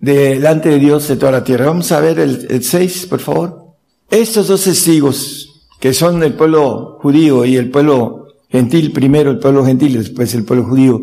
delante 0.02 0.68
de 0.68 0.78
Dios 0.80 1.06
de 1.06 1.16
toda 1.16 1.32
la 1.32 1.44
tierra. 1.44 1.66
Vamos 1.66 1.92
a 1.92 2.00
ver 2.00 2.18
el, 2.18 2.46
el 2.50 2.62
6, 2.62 3.06
por 3.06 3.20
favor. 3.20 3.66
Estos 4.10 4.48
dos 4.48 4.64
testigos, 4.64 5.62
que 5.80 5.94
son 5.94 6.22
el 6.22 6.34
pueblo 6.34 6.98
judío 7.00 7.46
y 7.46 7.56
el 7.56 7.70
pueblo 7.70 8.26
gentil, 8.50 8.92
primero 8.92 9.30
el 9.30 9.38
pueblo 9.38 9.64
gentil, 9.64 9.96
después 9.96 10.34
el 10.34 10.44
pueblo 10.44 10.64
judío, 10.64 11.02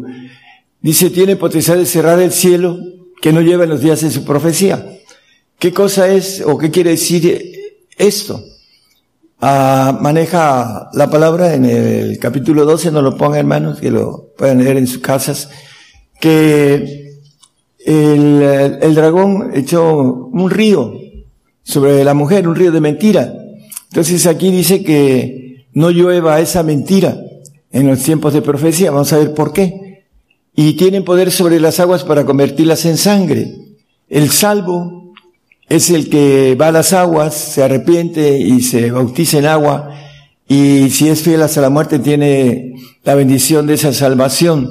dice, 0.82 1.10
tiene 1.10 1.38
potestad 1.38 1.78
de 1.78 1.86
cerrar 1.86 2.20
el 2.20 2.32
cielo 2.32 2.78
que 3.22 3.32
no 3.34 3.42
lleva 3.42 3.64
en 3.64 3.72
los 3.72 3.82
días 3.82 4.02
de 4.02 4.12
su 4.12 4.26
profecía. 4.26 4.86
¿Qué 5.58 5.74
cosa 5.74 6.10
es 6.10 6.44
o 6.46 6.58
qué 6.58 6.70
quiere 6.70 6.92
decir 6.92 7.52
esto? 7.98 8.44
Ah, 9.40 9.98
maneja 10.02 10.90
la 10.94 11.10
palabra 11.10 11.54
en 11.54 11.64
el 11.64 12.20
capítulo 12.20 12.66
12, 12.66 12.92
no 12.92 13.02
lo 13.02 13.16
ponga 13.16 13.40
hermanos, 13.40 13.80
que 13.80 13.92
lo 13.92 14.34
puedan 14.38 14.62
leer 14.62 14.76
en 14.76 14.88
sus 14.88 15.00
casas, 15.00 15.50
que 16.20 17.09
el, 17.90 18.78
el 18.82 18.96
dragón 18.96 19.52
echó 19.54 20.30
un 20.32 20.50
río 20.50 20.94
sobre 21.64 22.04
la 22.04 22.14
mujer, 22.14 22.48
un 22.48 22.56
río 22.56 22.72
de 22.72 22.82
mentira, 22.82 23.34
entonces 23.90 24.28
aquí 24.28 24.52
dice 24.52 24.84
que 24.84 25.66
no 25.74 25.90
llueva 25.90 26.40
esa 26.40 26.64
mentira 26.64 27.18
en 27.72 27.88
los 27.88 28.00
tiempos 28.00 28.34
de 28.34 28.42
profecía. 28.42 28.92
Vamos 28.92 29.12
a 29.14 29.18
ver 29.18 29.34
por 29.34 29.52
qué. 29.52 30.06
Y 30.56 30.74
tienen 30.74 31.04
poder 31.04 31.32
sobre 31.32 31.60
las 31.60 31.80
aguas 31.80 32.04
para 32.04 32.26
convertirlas 32.26 32.86
en 32.86 32.98
sangre. 32.98 33.52
El 34.08 34.30
salvo 34.30 35.14
es 35.68 35.90
el 35.90 36.10
que 36.10 36.56
va 36.56 36.68
a 36.68 36.72
las 36.72 36.94
aguas, 36.94 37.34
se 37.34 37.64
arrepiente 37.64 38.40
y 38.40 38.62
se 38.62 38.92
bautiza 38.92 39.40
en 39.40 39.46
agua. 39.46 39.90
Y 40.48 40.90
si 40.90 41.08
es 41.10 41.22
fiel 41.22 41.42
hasta 41.42 41.62
la 41.62 41.70
muerte, 41.70 42.00
tiene 42.00 42.76
la 43.04 43.16
bendición 43.16 43.68
de 43.68 43.76
esa 43.76 43.94
salvación 43.94 44.70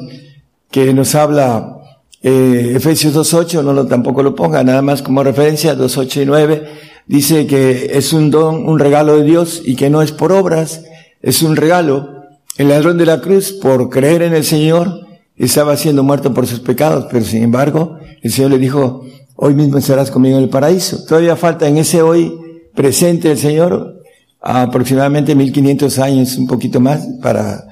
que 0.71 0.93
nos 0.93 1.15
habla 1.15 1.78
eh, 2.23 2.73
Efesios 2.75 3.15
2.8, 3.15 3.63
no 3.63 3.73
lo 3.73 3.87
tampoco 3.87 4.23
lo 4.23 4.35
ponga, 4.35 4.65
nada 4.65 4.83
más 4.83 5.03
como 5.03 5.23
referencia, 5.23 5.77
2.8 5.77 6.23
y 6.23 6.27
9 6.27 6.69
dice 7.07 7.47
que 7.47 7.91
es 7.95 8.13
un 8.13 8.31
don, 8.31 8.69
un 8.69 8.79
regalo 8.79 9.17
de 9.17 9.25
Dios 9.25 9.63
y 9.65 9.77
que 9.77 9.91
no 9.91 10.03
es 10.03 10.13
por 10.13 10.33
obras, 10.33 10.85
es 11.23 11.43
un 11.43 11.57
regalo. 11.57 12.17
El 12.57 12.69
ladrón 12.69 12.99
de 12.99 13.07
la 13.07 13.21
cruz, 13.21 13.53
por 13.53 13.89
creer 13.89 14.23
en 14.23 14.35
el 14.35 14.45
Señor, 14.45 15.07
estaba 15.37 15.77
siendo 15.77 16.03
muerto 16.03 16.35
por 16.35 16.47
sus 16.47 16.61
pecados, 16.61 17.07
pero 17.11 17.25
sin 17.25 17.43
embargo, 17.43 17.99
el 18.23 18.33
Señor 18.33 18.51
le 18.51 18.59
dijo, 18.59 19.05
hoy 19.37 19.55
mismo 19.55 19.79
estarás 19.79 20.11
conmigo 20.11 20.37
en 20.37 20.45
el 20.45 20.51
paraíso. 20.51 21.05
Todavía 21.05 21.37
falta 21.37 21.69
en 21.69 21.79
ese 21.79 22.03
hoy 22.03 22.35
presente 22.75 23.31
el 23.31 23.39
Señor 23.39 24.03
aproximadamente 24.41 25.35
1500 25.35 25.99
años, 26.01 26.37
un 26.37 26.47
poquito 26.47 26.81
más, 26.81 27.07
para 27.23 27.65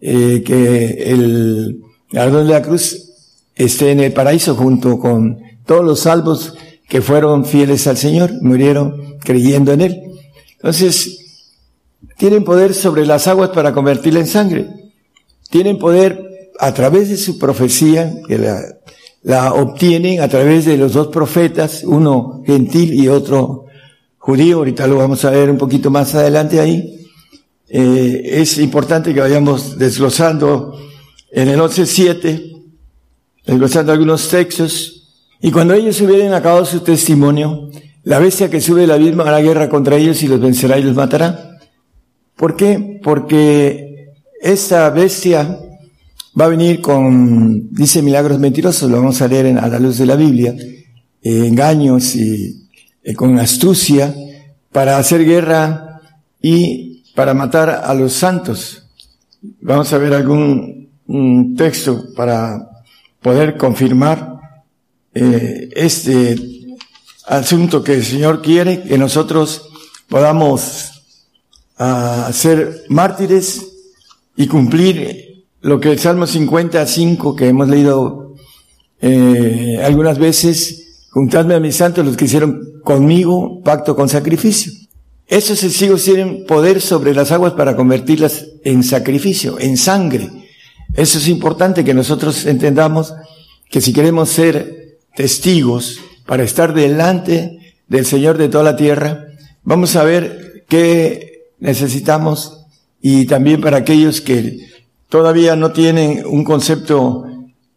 eh, 0.00 0.42
que 0.44 1.10
el 1.10 1.80
ladrón 2.10 2.46
de 2.46 2.52
la 2.52 2.62
cruz 2.62 3.13
esté 3.54 3.92
en 3.92 4.00
el 4.00 4.12
paraíso 4.12 4.54
junto 4.54 4.98
con 4.98 5.40
todos 5.66 5.84
los 5.84 6.00
salvos 6.00 6.54
que 6.88 7.00
fueron 7.00 7.44
fieles 7.44 7.86
al 7.86 7.96
Señor, 7.96 8.32
murieron 8.42 9.16
creyendo 9.20 9.72
en 9.72 9.80
Él. 9.80 10.02
Entonces, 10.56 11.48
tienen 12.16 12.44
poder 12.44 12.74
sobre 12.74 13.06
las 13.06 13.26
aguas 13.26 13.50
para 13.50 13.72
convertirla 13.72 14.20
en 14.20 14.26
sangre. 14.26 14.66
Tienen 15.50 15.78
poder 15.78 16.50
a 16.58 16.72
través 16.72 17.08
de 17.08 17.16
su 17.16 17.38
profecía, 17.38 18.14
que 18.28 18.38
la, 18.38 18.62
la 19.22 19.54
obtienen 19.54 20.20
a 20.20 20.28
través 20.28 20.66
de 20.66 20.76
los 20.76 20.92
dos 20.92 21.08
profetas, 21.08 21.82
uno 21.84 22.42
gentil 22.46 22.94
y 22.94 23.08
otro 23.08 23.66
judío. 24.18 24.58
Ahorita 24.58 24.86
lo 24.86 24.96
vamos 24.96 25.24
a 25.24 25.30
ver 25.30 25.50
un 25.50 25.58
poquito 25.58 25.90
más 25.90 26.14
adelante 26.14 26.60
ahí. 26.60 27.08
Eh, 27.68 28.40
es 28.40 28.58
importante 28.58 29.12
que 29.12 29.20
vayamos 29.20 29.78
desglosando 29.78 30.78
en 31.32 31.48
el 31.48 31.58
11.7, 31.58 32.53
desglosando 33.46 33.92
algunos 33.92 34.28
textos. 34.28 35.08
Y 35.40 35.50
cuando 35.50 35.74
ellos 35.74 36.00
hubieran 36.00 36.32
acabado 36.32 36.64
su 36.64 36.80
testimonio, 36.80 37.70
la 38.04 38.18
bestia 38.18 38.50
que 38.50 38.60
sube 38.60 38.82
del 38.82 38.90
abismo 38.90 39.22
hará 39.22 39.40
guerra 39.40 39.68
contra 39.68 39.96
ellos 39.96 40.22
y 40.22 40.28
los 40.28 40.40
vencerá 40.40 40.78
y 40.78 40.82
los 40.82 40.94
matará. 40.94 41.58
¿Por 42.36 42.56
qué? 42.56 43.00
Porque 43.02 44.12
esta 44.40 44.90
bestia 44.90 45.58
va 46.38 46.46
a 46.46 46.48
venir 46.48 46.80
con, 46.80 47.72
dice 47.72 48.02
milagros 48.02 48.38
mentirosos, 48.38 48.90
lo 48.90 48.98
vamos 48.98 49.22
a 49.22 49.28
leer 49.28 49.58
a 49.58 49.68
la 49.68 49.78
luz 49.78 49.98
de 49.98 50.06
la 50.06 50.16
Biblia, 50.16 50.54
eh, 51.22 51.46
engaños 51.46 52.16
y 52.16 52.68
eh, 53.02 53.14
con 53.14 53.38
astucia 53.38 54.14
para 54.72 54.98
hacer 54.98 55.24
guerra 55.24 56.00
y 56.42 57.04
para 57.14 57.32
matar 57.32 57.70
a 57.70 57.94
los 57.94 58.12
santos. 58.12 58.86
Vamos 59.60 59.92
a 59.92 59.98
ver 59.98 60.14
algún 60.14 61.54
texto 61.56 62.06
para 62.16 62.73
poder 63.24 63.56
confirmar 63.56 64.38
eh, 65.14 65.70
este 65.74 66.36
asunto 67.26 67.82
que 67.82 67.94
el 67.94 68.04
Señor 68.04 68.42
quiere 68.42 68.82
que 68.82 68.98
nosotros 68.98 69.66
podamos 70.10 71.06
uh, 71.78 72.30
ser 72.34 72.84
mártires 72.90 73.66
y 74.36 74.46
cumplir 74.46 75.46
lo 75.62 75.80
que 75.80 75.92
el 75.92 75.98
Salmo 75.98 76.26
55 76.26 77.34
que 77.34 77.48
hemos 77.48 77.66
leído 77.66 78.34
eh, 79.00 79.80
algunas 79.82 80.18
veces, 80.18 81.06
juntadme 81.10 81.54
a 81.54 81.60
mis 81.60 81.76
santos 81.76 82.04
los 82.04 82.18
que 82.18 82.26
hicieron 82.26 82.82
conmigo 82.84 83.62
pacto 83.62 83.96
con 83.96 84.10
sacrificio. 84.10 84.70
Esos 85.26 85.60
testigos 85.60 86.04
tienen 86.04 86.44
poder 86.44 86.82
sobre 86.82 87.14
las 87.14 87.32
aguas 87.32 87.54
para 87.54 87.74
convertirlas 87.74 88.44
en 88.64 88.82
sacrificio, 88.82 89.58
en 89.58 89.78
sangre. 89.78 90.43
Eso 90.92 91.18
es 91.18 91.28
importante 91.28 91.84
que 91.84 91.94
nosotros 91.94 92.46
entendamos 92.46 93.14
que 93.70 93.80
si 93.80 93.92
queremos 93.92 94.28
ser 94.28 94.98
testigos 95.16 96.00
para 96.26 96.44
estar 96.44 96.74
delante 96.74 97.74
del 97.88 98.06
Señor 98.06 98.38
de 98.38 98.48
toda 98.48 98.64
la 98.64 98.76
tierra, 98.76 99.26
vamos 99.62 99.96
a 99.96 100.04
ver 100.04 100.64
qué 100.68 101.48
necesitamos 101.58 102.66
y 103.00 103.26
también 103.26 103.60
para 103.60 103.78
aquellos 103.78 104.20
que 104.20 104.58
todavía 105.08 105.56
no 105.56 105.72
tienen 105.72 106.24
un 106.26 106.44
concepto 106.44 107.24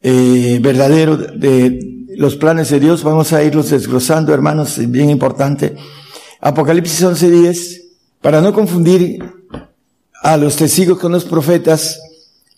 eh, 0.02 0.60
verdadero 0.62 1.18
de 1.18 1.98
los 2.16 2.36
planes 2.36 2.70
de 2.70 2.80
Dios, 2.80 3.04
vamos 3.04 3.34
a 3.34 3.44
irlos 3.44 3.70
desglosando, 3.70 4.34
hermanos, 4.34 4.80
bien 4.90 5.10
importante. 5.10 5.76
Apocalipsis 6.42 7.04
11:10, 7.04 7.82
para 8.22 8.42
no 8.42 8.54
confundir 8.54 9.24
a 10.24 10.38
los 10.38 10.56
testigos 10.56 10.98
con 10.98 11.12
los 11.12 11.26
profetas, 11.26 12.00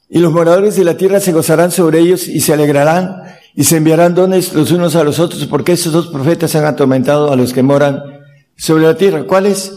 y 0.10 0.20
los 0.20 0.34
moradores 0.34 0.76
de 0.76 0.84
la 0.84 0.98
tierra 0.98 1.20
se 1.20 1.32
gozarán 1.32 1.72
sobre 1.72 2.00
ellos 2.00 2.28
y 2.28 2.40
se 2.40 2.54
alegrarán 2.54 3.22
y 3.56 3.64
se 3.64 3.78
enviarán 3.78 4.16
dones 4.16 4.54
los 4.54 4.72
unos 4.72 4.96
a 4.96 5.04
los 5.04 5.20
otros, 5.20 5.46
porque 5.46 5.74
estos 5.74 5.94
dos 5.94 6.08
profetas 6.08 6.56
han 6.56 6.66
atormentado 6.66 7.32
a 7.32 7.36
los 7.36 7.54
que 7.54 7.64
moran 7.64 8.02
sobre 8.56 8.84
la 8.84 8.98
tierra. 8.98 9.26
¿Cuál 9.26 9.46
es? 9.46 9.76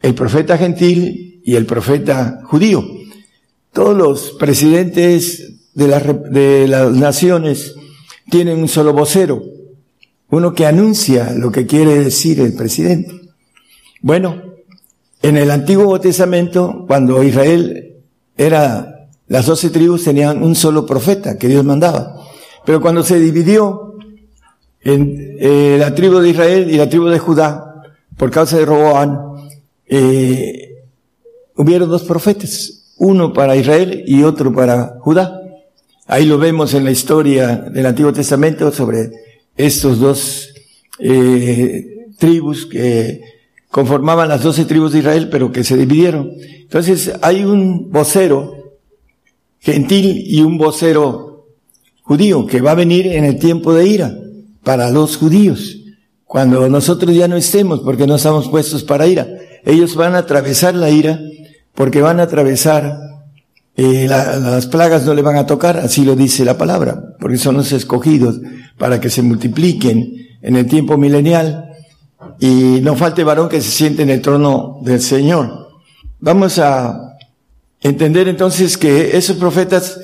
El 0.00 0.14
profeta 0.14 0.58
gentil 0.58 1.40
y 1.44 1.54
el 1.56 1.66
profeta 1.66 2.40
judío. 2.44 2.84
Todos 3.72 3.96
los 3.96 4.32
presidentes 4.38 5.54
de, 5.74 5.86
de 6.30 6.68
las 6.68 6.92
naciones 6.92 7.74
tienen 8.30 8.58
un 8.58 8.68
solo 8.68 8.92
vocero, 8.92 9.42
uno 10.28 10.54
que 10.54 10.66
anuncia 10.66 11.32
lo 11.36 11.50
que 11.50 11.66
quiere 11.66 11.98
decir 11.98 12.40
el 12.40 12.54
presidente. 12.54 13.20
Bueno, 14.00 14.42
en 15.22 15.36
el 15.36 15.50
Antiguo 15.50 16.00
Testamento, 16.00 16.84
cuando 16.86 17.22
Israel 17.22 17.96
era, 18.36 19.01
las 19.28 19.46
doce 19.46 19.70
tribus 19.70 20.04
tenían 20.04 20.42
un 20.42 20.54
solo 20.54 20.84
profeta 20.84 21.38
que 21.38 21.48
Dios 21.48 21.64
mandaba. 21.64 22.22
Pero 22.64 22.80
cuando 22.80 23.02
se 23.02 23.18
dividió 23.18 23.94
en 24.80 25.36
eh, 25.40 25.76
la 25.78 25.94
tribu 25.94 26.18
de 26.18 26.30
Israel 26.30 26.70
y 26.70 26.76
la 26.76 26.88
tribu 26.88 27.06
de 27.06 27.18
Judá, 27.18 27.82
por 28.16 28.30
causa 28.30 28.58
de 28.58 28.66
Roboán, 28.66 29.18
eh, 29.86 30.84
hubieron 31.56 31.88
dos 31.88 32.02
profetas, 32.02 32.94
uno 32.98 33.32
para 33.32 33.56
Israel 33.56 34.04
y 34.06 34.22
otro 34.22 34.52
para 34.52 34.98
Judá. 35.00 35.40
Ahí 36.06 36.26
lo 36.26 36.38
vemos 36.38 36.74
en 36.74 36.84
la 36.84 36.90
historia 36.90 37.56
del 37.56 37.86
Antiguo 37.86 38.12
Testamento 38.12 38.70
sobre 38.70 39.10
estos 39.56 39.98
dos 39.98 40.52
eh, 40.98 42.06
tribus 42.18 42.66
que 42.66 43.20
conformaban 43.70 44.28
las 44.28 44.42
doce 44.42 44.64
tribus 44.64 44.92
de 44.92 44.98
Israel, 44.98 45.28
pero 45.30 45.50
que 45.50 45.64
se 45.64 45.76
dividieron. 45.76 46.30
Entonces 46.60 47.12
hay 47.22 47.44
un 47.44 47.90
vocero 47.90 48.61
gentil 49.62 50.24
y 50.26 50.42
un 50.42 50.58
vocero 50.58 51.46
judío 52.02 52.46
que 52.46 52.60
va 52.60 52.72
a 52.72 52.76
venir 52.76 53.06
en 53.06 53.24
el 53.24 53.38
tiempo 53.38 53.72
de 53.72 53.86
ira 53.86 54.14
para 54.62 54.90
los 54.90 55.16
judíos. 55.16 55.78
Cuando 56.24 56.68
nosotros 56.68 57.14
ya 57.14 57.28
no 57.28 57.36
estemos, 57.36 57.80
porque 57.80 58.06
no 58.06 58.16
estamos 58.16 58.48
puestos 58.48 58.82
para 58.82 59.06
ira, 59.06 59.28
ellos 59.64 59.94
van 59.94 60.14
a 60.14 60.18
atravesar 60.18 60.74
la 60.74 60.90
ira 60.90 61.20
porque 61.74 62.02
van 62.02 62.20
a 62.20 62.24
atravesar 62.24 62.98
eh, 63.74 64.06
las 64.06 64.66
plagas 64.66 65.06
no 65.06 65.14
le 65.14 65.22
van 65.22 65.36
a 65.36 65.46
tocar, 65.46 65.78
así 65.78 66.04
lo 66.04 66.14
dice 66.14 66.44
la 66.44 66.58
palabra, 66.58 67.14
porque 67.18 67.38
son 67.38 67.56
los 67.56 67.72
escogidos 67.72 68.38
para 68.76 69.00
que 69.00 69.08
se 69.08 69.22
multipliquen 69.22 70.12
en 70.42 70.56
el 70.56 70.66
tiempo 70.66 70.98
milenial 70.98 71.70
y 72.38 72.80
no 72.82 72.96
falte 72.96 73.24
varón 73.24 73.48
que 73.48 73.62
se 73.62 73.70
siente 73.70 74.02
en 74.02 74.10
el 74.10 74.20
trono 74.20 74.80
del 74.82 75.00
Señor. 75.00 75.68
Vamos 76.20 76.58
a 76.58 77.11
entender 77.82 78.28
entonces 78.28 78.78
que 78.78 79.16
esos 79.16 79.36
profetas 79.36 79.98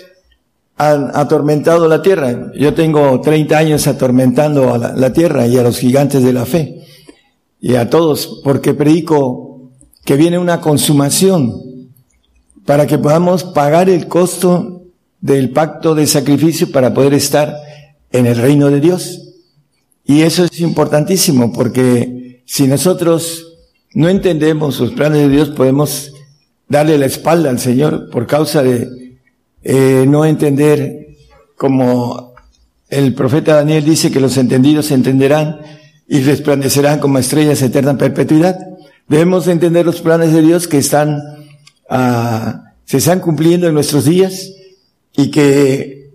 han 0.76 1.10
atormentado 1.14 1.88
la 1.88 2.02
tierra. 2.02 2.52
Yo 2.54 2.74
tengo 2.74 3.20
30 3.20 3.58
años 3.58 3.86
atormentando 3.86 4.72
a 4.72 4.78
la, 4.78 5.12
tierra 5.12 5.46
y 5.46 5.56
a 5.56 5.62
los 5.62 5.78
gigantes 5.78 6.22
de 6.22 6.32
la 6.32 6.46
fe 6.46 6.82
y 7.60 7.74
a 7.74 7.90
todos 7.90 8.40
porque 8.44 8.74
predico 8.74 9.70
que 10.04 10.16
viene 10.16 10.38
una 10.38 10.60
consumación 10.60 11.90
para 12.64 12.86
que 12.86 12.98
podamos 12.98 13.42
pagar 13.44 13.88
el 13.88 14.06
costo 14.06 14.82
del 15.20 15.50
pacto 15.50 15.96
de 15.96 16.06
sacrificio 16.06 16.70
para 16.70 16.94
poder 16.94 17.14
estar 17.14 17.56
en 18.12 18.26
el 18.26 18.36
reino 18.36 18.70
de 18.70 18.80
Dios. 18.80 19.34
Y 20.04 20.22
eso 20.22 20.44
es 20.44 20.60
importantísimo 20.60 21.52
porque 21.52 22.42
si 22.46 22.68
nosotros 22.68 23.58
no 23.94 24.08
entendemos 24.08 24.78
los 24.78 24.92
planes 24.92 25.22
de 25.22 25.28
Dios 25.28 25.50
podemos 25.50 26.12
darle 26.68 26.98
la 26.98 27.06
espalda 27.06 27.50
al 27.50 27.58
Señor 27.58 28.10
por 28.10 28.26
causa 28.26 28.62
de 28.62 29.18
eh, 29.62 30.04
no 30.06 30.24
entender 30.24 31.16
como 31.56 32.34
el 32.88 33.14
profeta 33.14 33.56
Daniel 33.56 33.84
dice 33.84 34.10
que 34.10 34.20
los 34.20 34.36
entendidos 34.36 34.90
entenderán 34.90 35.60
y 36.06 36.20
resplandecerán 36.20 37.00
como 37.00 37.18
estrellas 37.18 37.60
eterna 37.60 37.90
en 37.92 37.98
perpetuidad. 37.98 38.58
Debemos 39.08 39.46
entender 39.46 39.84
los 39.84 40.00
planes 40.00 40.32
de 40.32 40.40
Dios 40.40 40.66
que 40.68 40.78
están, 40.78 41.20
ah, 41.90 42.72
se 42.86 42.98
están 42.98 43.20
cumpliendo 43.20 43.66
en 43.66 43.74
nuestros 43.74 44.06
días 44.06 44.52
y 45.14 45.30
que 45.30 46.10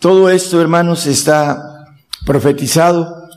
todo 0.00 0.30
esto, 0.30 0.60
hermanos, 0.60 1.06
está 1.06 1.86
profetizado. 2.26 3.28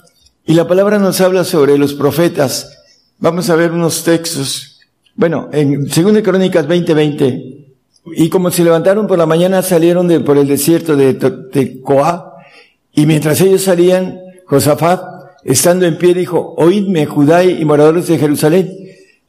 Y 0.46 0.54
la 0.54 0.68
palabra 0.68 0.98
nos 0.98 1.22
habla 1.22 1.44
sobre 1.44 1.78
los 1.78 1.94
profetas. 1.94 2.80
Vamos 3.20 3.50
a 3.50 3.56
ver 3.56 3.72
unos 3.72 4.04
textos. 4.04 4.73
Bueno, 5.16 5.50
en 5.52 5.86
2 5.86 6.22
Crónicas 6.24 6.68
20:20 6.68 7.54
y 8.16 8.30
como 8.30 8.52
se 8.52 8.64
levantaron 8.64 9.08
por 9.08 9.18
la 9.18 9.26
mañana, 9.26 9.62
salieron 9.62 10.08
de, 10.08 10.20
por 10.20 10.38
el 10.38 10.48
desierto 10.48 10.96
de 10.96 11.14
Tecoa, 11.14 12.34
y 12.94 13.06
mientras 13.06 13.40
ellos 13.42 13.64
salían, 13.64 14.20
Josafat, 14.46 15.02
estando 15.44 15.86
en 15.86 15.98
pie, 15.98 16.14
dijo, 16.14 16.54
oídme, 16.58 17.06
Judá 17.06 17.44
y 17.44 17.64
moradores 17.64 18.08
de 18.08 18.20
Jerusalén, 18.20 18.72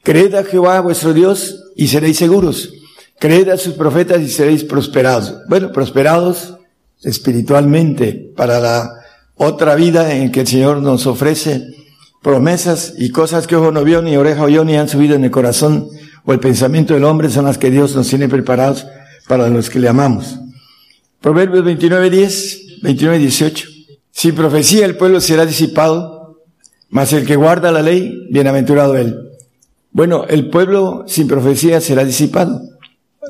creed 0.03 0.35
a 0.35 0.43
Jehová 0.43 0.81
vuestro 0.81 1.13
Dios 1.13 1.71
y 1.75 1.87
seréis 1.87 2.17
seguros. 2.17 2.73
Creed 3.17 3.49
a 3.49 3.57
sus 3.57 3.75
profetas 3.75 4.21
y 4.21 4.29
seréis 4.29 4.65
prosperados. 4.65 5.35
Bueno, 5.47 5.71
prosperados 5.71 6.57
espiritualmente 7.01 8.31
para 8.35 8.59
la 8.59 8.91
otra 9.35 9.75
vida 9.75 10.13
en 10.13 10.31
que 10.31 10.41
el 10.41 10.47
Señor 10.47 10.81
nos 10.81 11.07
ofrece 11.07 11.63
promesas 12.25 12.95
y 12.97 13.11
cosas 13.11 13.45
que 13.45 13.55
ojo 13.55 13.71
no 13.71 13.83
vio, 13.83 14.01
ni 14.01 14.17
oreja 14.17 14.41
oyó, 14.41 14.65
ni 14.65 14.75
han 14.75 14.89
subido 14.89 15.15
en 15.15 15.23
el 15.23 15.29
corazón 15.29 15.89
o 16.23 16.33
el 16.33 16.39
pensamiento 16.39 16.95
del 16.95 17.03
hombre 17.03 17.29
son 17.29 17.45
las 17.45 17.59
que 17.59 17.69
Dios 17.69 17.95
nos 17.95 18.07
tiene 18.07 18.27
preparados 18.27 18.87
para 19.27 19.47
los 19.47 19.69
que 19.69 19.77
le 19.77 19.89
amamos. 19.89 20.39
Proverbios 21.21 21.63
29, 21.63 22.09
10, 22.09 22.81
29, 22.81 23.19
18. 23.19 23.67
Si 24.09 24.31
profecía 24.31 24.87
el 24.87 24.97
pueblo 24.97 25.21
será 25.21 25.45
disipado, 25.45 26.41
mas 26.89 27.13
el 27.13 27.27
que 27.27 27.35
guarda 27.35 27.71
la 27.71 27.83
ley, 27.83 28.27
bienaventurado 28.31 28.97
él. 28.97 29.29
Bueno, 29.91 30.25
el 30.27 30.49
pueblo 30.49 31.03
sin 31.05 31.27
profecía 31.27 31.79
será 31.79 32.03
disipado, 32.03 32.59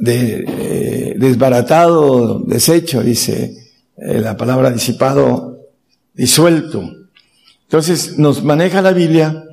eh, 0.07 1.15
desbaratado, 1.17 2.39
deshecho, 2.47 3.03
dice 3.03 3.73
eh, 3.97 4.21
la 4.21 4.37
palabra 4.37 4.71
disipado, 4.71 5.59
disuelto. 6.13 7.04
Entonces 7.65 8.17
nos 8.17 8.43
maneja 8.43 8.81
la 8.81 8.91
Biblia 8.91 9.43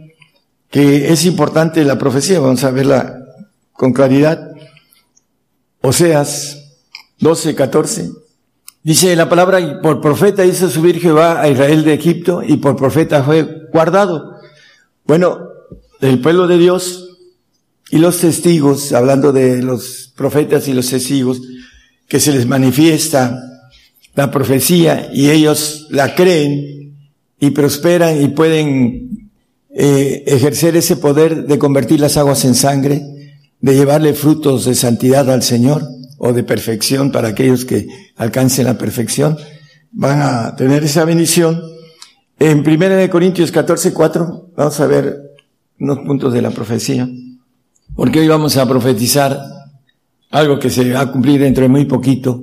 que 0.73 1.13
es 1.13 1.27
importante 1.27 1.85
la 1.85 1.99
profecía, 1.99 2.41
vamos 2.41 2.65
a 2.65 2.71
verla 2.71 3.19
con 3.73 3.93
claridad. 3.93 4.53
Oseas 5.83 6.79
12, 7.19 7.55
14. 7.55 8.11
Dice 8.83 9.15
la 9.15 9.29
palabra, 9.29 9.61
y 9.61 9.81
por 9.83 10.01
profeta 10.01 10.47
hizo 10.47 10.71
subir 10.71 10.99
Jehová 10.99 11.43
a 11.43 11.49
Israel 11.49 11.85
de 11.85 11.93
Egipto 11.93 12.43
y 12.43 12.57
por 12.57 12.75
profeta 12.75 13.23
fue 13.23 13.69
guardado. 13.71 14.39
Bueno, 15.05 15.41
el 16.01 16.21
pueblo 16.21 16.49
de 16.49 16.57
Dios 16.57 17.19
y 17.91 17.99
los 17.99 18.19
testigos, 18.19 18.93
hablando 18.93 19.31
de 19.31 19.63
los 19.63 20.11
profetas 20.17 20.69
y 20.69 20.73
los 20.73 20.89
testigos, 20.89 21.43
que 22.09 22.19
se 22.19 22.33
les 22.33 22.47
manifiesta 22.47 23.39
la 24.15 24.31
profecía 24.31 25.11
y 25.13 25.29
ellos 25.31 25.87
la 25.91 26.15
creen 26.15 26.82
y 27.43 27.51
prosperan 27.51 28.23
y 28.23 28.29
pueden 28.29 29.29
eh, 29.75 30.23
ejercer 30.29 30.77
ese 30.77 30.95
poder 30.97 31.45
de 31.45 31.59
convertir 31.59 31.99
las 31.99 32.17
aguas 32.17 32.45
en 32.45 32.55
sangre, 32.55 33.03
de 33.61 33.75
llevarle 33.75 34.15
frutos 34.15 34.65
de 34.65 34.77
santidad 34.77 35.29
al 35.29 35.43
Señor 35.43 35.83
o 36.19 36.33
de 36.33 36.45
perfección 36.45 37.11
para 37.11 37.31
aquellos 37.31 37.65
que 37.65 37.89
alcancen 38.15 38.67
la 38.67 38.79
perfección, 38.79 39.37
van 39.91 40.23
a 40.23 40.55
tener 40.55 40.85
esa 40.85 41.05
bendición. 41.05 41.61
En 42.39 42.61
1 42.61 43.11
Corintios 43.11 43.51
14, 43.51 43.93
4, 43.93 44.51
vamos 44.57 44.79
a 44.79 44.87
ver 44.87 45.33
unos 45.81 45.99
puntos 45.99 46.33
de 46.33 46.43
la 46.43 46.51
profecía, 46.53 47.09
porque 47.97 48.21
hoy 48.21 48.29
vamos 48.29 48.57
a 48.57 48.69
profetizar 48.69 49.37
algo 50.31 50.61
que 50.61 50.71
se 50.71 50.93
va 50.93 51.01
a 51.01 51.11
cumplir 51.11 51.41
dentro 51.41 51.65
de 51.65 51.69
muy 51.69 51.87
poquito. 51.87 52.41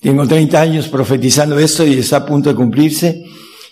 Tengo 0.00 0.26
30 0.26 0.58
años 0.58 0.88
profetizando 0.88 1.58
esto 1.58 1.86
y 1.86 1.98
está 1.98 2.16
a 2.16 2.24
punto 2.24 2.48
de 2.48 2.54
cumplirse. 2.54 3.26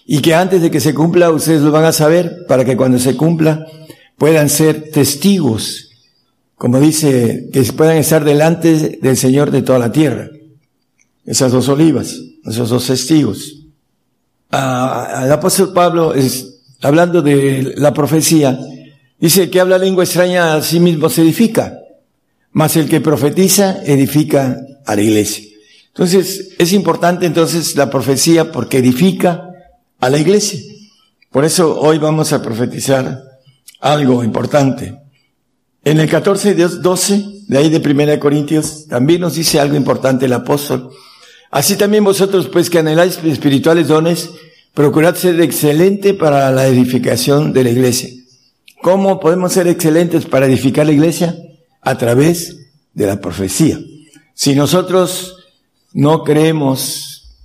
Y 0.07 0.21
que 0.21 0.35
antes 0.35 0.63
de 0.63 0.71
que 0.71 0.81
se 0.81 0.95
cumpla 0.95 1.31
ustedes 1.31 1.63
lo 1.63 1.71
van 1.71 1.85
a 1.85 1.93
saber 1.93 2.45
para 2.49 2.65
que 2.65 2.77
cuando 2.77 2.99
se 2.99 3.17
cumpla 3.17 3.67
puedan 4.17 4.49
ser 4.49 4.91
testigos, 4.91 5.91
como 6.57 6.79
dice, 6.79 7.49
que 7.53 7.63
puedan 7.73 7.97
estar 7.97 8.23
delante 8.25 8.99
del 9.01 9.17
Señor 9.17 9.51
de 9.51 9.63
toda 9.63 9.79
la 9.79 9.93
tierra. 9.93 10.29
Esas 11.25 11.53
dos 11.53 11.69
olivas, 11.69 12.17
esos 12.45 12.69
dos 12.69 12.87
testigos. 12.87 13.65
Ah, 14.51 15.23
el 15.25 15.33
apóstol 15.33 15.73
Pablo 15.73 16.13
es, 16.13 16.61
hablando 16.83 17.23
de 17.23 17.75
la 17.77 17.95
profecía, 17.95 18.59
dice 19.19 19.49
que 19.49 19.61
habla 19.61 19.79
lengua 19.79 20.05
extraña 20.05 20.55
a 20.55 20.63
sí 20.63 20.81
mismo 20.81 21.09
se 21.09 21.23
edifica, 21.23 21.79
mas 22.53 22.77
el 22.77 22.89
que 22.89 23.01
profetiza 23.01 23.83
edifica 23.85 24.61
a 24.85 24.97
la 24.97 25.03
iglesia. 25.03 25.45
Entonces, 25.89 26.51
es 26.59 26.73
importante 26.73 27.27
entonces 27.27 27.77
la 27.77 27.91
profecía 27.91 28.53
porque 28.53 28.79
edifica 28.79 29.50
a 30.01 30.11
la 30.11 30.19
iglesia. 30.19 30.61
Por 31.31 31.45
eso 31.45 31.79
hoy 31.79 31.99
vamos 31.99 32.33
a 32.33 32.43
profetizar 32.43 33.23
algo 33.81 34.25
importante. 34.25 34.99
En 35.85 36.01
el 36.01 36.09
14 36.09 36.55
12, 36.55 37.25
de 37.49 37.59
ahí 37.59 37.71
de 37.71 37.81
Primera 37.81 38.13
de 38.13 38.19
Corintios, 38.19 38.87
también 38.87 39.21
nos 39.21 39.35
dice 39.35 39.61
algo 39.61 39.77
importante 39.77 40.27
el 40.27 40.33
apóstol. 40.33 40.91
Así 41.51 41.77
también 41.77 42.05
vosotros, 42.05 42.49
pues 42.49 42.69
que 42.69 42.79
anheláis 42.79 43.19
espirituales 43.25 43.89
dones, 43.89 44.31
procurad 44.75 45.15
ser 45.15 45.41
excelente 45.41 46.15
para 46.15 46.51
la 46.51 46.67
edificación 46.67 47.53
de 47.53 47.65
la 47.65 47.71
iglesia. 47.71 48.09
¿Cómo 48.83 49.21
podemos 49.21 49.53
ser 49.53 49.67
excelentes 49.69 50.27
para 50.27 50.47
edificar 50.47 50.87
la 50.87 50.93
iglesia? 50.93 51.37
A 51.83 51.97
través 51.99 52.57
de 52.95 53.07
la 53.07 53.21
profecía. 53.21 53.79
Si 54.35 54.55
nosotros 54.55 55.37
no 55.93 56.25
creemos 56.25 57.37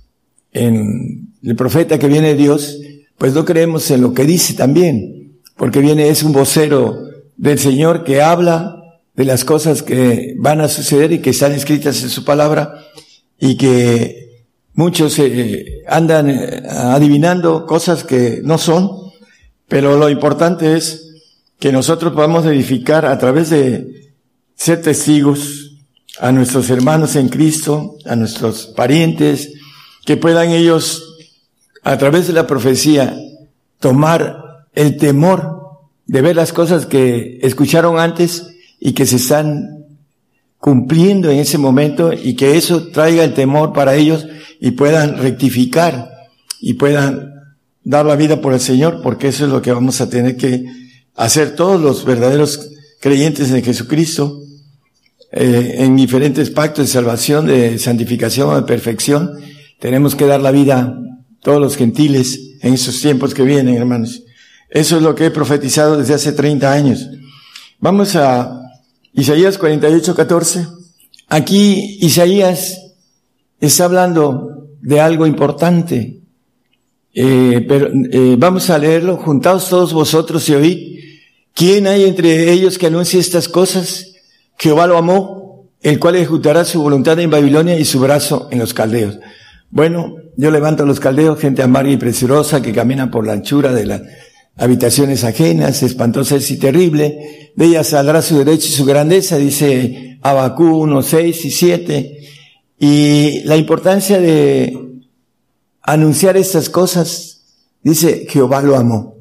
en 0.52 1.25
el 1.46 1.54
profeta 1.54 1.98
que 1.98 2.08
viene 2.08 2.28
de 2.28 2.34
Dios, 2.34 2.78
pues 3.16 3.32
no 3.32 3.44
creemos 3.44 3.90
en 3.92 4.02
lo 4.02 4.12
que 4.12 4.24
dice 4.24 4.54
también, 4.54 5.38
porque 5.56 5.80
viene, 5.80 6.08
es 6.08 6.24
un 6.24 6.32
vocero 6.32 6.98
del 7.36 7.58
Señor 7.58 8.02
que 8.02 8.20
habla 8.20 9.00
de 9.14 9.24
las 9.24 9.44
cosas 9.44 9.82
que 9.82 10.34
van 10.38 10.60
a 10.60 10.68
suceder 10.68 11.12
y 11.12 11.20
que 11.20 11.30
están 11.30 11.52
escritas 11.52 12.02
en 12.02 12.10
su 12.10 12.24
palabra 12.24 12.74
y 13.38 13.56
que 13.56 14.44
muchos 14.74 15.18
eh, 15.20 15.82
andan 15.86 16.30
eh, 16.30 16.62
adivinando 16.68 17.64
cosas 17.64 18.02
que 18.02 18.40
no 18.42 18.58
son, 18.58 18.90
pero 19.68 19.96
lo 19.96 20.10
importante 20.10 20.76
es 20.76 21.14
que 21.60 21.70
nosotros 21.70 22.12
podamos 22.12 22.44
edificar 22.44 23.06
a 23.06 23.18
través 23.18 23.50
de 23.50 24.12
ser 24.56 24.82
testigos 24.82 25.76
a 26.18 26.32
nuestros 26.32 26.68
hermanos 26.70 27.14
en 27.14 27.28
Cristo, 27.28 27.96
a 28.04 28.16
nuestros 28.16 28.66
parientes, 28.66 29.52
que 30.04 30.16
puedan 30.16 30.50
ellos, 30.50 31.15
a 31.86 31.96
través 31.98 32.26
de 32.26 32.32
la 32.32 32.48
profecía, 32.48 33.16
tomar 33.78 34.66
el 34.74 34.96
temor 34.96 35.78
de 36.04 36.20
ver 36.20 36.34
las 36.34 36.52
cosas 36.52 36.84
que 36.84 37.38
escucharon 37.42 38.00
antes 38.00 38.48
y 38.80 38.92
que 38.92 39.06
se 39.06 39.14
están 39.14 39.84
cumpliendo 40.58 41.30
en 41.30 41.38
ese 41.38 41.58
momento 41.58 42.12
y 42.12 42.34
que 42.34 42.56
eso 42.56 42.88
traiga 42.88 43.22
el 43.22 43.34
temor 43.34 43.72
para 43.72 43.94
ellos 43.94 44.26
y 44.58 44.72
puedan 44.72 45.18
rectificar 45.18 46.10
y 46.60 46.74
puedan 46.74 47.32
dar 47.84 48.04
la 48.04 48.16
vida 48.16 48.40
por 48.40 48.52
el 48.52 48.60
Señor, 48.60 49.00
porque 49.00 49.28
eso 49.28 49.44
es 49.44 49.52
lo 49.52 49.62
que 49.62 49.70
vamos 49.70 50.00
a 50.00 50.10
tener 50.10 50.36
que 50.36 50.64
hacer 51.14 51.54
todos 51.54 51.80
los 51.80 52.04
verdaderos 52.04 52.68
creyentes 52.98 53.52
en 53.52 53.62
Jesucristo, 53.62 54.40
eh, 55.30 55.76
en 55.78 55.94
diferentes 55.94 56.50
pactos 56.50 56.86
de 56.86 56.92
salvación, 56.92 57.46
de 57.46 57.78
santificación, 57.78 58.56
de 58.56 58.62
perfección. 58.62 59.38
Tenemos 59.78 60.16
que 60.16 60.26
dar 60.26 60.40
la 60.40 60.50
vida 60.50 61.00
todos 61.46 61.60
los 61.60 61.76
gentiles 61.76 62.56
en 62.60 62.74
esos 62.74 63.00
tiempos 63.00 63.32
que 63.32 63.44
vienen, 63.44 63.76
hermanos. 63.76 64.24
Eso 64.68 64.96
es 64.96 65.02
lo 65.02 65.14
que 65.14 65.26
he 65.26 65.30
profetizado 65.30 65.96
desde 65.96 66.14
hace 66.14 66.32
30 66.32 66.72
años. 66.72 67.08
Vamos 67.78 68.16
a 68.16 68.62
Isaías 69.12 69.56
48, 69.56 70.12
14. 70.16 70.66
Aquí 71.28 71.98
Isaías 72.00 72.96
está 73.60 73.84
hablando 73.84 74.70
de 74.80 75.00
algo 75.00 75.24
importante. 75.24 76.18
Eh, 77.14 77.64
pero 77.68 77.90
eh, 78.10 78.34
vamos 78.36 78.68
a 78.68 78.78
leerlo. 78.78 79.16
Juntaos 79.16 79.68
todos 79.68 79.92
vosotros 79.92 80.48
y 80.48 80.54
oíd. 80.54 80.98
¿Quién 81.54 81.86
hay 81.86 82.06
entre 82.06 82.50
ellos 82.50 82.76
que 82.76 82.88
anuncie 82.88 83.20
estas 83.20 83.48
cosas? 83.48 84.14
Jehová 84.58 84.88
lo 84.88 84.98
amó, 84.98 85.68
el 85.80 86.00
cual 86.00 86.16
ejecutará 86.16 86.64
su 86.64 86.82
voluntad 86.82 87.20
en 87.20 87.30
Babilonia 87.30 87.78
y 87.78 87.84
su 87.84 88.00
brazo 88.00 88.48
en 88.50 88.58
los 88.58 88.74
caldeos. 88.74 89.20
Bueno, 89.70 90.16
yo 90.36 90.50
levanto 90.50 90.82
a 90.82 90.86
los 90.86 91.00
caldeos, 91.00 91.38
gente 91.38 91.62
amarga 91.62 91.90
y 91.90 91.96
presurosa 91.96 92.60
que 92.60 92.72
camina 92.72 93.10
por 93.10 93.26
la 93.26 93.32
anchura 93.32 93.72
de 93.72 93.86
las 93.86 94.02
habitaciones 94.56 95.24
ajenas, 95.24 95.82
espantosas 95.82 96.50
y 96.50 96.58
terrible. 96.58 97.52
De 97.56 97.66
ella 97.66 97.84
saldrá 97.84 98.20
su 98.20 98.38
derecho 98.38 98.68
y 98.68 98.72
su 98.72 98.84
grandeza, 98.84 99.38
dice 99.38 100.18
Abacú 100.22 100.64
1, 100.64 101.02
6 101.02 101.44
y 101.44 101.50
7. 101.50 102.20
Y 102.78 103.40
la 103.44 103.56
importancia 103.56 104.20
de 104.20 104.78
anunciar 105.80 106.36
estas 106.36 106.68
cosas, 106.68 107.40
dice 107.82 108.26
Jehová 108.28 108.60
lo 108.60 108.76
amó. 108.76 109.14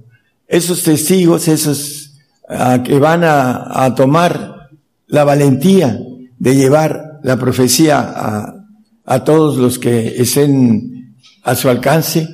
Esos 0.48 0.84
testigos, 0.84 1.48
esos 1.48 2.20
ah, 2.50 2.82
que 2.84 3.00
van 3.00 3.24
a, 3.24 3.86
a 3.86 3.96
tomar 3.96 4.70
la 5.08 5.24
valentía 5.24 5.98
de 6.38 6.56
llevar 6.56 7.20
la 7.24 7.38
profecía 7.38 8.00
a, 8.00 8.66
a 9.06 9.24
todos 9.24 9.58
los 9.58 9.80
que 9.80 10.22
estén 10.22 10.95
a 11.46 11.56
su 11.56 11.70
alcance, 11.70 12.28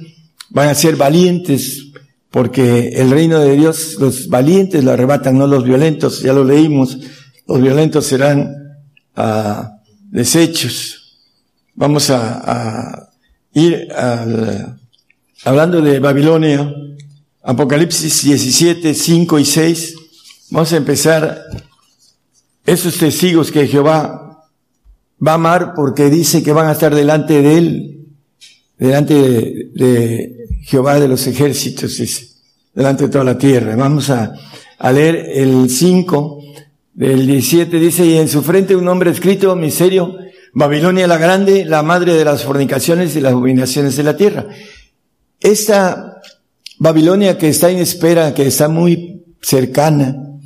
van 0.50 0.70
a 0.70 0.74
ser 0.74 0.96
valientes, 0.96 1.92
porque 2.30 2.94
el 2.96 3.12
reino 3.12 3.40
de 3.40 3.58
Dios, 3.58 3.98
los 4.00 4.30
valientes 4.30 4.84
lo 4.86 4.92
arrebatan, 4.92 5.38
no 5.38 5.48
los 5.48 5.66
violentos, 5.66 6.22
ya 6.22 6.32
lo 6.32 6.46
leímos, 6.46 6.98
los 7.46 7.62
violentos 7.62 8.06
serán 8.06 8.56
uh, 9.18 9.64
desechos. 10.10 11.20
Vamos 11.76 12.10
a, 12.10 12.40
a 12.46 13.10
ir 13.54 13.92
al, 13.94 14.80
hablando 15.44 15.82
de 15.82 16.00
Babilonia, 16.00 16.74
Apocalipsis 17.44 18.24
17, 18.24 18.94
5 18.94 19.40
y 19.40 19.46
6, 19.46 19.96
vamos 20.52 20.72
a 20.72 20.78
empezar 20.78 21.44
esos 22.66 22.98
testigos 22.98 23.52
que 23.52 23.68
Jehová 23.68 24.48
va 25.26 25.32
a 25.32 25.36
amar 25.36 25.74
porque 25.76 26.10
dice 26.10 26.42
que 26.44 26.54
van 26.54 26.68
a 26.68 26.72
estar 26.72 26.96
delante 26.96 27.42
de 27.42 27.58
él, 27.58 28.01
delante 28.88 29.14
de, 29.74 30.48
Jehová 30.64 31.00
de 31.00 31.08
los 31.08 31.26
ejércitos, 31.28 31.98
dice, 31.98 32.28
delante 32.74 33.04
de 33.04 33.10
toda 33.10 33.24
la 33.24 33.38
tierra. 33.38 33.76
Vamos 33.76 34.10
a, 34.10 34.34
leer 34.92 35.24
el 35.36 35.70
5 35.70 36.44
del 36.96 37.28
17, 37.28 37.80
dice, 37.80 38.06
y 38.06 38.18
en 38.18 38.28
su 38.28 38.42
frente 38.42 38.76
un 38.76 38.86
nombre 38.86 39.12
escrito, 39.12 39.56
miserio, 39.56 40.18
Babilonia 40.54 41.08
la 41.08 41.18
grande, 41.18 41.64
la 41.64 41.84
madre 41.84 42.16
de 42.16 42.26
las 42.26 42.44
fornicaciones 42.44 43.16
y 43.16 43.22
las 43.22 43.34
abominaciones 43.34 43.96
de 43.96 44.04
la 44.04 44.18
tierra. 44.18 44.48
Esta 45.40 46.20
Babilonia 46.80 47.38
que 47.38 47.50
está 47.50 47.70
en 47.70 47.78
espera, 47.78 48.34
que 48.34 48.48
está 48.48 48.68
muy 48.68 49.24
cercana, 49.42 50.40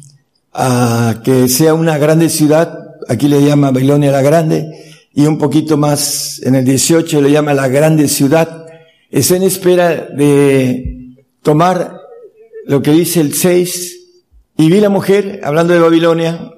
a 0.53 1.21
que 1.23 1.47
sea 1.47 1.73
una 1.73 1.97
grande 1.97 2.29
ciudad, 2.29 2.77
aquí 3.07 3.29
le 3.29 3.43
llama 3.43 3.71
Babilonia 3.71 4.11
la 4.11 4.21
Grande, 4.21 4.94
y 5.15 5.25
un 5.25 5.37
poquito 5.37 5.77
más 5.77 6.41
en 6.43 6.55
el 6.55 6.65
18 6.65 7.21
le 7.21 7.31
llama 7.31 7.53
la 7.53 7.69
grande 7.69 8.09
ciudad, 8.09 8.65
está 9.09 9.37
en 9.37 9.43
espera 9.43 10.09
de 10.13 11.23
tomar 11.41 12.01
lo 12.65 12.81
que 12.81 12.91
dice 12.91 13.21
el 13.21 13.33
6, 13.33 13.97
y 14.57 14.69
vi 14.69 14.81
la 14.81 14.89
mujer, 14.89 15.39
hablando 15.43 15.73
de 15.73 15.79
Babilonia, 15.79 16.51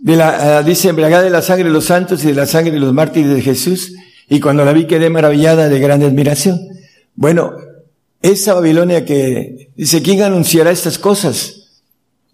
de 0.00 0.16
la, 0.16 0.58
ah, 0.58 0.62
dice 0.62 0.90
embriagada 0.90 1.22
de 1.22 1.30
la 1.30 1.40
sangre 1.40 1.64
de 1.64 1.70
los 1.70 1.86
santos 1.86 2.22
y 2.24 2.28
de 2.28 2.34
la 2.34 2.46
sangre 2.46 2.72
de 2.72 2.80
los 2.80 2.92
mártires 2.92 3.34
de 3.34 3.40
Jesús, 3.40 3.94
y 4.28 4.38
cuando 4.38 4.66
la 4.66 4.74
vi 4.74 4.86
quedé 4.86 5.08
maravillada 5.08 5.70
de 5.70 5.80
grande 5.80 6.04
admiración. 6.04 6.60
Bueno, 7.14 7.52
esa 8.20 8.52
Babilonia 8.52 9.06
que 9.06 9.70
dice, 9.76 10.02
¿quién 10.02 10.20
anunciará 10.20 10.70
estas 10.70 10.98
cosas? 10.98 11.80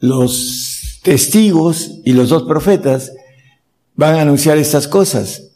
Los 0.00 1.00
testigos 1.04 2.00
y 2.04 2.12
los 2.12 2.30
dos 2.30 2.42
profetas 2.42 3.12
van 3.94 4.16
a 4.16 4.22
anunciar 4.22 4.58
estas 4.58 4.88
cosas. 4.88 5.50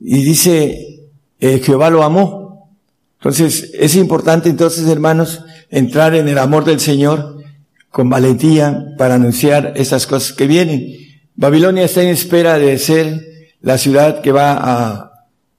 Y 0.00 0.22
dice, 0.22 1.08
eh, 1.40 1.60
Jehová 1.62 1.90
lo 1.90 2.02
amó. 2.02 2.70
Entonces, 3.18 3.70
es 3.78 3.96
importante 3.96 4.48
entonces, 4.48 4.86
hermanos, 4.88 5.42
entrar 5.70 6.14
en 6.14 6.28
el 6.28 6.38
amor 6.38 6.64
del 6.64 6.80
Señor 6.80 7.42
con 7.90 8.10
valentía 8.10 8.86
para 8.98 9.14
anunciar 9.14 9.72
esas 9.76 10.06
cosas 10.06 10.32
que 10.32 10.46
vienen. 10.46 10.94
Babilonia 11.36 11.84
está 11.84 12.02
en 12.02 12.08
espera 12.08 12.58
de 12.58 12.78
ser 12.78 13.24
la 13.60 13.78
ciudad 13.78 14.20
que 14.20 14.32
va 14.32 14.58
a 14.60 15.10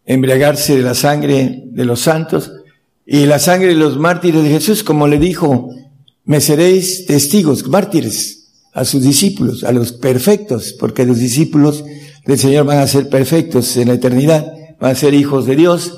embriagarse 0.05 0.75
de 0.75 0.83
la 0.83 0.93
sangre 0.93 1.63
de 1.65 1.85
los 1.85 2.01
santos 2.01 2.51
y 3.05 3.25
la 3.25 3.39
sangre 3.39 3.69
de 3.69 3.75
los 3.75 3.97
mártires 3.97 4.43
de 4.43 4.49
Jesús, 4.49 4.83
como 4.83 5.07
le 5.07 5.17
dijo, 5.19 5.69
me 6.23 6.41
seréis 6.41 7.05
testigos, 7.05 7.67
mártires, 7.67 8.49
a 8.73 8.83
sus 8.83 9.03
discípulos, 9.03 9.63
a 9.63 9.71
los 9.71 9.93
perfectos, 9.93 10.75
porque 10.77 11.05
los 11.05 11.17
discípulos 11.17 11.83
del 12.25 12.39
Señor 12.39 12.65
van 12.65 12.79
a 12.79 12.87
ser 12.87 13.09
perfectos 13.09 13.77
en 13.77 13.87
la 13.87 13.93
eternidad, 13.95 14.45
van 14.79 14.91
a 14.91 14.95
ser 14.95 15.13
hijos 15.13 15.45
de 15.45 15.55
Dios 15.55 15.97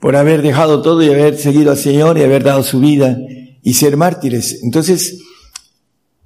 por 0.00 0.16
haber 0.16 0.42
dejado 0.42 0.82
todo 0.82 1.02
y 1.02 1.08
haber 1.08 1.38
seguido 1.38 1.70
al 1.70 1.76
Señor 1.76 2.18
y 2.18 2.22
haber 2.22 2.42
dado 2.42 2.62
su 2.62 2.80
vida 2.80 3.16
y 3.62 3.74
ser 3.74 3.96
mártires. 3.96 4.60
Entonces, 4.64 5.20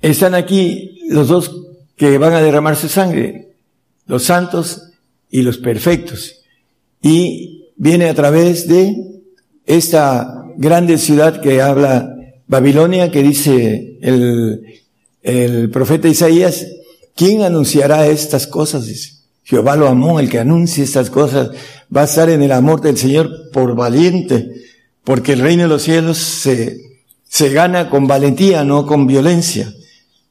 están 0.00 0.34
aquí 0.34 0.98
los 1.08 1.28
dos 1.28 1.50
que 1.96 2.16
van 2.18 2.32
a 2.32 2.40
derramar 2.40 2.76
su 2.76 2.88
sangre, 2.88 3.48
los 4.06 4.24
santos 4.24 4.92
y 5.30 5.42
los 5.42 5.58
perfectos. 5.58 6.40
Y 7.02 7.72
viene 7.76 8.08
a 8.08 8.14
través 8.14 8.66
de 8.68 8.94
esta 9.66 10.44
grande 10.56 10.96
ciudad 10.96 11.40
que 11.42 11.60
habla 11.60 12.14
Babilonia, 12.46 13.10
que 13.10 13.22
dice 13.22 13.98
el, 14.00 14.64
el 15.22 15.70
profeta 15.70 16.08
Isaías, 16.08 16.66
¿quién 17.14 17.42
anunciará 17.42 18.06
estas 18.06 18.46
cosas? 18.46 18.86
Jehová 19.46 19.76
lo 19.76 19.86
amó, 19.86 20.18
el 20.18 20.28
que 20.28 20.40
anuncie 20.40 20.82
estas 20.82 21.08
cosas 21.08 21.50
va 21.94 22.00
a 22.00 22.06
estar 22.06 22.28
en 22.28 22.42
el 22.42 22.50
amor 22.50 22.80
del 22.80 22.96
Señor 22.96 23.30
por 23.52 23.76
valiente, 23.76 24.50
porque 25.04 25.34
el 25.34 25.38
reino 25.38 25.62
de 25.62 25.68
los 25.68 25.82
cielos 25.82 26.18
se, 26.18 26.80
se 27.22 27.50
gana 27.50 27.88
con 27.88 28.08
valentía, 28.08 28.64
no 28.64 28.84
con 28.86 29.06
violencia. 29.06 29.72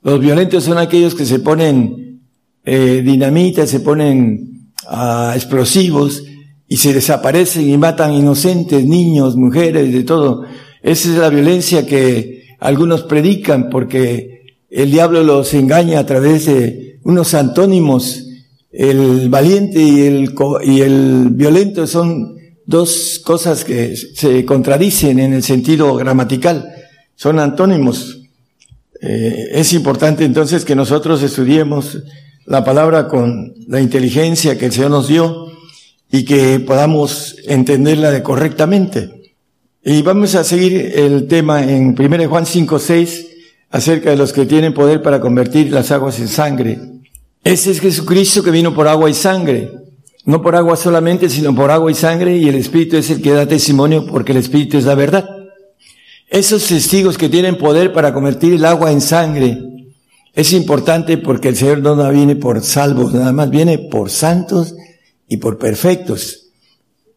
Los 0.03 0.19
violentos 0.19 0.65
son 0.65 0.77
aquellos 0.77 1.15
que 1.15 1.25
se 1.25 1.39
ponen 1.39 2.19
eh, 2.65 3.01
dinamita, 3.05 3.65
se 3.65 3.79
ponen 3.79 4.71
ah, 4.85 5.31
explosivos 5.33 6.23
y 6.67 6.75
se 6.75 6.93
desaparecen 6.93 7.69
y 7.69 7.77
matan 7.77 8.11
inocentes, 8.11 8.83
niños, 8.83 9.37
mujeres, 9.37 9.93
de 9.93 10.03
todo. 10.03 10.43
Esa 10.83 11.09
es 11.09 11.15
la 11.15 11.29
violencia 11.29 11.85
que 11.85 12.43
algunos 12.59 13.03
predican 13.03 13.69
porque 13.69 14.57
el 14.69 14.91
diablo 14.91 15.23
los 15.23 15.53
engaña 15.53 15.99
a 15.99 16.05
través 16.05 16.47
de 16.47 16.99
unos 17.03 17.33
antónimos 17.33 18.24
el 18.77 19.29
valiente 19.29 19.81
y 19.81 20.01
el, 20.01 20.35
y 20.63 20.81
el 20.81 21.29
violento 21.31 21.87
son 21.87 22.35
dos 22.65 23.21
cosas 23.23 23.63
que 23.63 23.95
se 23.95 24.43
contradicen 24.43 25.19
en 25.19 25.33
el 25.33 25.43
sentido 25.43 25.95
gramatical, 25.95 26.73
son 27.15 27.39
antónimos. 27.39 28.21
Eh, 29.01 29.49
es 29.53 29.71
importante 29.73 30.25
entonces 30.25 30.65
que 30.65 30.75
nosotros 30.75 31.23
estudiemos 31.23 31.99
la 32.45 32.63
palabra 32.63 33.07
con 33.07 33.53
la 33.67 33.79
inteligencia 33.79 34.57
que 34.57 34.65
el 34.65 34.71
Señor 34.71 34.91
nos 34.91 35.07
dio 35.07 35.47
y 36.11 36.25
que 36.25 36.59
podamos 36.59 37.37
entenderla 37.47 38.21
correctamente. 38.23 39.33
Y 39.83 40.01
vamos 40.01 40.35
a 40.35 40.43
seguir 40.43 40.93
el 40.95 41.27
tema 41.27 41.63
en 41.63 41.95
1 41.97 42.29
Juan 42.29 42.45
5, 42.45 42.79
6 42.79 43.27
acerca 43.69 44.09
de 44.09 44.15
los 44.17 44.33
que 44.33 44.45
tienen 44.45 44.73
poder 44.73 45.01
para 45.01 45.19
convertir 45.19 45.71
las 45.71 45.91
aguas 45.91 46.19
en 46.19 46.27
sangre. 46.27 46.94
Ese 47.45 47.69
es 47.69 47.79
Jesucristo 47.79 48.41
que 48.41 48.49
vino 48.49 48.73
por 48.73 48.87
agua 48.87 49.07
y 49.07 49.13
sangre. 49.13 49.71
No 50.25 50.41
por 50.41 50.55
agua 50.55 50.75
solamente, 50.75 51.29
sino 51.29 51.53
por 51.53 51.69
agua 51.69 51.91
y 51.91 51.93
sangre, 51.93 52.35
y 52.35 52.49
el 52.49 52.55
Espíritu 52.55 52.97
es 52.97 53.11
el 53.11 53.21
que 53.21 53.33
da 53.33 53.45
testimonio 53.45 54.07
porque 54.07 54.31
el 54.31 54.39
Espíritu 54.39 54.79
es 54.79 54.85
la 54.85 54.95
verdad. 54.95 55.29
Esos 56.27 56.65
testigos 56.65 57.19
que 57.19 57.29
tienen 57.29 57.59
poder 57.59 57.93
para 57.93 58.15
convertir 58.15 58.53
el 58.53 58.65
agua 58.65 58.91
en 58.91 58.99
sangre, 58.99 59.59
es 60.33 60.53
importante 60.53 61.19
porque 61.19 61.49
el 61.49 61.55
Señor 61.55 61.81
no 61.81 62.11
viene 62.11 62.35
por 62.35 62.63
salvos, 62.63 63.13
nada 63.13 63.31
más 63.31 63.51
viene 63.51 63.77
por 63.77 64.09
santos 64.09 64.73
y 65.29 65.37
por 65.37 65.59
perfectos. 65.59 66.47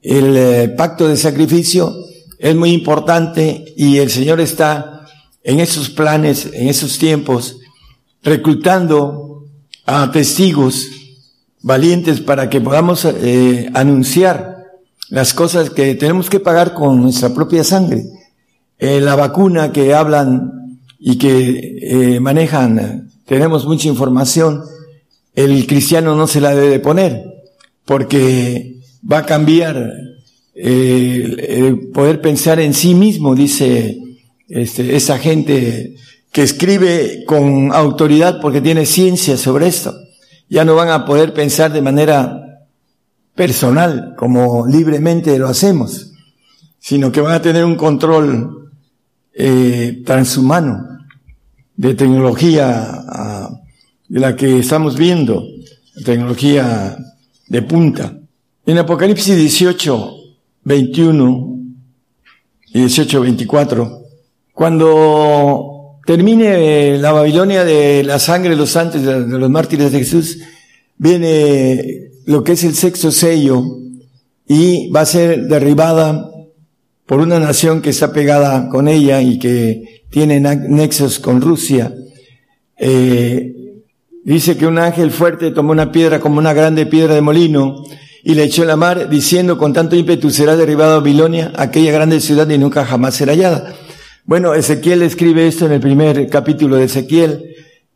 El 0.02 0.36
eh, 0.36 0.68
pacto 0.76 1.08
de 1.08 1.16
sacrificio 1.16 1.90
es 2.38 2.54
muy 2.54 2.72
importante 2.72 3.64
y 3.78 3.96
el 3.96 4.10
Señor 4.10 4.42
está 4.42 5.06
en 5.42 5.58
esos 5.60 5.88
planes, 5.88 6.50
en 6.52 6.68
esos 6.68 6.98
tiempos, 6.98 7.56
reclutando 8.22 9.27
a 9.90 10.12
testigos 10.12 10.86
valientes 11.62 12.20
para 12.20 12.50
que 12.50 12.60
podamos 12.60 13.06
eh, 13.06 13.70
anunciar 13.72 14.66
las 15.08 15.32
cosas 15.32 15.70
que 15.70 15.94
tenemos 15.94 16.28
que 16.28 16.40
pagar 16.40 16.74
con 16.74 17.00
nuestra 17.00 17.32
propia 17.32 17.64
sangre. 17.64 18.04
Eh, 18.78 19.00
la 19.00 19.16
vacuna 19.16 19.72
que 19.72 19.94
hablan 19.94 20.78
y 20.98 21.16
que 21.16 21.78
eh, 21.80 22.20
manejan, 22.20 23.10
tenemos 23.24 23.64
mucha 23.64 23.88
información, 23.88 24.62
el 25.34 25.66
cristiano 25.66 26.14
no 26.14 26.26
se 26.26 26.42
la 26.42 26.54
debe 26.54 26.80
poner 26.80 27.24
porque 27.86 28.80
va 29.10 29.18
a 29.18 29.26
cambiar 29.26 29.90
el 30.54 31.88
poder 31.94 32.20
pensar 32.20 32.60
en 32.60 32.74
sí 32.74 32.94
mismo, 32.94 33.34
dice 33.34 33.96
este, 34.48 34.96
esa 34.96 35.18
gente 35.18 35.94
que 36.38 36.44
escribe 36.44 37.24
con 37.26 37.72
autoridad 37.72 38.40
porque 38.40 38.60
tiene 38.60 38.86
ciencia 38.86 39.36
sobre 39.36 39.66
esto. 39.66 39.92
Ya 40.48 40.64
no 40.64 40.76
van 40.76 40.88
a 40.88 41.04
poder 41.04 41.34
pensar 41.34 41.72
de 41.72 41.82
manera 41.82 42.68
personal, 43.34 44.14
como 44.16 44.64
libremente 44.68 45.36
lo 45.36 45.48
hacemos, 45.48 46.12
sino 46.78 47.10
que 47.10 47.20
van 47.20 47.34
a 47.34 47.42
tener 47.42 47.64
un 47.64 47.74
control 47.74 48.70
eh, 49.34 50.00
transhumano 50.06 51.00
de 51.74 51.94
tecnología 51.96 52.86
ah, 53.08 53.50
de 54.08 54.20
la 54.20 54.36
que 54.36 54.60
estamos 54.60 54.96
viendo, 54.96 55.42
tecnología 56.04 56.96
de 57.48 57.62
punta. 57.62 58.16
En 58.64 58.78
Apocalipsis 58.78 59.34
18, 59.34 60.14
21 60.62 61.58
y 62.74 62.78
18, 62.78 63.22
24, 63.22 64.02
cuando 64.52 65.77
termine 66.08 66.96
la 66.96 67.12
Babilonia 67.12 67.66
de 67.66 68.02
la 68.02 68.18
sangre 68.18 68.48
de 68.48 68.56
los 68.56 68.70
santos, 68.70 69.02
de 69.02 69.26
los 69.26 69.50
mártires 69.50 69.92
de 69.92 69.98
Jesús, 69.98 70.38
viene 70.96 72.12
lo 72.24 72.42
que 72.42 72.52
es 72.52 72.64
el 72.64 72.74
sexto 72.74 73.10
sello 73.10 73.62
y 74.46 74.88
va 74.88 75.02
a 75.02 75.04
ser 75.04 75.48
derribada 75.48 76.30
por 77.04 77.20
una 77.20 77.38
nación 77.38 77.82
que 77.82 77.90
está 77.90 78.10
pegada 78.10 78.70
con 78.70 78.88
ella 78.88 79.20
y 79.20 79.38
que 79.38 80.02
tiene 80.08 80.40
nexos 80.40 81.18
con 81.18 81.42
Rusia. 81.42 81.92
Eh, 82.78 83.82
dice 84.24 84.56
que 84.56 84.66
un 84.66 84.78
ángel 84.78 85.10
fuerte 85.10 85.50
tomó 85.50 85.72
una 85.72 85.92
piedra 85.92 86.20
como 86.20 86.38
una 86.38 86.54
grande 86.54 86.86
piedra 86.86 87.16
de 87.16 87.20
molino 87.20 87.84
y 88.24 88.32
le 88.32 88.44
echó 88.44 88.62
en 88.62 88.68
la 88.68 88.76
mar, 88.76 89.10
diciendo 89.10 89.58
con 89.58 89.74
tanto 89.74 89.94
ímpetu 89.94 90.30
será 90.30 90.56
derribada 90.56 91.00
Babilonia, 91.00 91.52
aquella 91.54 91.92
grande 91.92 92.18
ciudad 92.18 92.48
y 92.48 92.56
nunca 92.56 92.86
jamás 92.86 93.14
será 93.14 93.32
hallada. 93.32 93.74
Bueno, 94.28 94.52
Ezequiel 94.52 95.00
escribe 95.00 95.46
esto 95.46 95.64
en 95.64 95.72
el 95.72 95.80
primer 95.80 96.28
capítulo 96.28 96.76
de 96.76 96.84
Ezequiel 96.84 97.46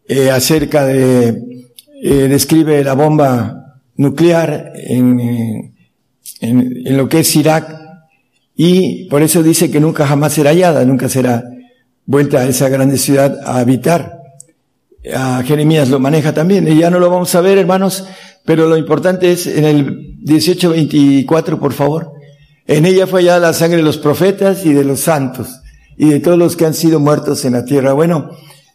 eh, 0.08 0.30
acerca 0.30 0.86
de, 0.86 1.68
eh, 2.02 2.26
describe 2.26 2.82
la 2.82 2.94
bomba 2.94 3.82
nuclear 3.96 4.72
en, 4.74 5.20
en, 6.40 6.86
en, 6.86 6.96
lo 6.96 7.06
que 7.06 7.20
es 7.20 7.36
Irak 7.36 7.78
y 8.56 9.10
por 9.10 9.20
eso 9.20 9.42
dice 9.42 9.70
que 9.70 9.78
nunca 9.78 10.06
jamás 10.06 10.32
será 10.32 10.52
hallada, 10.52 10.86
nunca 10.86 11.10
será 11.10 11.44
vuelta 12.06 12.38
a 12.38 12.48
esa 12.48 12.70
grande 12.70 12.96
ciudad 12.96 13.38
a 13.44 13.58
habitar. 13.58 14.22
A 15.14 15.42
Jeremías 15.42 15.90
lo 15.90 16.00
maneja 16.00 16.32
también 16.32 16.66
y 16.66 16.78
ya 16.78 16.88
no 16.88 16.98
lo 16.98 17.10
vamos 17.10 17.34
a 17.34 17.42
ver, 17.42 17.58
hermanos, 17.58 18.06
pero 18.46 18.68
lo 18.68 18.78
importante 18.78 19.32
es 19.32 19.46
en 19.46 19.66
el 19.66 20.16
1824, 20.22 21.60
por 21.60 21.74
favor. 21.74 22.12
En 22.66 22.86
ella 22.86 23.06
fue 23.06 23.20
hallada 23.20 23.48
la 23.48 23.52
sangre 23.52 23.76
de 23.76 23.82
los 23.82 23.98
profetas 23.98 24.64
y 24.64 24.72
de 24.72 24.84
los 24.84 25.00
santos 25.00 25.58
y 25.96 26.10
de 26.10 26.20
todos 26.20 26.38
los 26.38 26.56
que 26.56 26.66
han 26.66 26.74
sido 26.74 27.00
muertos 27.00 27.44
en 27.44 27.52
la 27.52 27.64
tierra. 27.64 27.92
Bueno, 27.92 28.30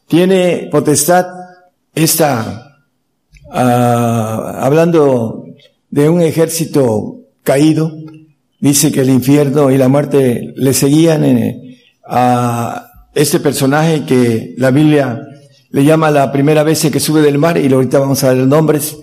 tiene 0.08 0.70
potestad 0.72 1.26
esta, 1.94 2.80
ah, 3.52 4.60
hablando 4.62 5.46
de 5.90 6.10
un 6.10 6.22
ejército 6.22 7.22
caído, 7.44 7.92
dice 8.60 8.92
que 8.92 9.02
el 9.02 9.10
infierno 9.10 9.72
y 9.72 9.78
la 9.78 9.88
muerte 9.88 10.54
le 10.56 10.74
seguían 10.74 11.24
eh, 11.24 11.80
a 12.06 12.88
este 13.14 13.40
personaje 13.40 14.06
que 14.06 14.54
la 14.58 14.72
Biblia 14.72 15.22
le 15.70 15.84
llama 15.84 16.12
la 16.12 16.32
primera 16.32 16.64
vez 16.64 16.88
que 16.92 17.00
sube 17.00 17.22
del 17.22 17.38
mar, 17.38 17.58
y 17.58 17.72
ahorita 17.72 18.00
vamos 18.00 18.24
a 18.24 18.30
ver 18.30 18.38
los 18.38 18.48
nombres, 18.48 18.98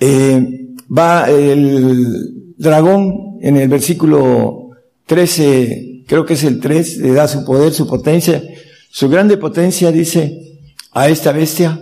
eh, 0.00 0.66
va 0.96 1.28
el 1.28 2.54
dragón 2.56 3.38
en 3.40 3.56
el 3.56 3.68
versículo 3.68 4.70
13, 5.06 6.01
creo 6.12 6.26
que 6.26 6.34
es 6.34 6.44
el 6.44 6.60
3, 6.60 6.98
le 6.98 7.14
da 7.14 7.26
su 7.26 7.42
poder, 7.42 7.72
su 7.72 7.86
potencia, 7.86 8.42
su 8.90 9.08
grande 9.08 9.38
potencia, 9.38 9.90
dice, 9.90 10.60
a 10.90 11.08
esta 11.08 11.32
bestia. 11.32 11.80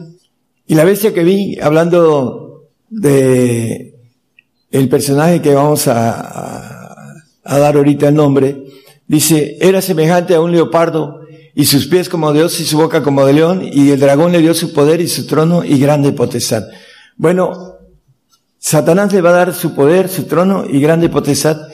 Y 0.69 0.77
la 0.77 0.85
bestia 0.85 1.13
que 1.13 1.25
vi, 1.25 1.59
hablando 1.61 2.69
de 2.89 3.97
el 4.71 4.89
personaje 4.89 5.43
que 5.43 5.53
vamos 5.53 5.89
a, 5.89 7.17
a, 7.43 7.59
dar 7.59 7.75
ahorita 7.75 8.07
el 8.07 8.15
nombre, 8.15 8.67
dice, 9.09 9.57
era 9.61 9.83
semejante 9.83 10.37
a 10.37 10.41
un 10.41 10.53
leopardo 10.53 11.23
y 11.53 11.65
sus 11.65 11.89
pies 11.89 12.09
como 12.09 12.33
de 12.33 12.45
oso 12.45 12.63
y 12.63 12.67
su 12.67 12.79
boca 12.79 13.03
como 13.03 13.27
de 13.27 13.33
león 13.33 13.63
y 13.65 13.91
el 13.91 13.99
dragón 13.99 14.31
le 14.31 14.39
dio 14.39 14.55
su 14.55 14.73
poder 14.73 15.01
y 15.01 15.09
su 15.09 15.27
trono 15.27 15.65
y 15.65 15.77
grande 15.81 16.13
potestad. 16.13 16.69
Bueno, 17.17 17.79
Satanás 18.61 19.13
le 19.13 19.23
va 19.23 19.31
a 19.31 19.45
dar 19.45 19.55
su 19.55 19.75
poder, 19.75 20.09
su 20.09 20.27
trono 20.27 20.67
y 20.71 20.81
grande 20.81 21.09
potestad 21.09 21.70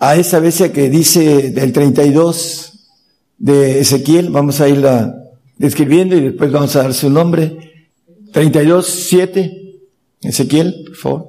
a 0.00 0.16
esa 0.16 0.40
bestia 0.40 0.72
que 0.72 0.88
dice 0.88 1.50
del 1.50 1.72
32 1.72 2.88
de 3.36 3.80
Ezequiel, 3.80 4.30
vamos 4.30 4.60
a 4.62 4.68
irla 4.68 5.14
describiendo 5.58 6.16
y 6.16 6.22
después 6.22 6.50
vamos 6.50 6.74
a 6.74 6.82
dar 6.84 6.94
su 6.94 7.10
nombre. 7.10 7.88
32, 8.32 8.86
7, 8.86 9.78
Ezequiel, 10.22 10.84
por 10.86 10.96
favor. 10.96 11.26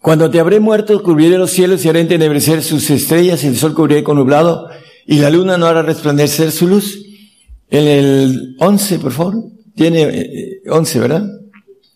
Cuando 0.00 0.28
te 0.28 0.40
habré 0.40 0.58
muerto, 0.58 1.02
cubriré 1.04 1.38
los 1.38 1.52
cielos 1.52 1.84
y 1.84 1.88
haré 1.88 2.00
entenebrecer 2.00 2.64
sus 2.64 2.90
estrellas 2.90 3.44
y 3.44 3.46
el 3.46 3.56
sol 3.56 3.74
cubriré 3.74 4.02
con 4.02 4.16
nublado 4.16 4.68
y 5.06 5.18
la 5.18 5.30
luna 5.30 5.56
no 5.56 5.66
hará 5.66 5.82
resplandecer 5.82 6.50
su 6.50 6.66
luz. 6.66 7.00
En 7.70 7.86
el 7.86 8.56
11, 8.58 8.98
por 8.98 9.12
favor. 9.12 9.34
Tiene 9.76 10.60
11, 10.68 10.98
eh, 10.98 11.00
¿verdad? 11.00 11.24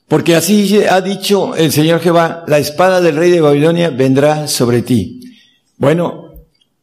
Porque 0.06 0.36
así 0.36 0.80
ha 0.88 1.00
dicho 1.00 1.54
el 1.56 1.72
Señor 1.72 2.00
Jehová, 2.00 2.44
la 2.46 2.58
espada 2.58 3.00
del 3.00 3.16
rey 3.16 3.30
de 3.30 3.40
Babilonia 3.40 3.90
vendrá 3.90 4.46
sobre 4.46 4.82
ti. 4.82 5.17
Bueno, 5.78 6.34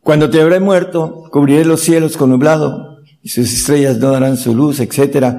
cuando 0.02 0.30
te 0.30 0.42
habré 0.42 0.60
muerto, 0.60 1.24
cubriré 1.32 1.66
los 1.66 1.82
cielos 1.82 2.18
con 2.18 2.30
nublado 2.30 3.00
y 3.22 3.30
sus 3.30 3.52
estrellas 3.54 3.98
no 3.98 4.12
darán 4.12 4.38
su 4.38 4.56
luz, 4.56 4.80
etc. 4.80 5.36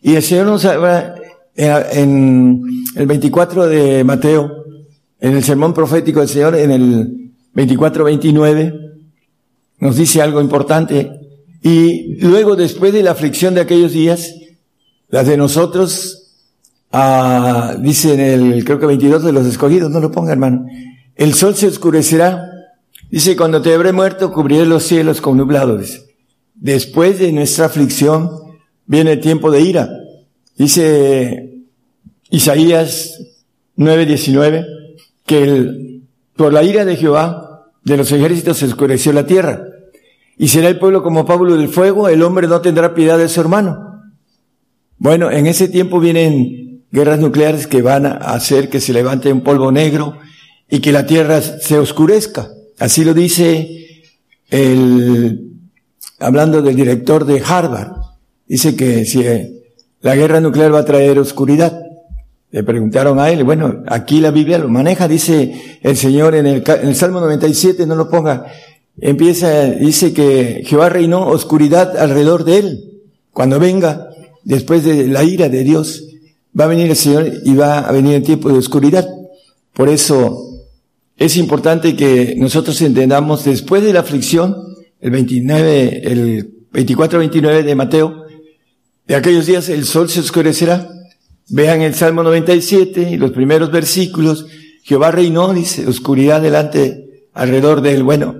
Y 0.00 0.14
el 0.14 0.22
Señor 0.22 0.46
nos 0.46 0.64
habla 0.64 1.14
en 1.54 2.62
el 2.96 3.06
24 3.06 3.66
de 3.66 4.04
Mateo, 4.04 4.64
en 5.20 5.36
el 5.36 5.44
sermón 5.44 5.74
profético 5.74 6.20
del 6.20 6.28
Señor, 6.28 6.54
en 6.54 6.70
el 6.70 7.32
24-29, 7.54 8.74
nos 9.80 9.96
dice 9.96 10.22
algo 10.22 10.40
importante. 10.40 11.10
Y 11.62 12.16
luego, 12.22 12.56
después 12.56 12.92
de 12.92 13.02
la 13.02 13.10
aflicción 13.10 13.54
de 13.54 13.60
aquellos 13.60 13.92
días, 13.92 14.34
las 15.08 15.26
de 15.26 15.36
nosotros 15.36 16.20
Ah, 16.92 17.76
dice 17.78 18.14
en 18.14 18.20
el, 18.20 18.64
creo 18.64 18.80
que 18.80 18.86
22 18.86 19.22
de 19.22 19.32
los 19.32 19.46
escogidos, 19.46 19.90
no 19.90 20.00
lo 20.00 20.10
ponga 20.10 20.32
hermano. 20.32 20.66
El 21.14 21.34
sol 21.34 21.54
se 21.54 21.68
oscurecerá. 21.68 22.49
Dice, 23.10 23.36
cuando 23.36 23.60
te 23.60 23.74
habré 23.74 23.92
muerto, 23.92 24.32
cubriré 24.32 24.66
los 24.66 24.84
cielos 24.84 25.20
con 25.20 25.36
nublados. 25.36 26.06
Después 26.54 27.18
de 27.18 27.32
nuestra 27.32 27.66
aflicción, 27.66 28.30
viene 28.86 29.12
el 29.12 29.20
tiempo 29.20 29.50
de 29.50 29.62
ira. 29.62 29.88
Dice 30.56 31.58
Isaías 32.30 33.18
9:19, 33.76 34.66
que 35.26 35.42
el, 35.42 36.02
por 36.36 36.52
la 36.52 36.62
ira 36.62 36.84
de 36.84 36.96
Jehová, 36.96 37.66
de 37.82 37.96
los 37.96 38.12
ejércitos 38.12 38.58
se 38.58 38.66
oscureció 38.66 39.12
la 39.12 39.26
tierra. 39.26 39.64
Y 40.36 40.48
será 40.48 40.68
el 40.68 40.78
pueblo 40.78 41.02
como 41.02 41.26
Pablo 41.26 41.56
del 41.56 41.68
fuego, 41.68 42.08
el 42.08 42.22
hombre 42.22 42.46
no 42.46 42.60
tendrá 42.60 42.94
piedad 42.94 43.18
de 43.18 43.28
su 43.28 43.40
hermano. 43.40 44.04
Bueno, 44.98 45.30
en 45.30 45.46
ese 45.46 45.68
tiempo 45.68 45.98
vienen 45.98 46.84
guerras 46.92 47.18
nucleares 47.18 47.66
que 47.66 47.82
van 47.82 48.06
a 48.06 48.12
hacer 48.12 48.68
que 48.68 48.80
se 48.80 48.92
levante 48.92 49.32
un 49.32 49.40
polvo 49.40 49.72
negro 49.72 50.18
y 50.68 50.80
que 50.80 50.92
la 50.92 51.06
Tierra 51.06 51.40
se 51.40 51.78
oscurezca. 51.78 52.50
Así 52.80 53.04
lo 53.04 53.12
dice 53.12 53.68
el, 54.48 55.52
hablando 56.18 56.62
del 56.62 56.74
director 56.74 57.26
de 57.26 57.42
Harvard, 57.44 57.92
dice 58.48 58.74
que 58.74 59.04
si 59.04 59.22
la 60.00 60.16
guerra 60.16 60.40
nuclear 60.40 60.74
va 60.74 60.78
a 60.78 60.84
traer 60.86 61.18
oscuridad. 61.18 61.78
Le 62.50 62.64
preguntaron 62.64 63.20
a 63.20 63.30
él, 63.30 63.44
bueno, 63.44 63.84
aquí 63.86 64.18
la 64.18 64.30
Biblia 64.30 64.56
lo 64.56 64.70
maneja, 64.70 65.08
dice 65.08 65.78
el 65.82 65.94
Señor 65.94 66.34
en 66.34 66.46
el, 66.46 66.64
en 66.66 66.88
el 66.88 66.96
Salmo 66.96 67.20
97, 67.20 67.86
no 67.86 67.96
lo 67.96 68.08
ponga, 68.08 68.46
empieza, 68.98 69.66
dice 69.66 70.14
que 70.14 70.62
Jehová 70.64 70.88
reinó 70.88 71.26
oscuridad 71.28 71.98
alrededor 71.98 72.44
de 72.44 72.58
él. 72.58 73.02
Cuando 73.30 73.60
venga, 73.60 74.08
después 74.42 74.84
de 74.84 75.06
la 75.06 75.22
ira 75.22 75.50
de 75.50 75.64
Dios, 75.64 76.06
va 76.58 76.64
a 76.64 76.68
venir 76.68 76.88
el 76.88 76.96
Señor 76.96 77.30
y 77.44 77.54
va 77.54 77.80
a 77.80 77.92
venir 77.92 78.14
en 78.14 78.24
tiempo 78.24 78.50
de 78.50 78.58
oscuridad. 78.58 79.06
Por 79.74 79.90
eso 79.90 80.49
es 81.20 81.36
importante 81.36 81.94
que 81.94 82.34
nosotros 82.38 82.80
entendamos 82.80 83.44
después 83.44 83.82
de 83.82 83.92
la 83.92 84.00
aflicción, 84.00 84.56
el 85.00 85.10
29, 85.10 86.10
el 86.10 86.50
24-29 86.72 87.62
de 87.62 87.74
Mateo, 87.74 88.24
de 89.06 89.16
aquellos 89.16 89.44
días 89.44 89.68
el 89.68 89.84
sol 89.84 90.08
se 90.08 90.20
oscurecerá. 90.20 90.88
Vean 91.50 91.82
el 91.82 91.94
Salmo 91.94 92.22
97 92.22 93.10
y 93.10 93.18
los 93.18 93.32
primeros 93.32 93.70
versículos. 93.70 94.46
Jehová 94.82 95.10
reinó, 95.10 95.52
dice, 95.52 95.86
oscuridad 95.86 96.40
delante, 96.40 97.26
alrededor 97.34 97.82
de 97.82 97.92
él. 97.92 98.02
Bueno, 98.02 98.36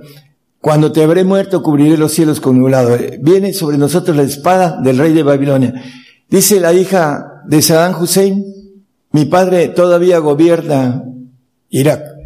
cuando 0.59 0.91
te 0.91 1.03
habré 1.03 1.23
muerto, 1.23 1.61
cubriré 1.61 1.99
los 1.99 2.13
cielos 2.13 2.39
con 2.39 2.57
nublado. 2.57 2.97
Viene 3.19 3.53
sobre 3.53 3.77
nosotros 3.77 4.17
la 4.17 4.23
espada 4.23 4.81
del 4.81 4.97
rey 4.97 5.13
de 5.13 5.21
Babilonia. 5.21 5.71
Dice 6.27 6.59
la 6.59 6.73
hija 6.73 7.43
de 7.45 7.61
Saddam 7.61 8.01
Hussein, 8.01 8.43
mi 9.11 9.25
padre 9.25 9.67
todavía 9.67 10.17
gobierna 10.17 11.03
Irak. 11.69 12.20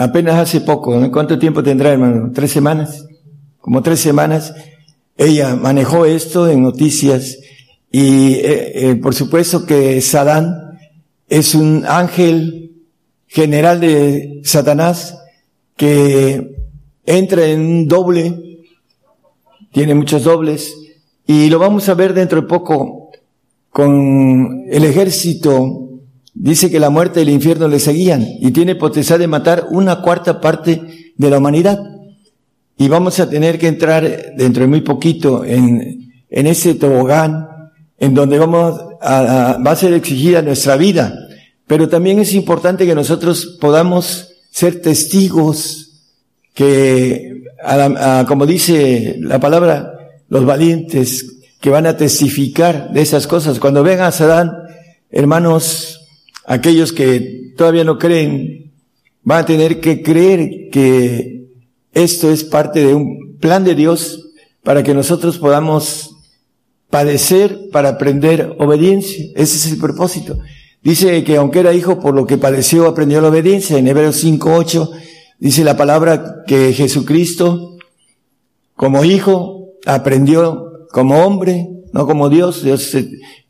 Apenas 0.00 0.36
hace 0.36 0.60
poco, 0.60 1.10
¿cuánto 1.10 1.40
tiempo 1.40 1.60
tendrá, 1.60 1.90
hermano? 1.90 2.30
¿Tres 2.32 2.52
semanas? 2.52 3.04
Como 3.60 3.82
tres 3.82 3.98
semanas. 3.98 4.54
Ella 5.16 5.56
manejó 5.56 6.06
esto 6.06 6.48
en 6.48 6.62
noticias 6.62 7.36
y 7.90 8.34
eh, 8.34 8.90
eh, 8.90 8.94
por 8.94 9.12
supuesto 9.12 9.66
que 9.66 10.00
Saddam 10.00 10.54
es 11.28 11.56
un 11.56 11.84
ángel 11.84 12.76
general 13.26 13.80
de 13.80 14.40
Satanás 14.44 15.18
que 15.76 16.54
entra 17.04 17.46
en 17.46 17.60
un 17.60 17.88
doble, 17.88 18.60
tiene 19.72 19.96
muchos 19.96 20.22
dobles, 20.22 20.76
y 21.26 21.50
lo 21.50 21.58
vamos 21.58 21.88
a 21.88 21.94
ver 21.94 22.14
dentro 22.14 22.40
de 22.40 22.46
poco 22.46 23.10
con 23.70 24.64
el 24.70 24.84
ejército, 24.84 25.87
dice 26.40 26.70
que 26.70 26.80
la 26.80 26.90
muerte 26.90 27.20
y 27.20 27.22
el 27.24 27.30
infierno 27.30 27.66
le 27.68 27.80
seguían 27.80 28.24
y 28.40 28.52
tiene 28.52 28.76
potestad 28.76 29.18
de 29.18 29.26
matar 29.26 29.66
una 29.70 30.00
cuarta 30.00 30.40
parte 30.40 31.12
de 31.16 31.30
la 31.30 31.38
humanidad. 31.38 31.80
Y 32.76 32.86
vamos 32.88 33.18
a 33.18 33.28
tener 33.28 33.58
que 33.58 33.66
entrar 33.66 34.34
dentro 34.36 34.62
de 34.62 34.68
muy 34.68 34.82
poquito 34.82 35.44
en, 35.44 36.12
en 36.30 36.46
ese 36.46 36.74
tobogán 36.74 37.48
en 37.98 38.14
donde 38.14 38.38
vamos 38.38 38.80
a, 39.00 39.58
va 39.64 39.70
a 39.72 39.76
ser 39.76 39.92
exigida 39.94 40.40
nuestra 40.42 40.76
vida. 40.76 41.12
Pero 41.66 41.88
también 41.88 42.20
es 42.20 42.32
importante 42.34 42.86
que 42.86 42.94
nosotros 42.94 43.58
podamos 43.60 44.28
ser 44.50 44.80
testigos 44.80 46.06
que, 46.54 47.42
como 48.28 48.46
dice 48.46 49.16
la 49.20 49.40
palabra, 49.40 49.92
los 50.28 50.44
valientes 50.44 51.36
que 51.60 51.70
van 51.70 51.86
a 51.86 51.96
testificar 51.96 52.90
de 52.92 53.02
esas 53.02 53.26
cosas. 53.26 53.58
Cuando 53.58 53.82
venga 53.82 54.06
a 54.06 54.12
Sadán, 54.12 54.52
hermanos, 55.10 55.97
aquellos 56.48 56.92
que 56.92 57.52
todavía 57.56 57.84
no 57.84 57.98
creen, 57.98 58.72
van 59.22 59.42
a 59.42 59.46
tener 59.46 59.80
que 59.80 60.02
creer 60.02 60.70
que 60.72 61.46
esto 61.92 62.30
es 62.30 62.42
parte 62.42 62.86
de 62.86 62.94
un 62.94 63.36
plan 63.38 63.64
de 63.64 63.74
Dios 63.74 64.30
para 64.62 64.82
que 64.82 64.94
nosotros 64.94 65.36
podamos 65.38 66.16
padecer 66.88 67.68
para 67.70 67.90
aprender 67.90 68.56
obediencia. 68.58 69.26
Ese 69.36 69.56
es 69.56 69.72
el 69.72 69.78
propósito. 69.78 70.38
Dice 70.82 71.22
que 71.22 71.36
aunque 71.36 71.60
era 71.60 71.74
hijo, 71.74 72.00
por 72.00 72.14
lo 72.14 72.26
que 72.26 72.38
padeció, 72.38 72.86
aprendió 72.86 73.20
la 73.20 73.28
obediencia. 73.28 73.76
En 73.76 73.86
Hebreos 73.86 74.24
5.8 74.24 74.90
dice 75.38 75.64
la 75.64 75.76
palabra 75.76 76.44
que 76.46 76.72
Jesucristo, 76.72 77.76
como 78.74 79.04
hijo, 79.04 79.74
aprendió 79.84 80.86
como 80.92 81.22
hombre, 81.26 81.68
no 81.92 82.06
como 82.06 82.30
Dios. 82.30 82.62
Dios, 82.62 82.96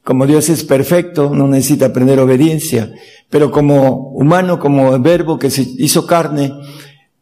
como 0.08 0.26
Dios 0.26 0.48
es 0.48 0.64
perfecto, 0.64 1.34
no 1.34 1.48
necesita 1.48 1.84
aprender 1.84 2.18
obediencia. 2.18 2.90
Pero 3.28 3.50
como 3.50 4.08
humano, 4.12 4.58
como 4.58 4.98
verbo 5.00 5.38
que 5.38 5.50
se 5.50 5.68
hizo 5.76 6.06
carne, 6.06 6.50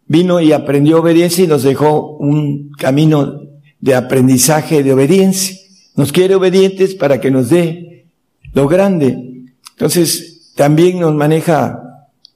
vino 0.06 0.40
y 0.40 0.52
aprendió 0.52 1.00
obediencia 1.00 1.42
y 1.42 1.48
nos 1.48 1.64
dejó 1.64 2.16
un 2.18 2.70
camino 2.78 3.40
de 3.80 3.96
aprendizaje 3.96 4.84
de 4.84 4.92
obediencia. 4.92 5.56
Nos 5.96 6.12
quiere 6.12 6.36
obedientes 6.36 6.94
para 6.94 7.20
que 7.20 7.32
nos 7.32 7.48
dé 7.48 8.06
lo 8.52 8.68
grande. 8.68 9.18
Entonces, 9.72 10.52
también 10.54 11.00
nos 11.00 11.12
maneja 11.12 11.82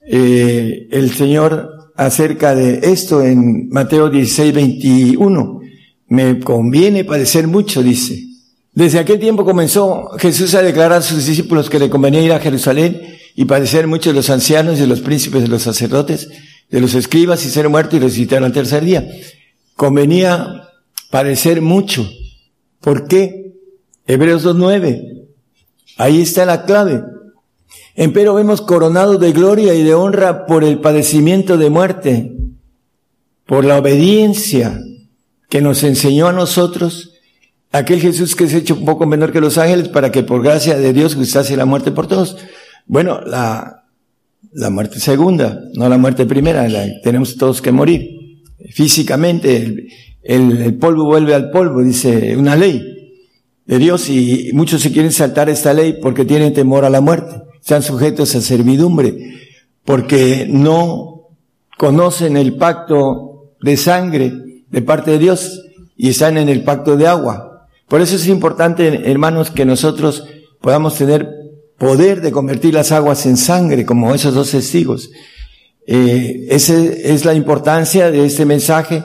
eh, 0.05 0.89
el 0.91 1.11
Señor 1.11 1.93
acerca 1.95 2.55
de 2.55 2.91
esto 2.91 3.23
en 3.23 3.69
Mateo 3.69 4.09
16, 4.09 4.53
21. 4.53 5.61
Me 6.09 6.41
conviene 6.41 7.05
padecer 7.05 7.47
mucho, 7.47 7.81
dice. 7.81 8.30
Desde 8.73 8.99
aquel 8.99 9.19
tiempo 9.19 9.43
comenzó 9.43 10.11
Jesús 10.17 10.55
a 10.55 10.61
declarar 10.61 10.99
a 10.99 11.01
sus 11.01 11.25
discípulos 11.25 11.69
que 11.69 11.79
le 11.79 11.89
convenía 11.89 12.21
ir 12.21 12.31
a 12.31 12.39
Jerusalén 12.39 13.01
y 13.35 13.45
padecer 13.45 13.85
mucho 13.85 14.11
de 14.11 14.15
los 14.15 14.29
ancianos 14.29 14.77
y 14.77 14.81
de 14.81 14.87
los 14.87 15.01
príncipes 15.01 15.41
de 15.41 15.49
los 15.49 15.63
sacerdotes, 15.63 16.29
de 16.69 16.79
los 16.79 16.95
escribas 16.95 17.45
y 17.45 17.49
ser 17.49 17.67
muerto 17.67 17.97
y 17.97 17.99
resucitar 17.99 18.43
al 18.43 18.53
tercer 18.53 18.85
día. 18.85 19.05
Convenía 19.75 20.69
padecer 21.09 21.61
mucho. 21.61 22.09
¿Por 22.79 23.07
qué? 23.07 23.53
Hebreos 24.07 24.45
2.9. 24.45 25.25
Ahí 25.97 26.21
está 26.21 26.45
la 26.45 26.63
clave. 26.63 27.03
Empero 27.95 28.33
vemos 28.35 28.61
coronado 28.61 29.17
de 29.17 29.33
gloria 29.33 29.73
y 29.73 29.83
de 29.83 29.93
honra 29.93 30.45
por 30.45 30.63
el 30.63 30.79
padecimiento 30.79 31.57
de 31.57 31.69
muerte, 31.69 32.37
por 33.45 33.65
la 33.65 33.77
obediencia 33.77 34.79
que 35.49 35.59
nos 35.59 35.83
enseñó 35.83 36.27
a 36.27 36.33
nosotros 36.33 37.10
aquel 37.71 37.99
Jesús 37.99 38.35
que 38.35 38.45
es 38.45 38.53
hecho 38.53 38.75
un 38.75 38.85
poco 38.85 39.05
menor 39.05 39.31
que 39.31 39.41
los 39.41 39.57
ángeles 39.57 39.89
para 39.89 40.11
que 40.11 40.23
por 40.23 40.43
gracia 40.43 40.77
de 40.77 40.93
Dios 40.93 41.15
gustase 41.15 41.57
la 41.57 41.65
muerte 41.65 41.91
por 41.91 42.07
todos. 42.07 42.37
Bueno, 42.85 43.21
la, 43.21 43.85
la 44.53 44.69
muerte 44.69 44.99
segunda, 44.99 45.61
no 45.73 45.87
la 45.89 45.97
muerte 45.97 46.25
primera, 46.25 46.67
la, 46.67 46.85
tenemos 47.01 47.37
todos 47.37 47.61
que 47.61 47.71
morir. 47.71 48.43
Físicamente, 48.71 49.87
el, 50.23 50.61
el 50.61 50.73
polvo 50.75 51.05
vuelve 51.05 51.33
al 51.33 51.49
polvo, 51.49 51.81
dice 51.81 52.35
una 52.37 52.55
ley 52.55 52.81
de 53.65 53.77
Dios 53.77 54.09
y 54.09 54.51
muchos 54.53 54.81
se 54.81 54.91
quieren 54.91 55.11
saltar 55.11 55.49
esta 55.49 55.73
ley 55.73 55.97
porque 56.01 56.25
tienen 56.25 56.53
temor 56.53 56.85
a 56.85 56.89
la 56.89 57.01
muerte 57.01 57.41
están 57.61 57.83
sujetos 57.83 58.35
a 58.35 58.41
servidumbre, 58.41 59.15
porque 59.85 60.47
no 60.49 61.29
conocen 61.77 62.35
el 62.35 62.57
pacto 62.57 63.53
de 63.61 63.77
sangre 63.77 64.33
de 64.69 64.81
parte 64.81 65.11
de 65.11 65.19
Dios 65.19 65.61
y 65.95 66.09
están 66.09 66.37
en 66.37 66.49
el 66.49 66.63
pacto 66.63 66.97
de 66.97 67.07
agua. 67.07 67.50
Por 67.91 67.99
eso 67.99 68.15
es 68.15 68.25
importante, 68.27 69.11
hermanos, 69.11 69.51
que 69.51 69.65
nosotros 69.65 70.23
podamos 70.61 70.95
tener 70.95 71.27
poder 71.77 72.21
de 72.21 72.31
convertir 72.31 72.73
las 72.73 72.93
aguas 72.93 73.25
en 73.25 73.35
sangre, 73.35 73.85
como 73.85 74.15
esos 74.15 74.33
dos 74.33 74.51
testigos. 74.51 75.11
Eh, 75.85 76.47
esa 76.51 76.73
es 76.73 77.25
la 77.25 77.33
importancia 77.33 78.09
de 78.09 78.25
este 78.25 78.45
mensaje 78.45 79.03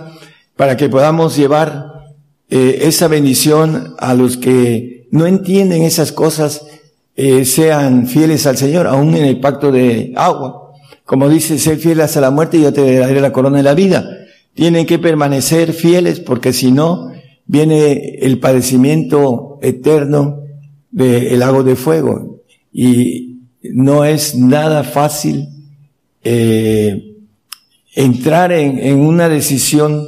para 0.54 0.76
que 0.76 0.88
podamos 0.88 1.36
llevar 1.36 2.14
eh, 2.48 2.78
esa 2.82 3.08
bendición 3.08 3.96
a 3.98 4.14
los 4.14 4.36
que 4.36 5.08
no 5.10 5.26
entienden 5.26 5.82
esas 5.82 6.12
cosas 6.12 6.64
eh, 7.16 7.44
sean 7.44 8.06
fieles 8.06 8.46
al 8.46 8.56
Señor, 8.56 8.86
aún 8.86 9.16
en 9.16 9.24
el 9.24 9.40
pacto 9.40 9.72
de 9.72 10.12
agua. 10.14 10.74
Como 11.04 11.28
dice, 11.28 11.58
ser 11.58 11.78
fieles 11.78 12.04
hasta 12.04 12.20
la 12.20 12.30
muerte 12.30 12.58
y 12.58 12.62
yo 12.62 12.72
te 12.72 12.98
daré 12.98 13.20
la 13.20 13.32
corona 13.32 13.56
de 13.56 13.64
la 13.64 13.74
vida. 13.74 14.08
Tienen 14.54 14.86
que 14.86 15.00
permanecer 15.00 15.72
fieles 15.72 16.20
porque 16.20 16.52
si 16.52 16.70
no, 16.70 17.15
viene 17.46 18.18
el 18.20 18.38
padecimiento 18.38 19.58
eterno 19.62 20.40
del 20.90 21.38
lago 21.38 21.62
de 21.62 21.76
fuego. 21.76 22.42
Y 22.72 23.40
no 23.62 24.04
es 24.04 24.36
nada 24.36 24.84
fácil 24.84 25.48
eh, 26.22 27.14
entrar 27.94 28.52
en, 28.52 28.98
una 28.98 29.28
decisión 29.28 30.06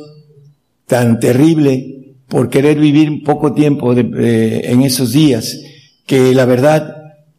tan 0.87 1.21
terrible 1.21 2.15
por 2.29 2.51
querer 2.51 2.79
vivir 2.79 3.23
poco 3.25 3.53
tiempo 3.53 3.95
en 3.95 4.83
esos 4.83 5.13
días, 5.13 5.59
que 6.07 6.35
la 6.35 6.45
verdad 6.45 6.99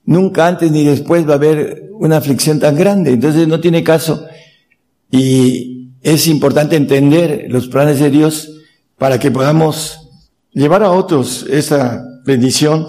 Nunca 0.09 0.47
antes 0.47 0.71
ni 0.71 0.83
después 0.83 1.27
va 1.27 1.33
a 1.33 1.35
haber 1.35 1.91
una 1.93 2.17
aflicción 2.17 2.59
tan 2.59 2.75
grande. 2.75 3.11
Entonces 3.11 3.47
no 3.47 3.59
tiene 3.59 3.83
caso. 3.83 4.25
Y 5.11 5.91
es 6.01 6.25
importante 6.25 6.75
entender 6.75 7.45
los 7.49 7.67
planes 7.67 7.99
de 7.99 8.09
Dios 8.09 8.58
para 8.99 9.19
que 9.19 9.31
podamos 9.31 9.99
llevar 10.51 10.83
a 10.83 10.91
otros 10.91 11.45
esa 11.49 12.03
bendición, 12.25 12.85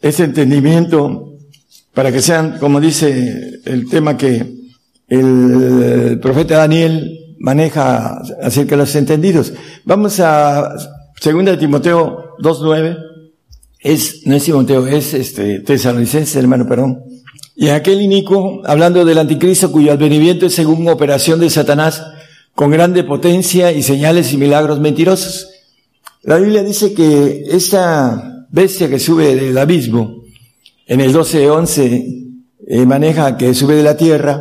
ese 0.00 0.24
entendimiento, 0.24 1.34
para 1.94 2.10
que 2.10 2.20
sean, 2.20 2.58
como 2.58 2.80
dice 2.80 3.60
el 3.64 3.88
tema 3.88 4.16
que 4.16 4.54
el 5.08 6.18
profeta 6.20 6.58
Daniel 6.58 7.36
maneja 7.38 8.18
acerca 8.42 8.72
de 8.72 8.78
los 8.78 8.94
entendidos. 8.96 9.52
Vamos 9.84 10.18
a 10.20 10.74
2 11.22 11.58
Timoteo 11.58 12.36
2.9 12.38 12.98
es, 13.80 14.26
no 14.26 14.34
es 14.34 14.44
Timoteo, 14.44 14.86
es 14.86 15.14
este, 15.14 15.60
tesalonicense, 15.60 16.38
hermano, 16.38 16.66
perdón. 16.66 17.04
Y 17.54 17.68
aquel 17.68 18.02
inicuo, 18.02 18.62
hablando 18.66 19.04
del 19.04 19.18
anticristo 19.18 19.70
cuyo 19.70 19.92
advenimiento 19.92 20.46
es 20.46 20.54
según 20.54 20.88
operación 20.88 21.40
de 21.40 21.48
Satanás, 21.50 22.04
con 22.56 22.70
grande 22.70 23.04
potencia 23.04 23.70
y 23.70 23.82
señales 23.82 24.32
y 24.32 24.38
milagros 24.38 24.80
mentirosos. 24.80 25.50
La 26.22 26.38
Biblia 26.38 26.64
dice 26.64 26.94
que 26.94 27.44
esta 27.50 28.46
bestia 28.50 28.88
que 28.88 28.98
sube 28.98 29.36
del 29.36 29.58
abismo, 29.58 30.22
en 30.86 31.02
el 31.02 31.14
12.11, 31.14 32.24
eh, 32.66 32.86
maneja 32.86 33.36
que 33.36 33.52
sube 33.52 33.74
de 33.74 33.82
la 33.82 33.98
tierra, 33.98 34.40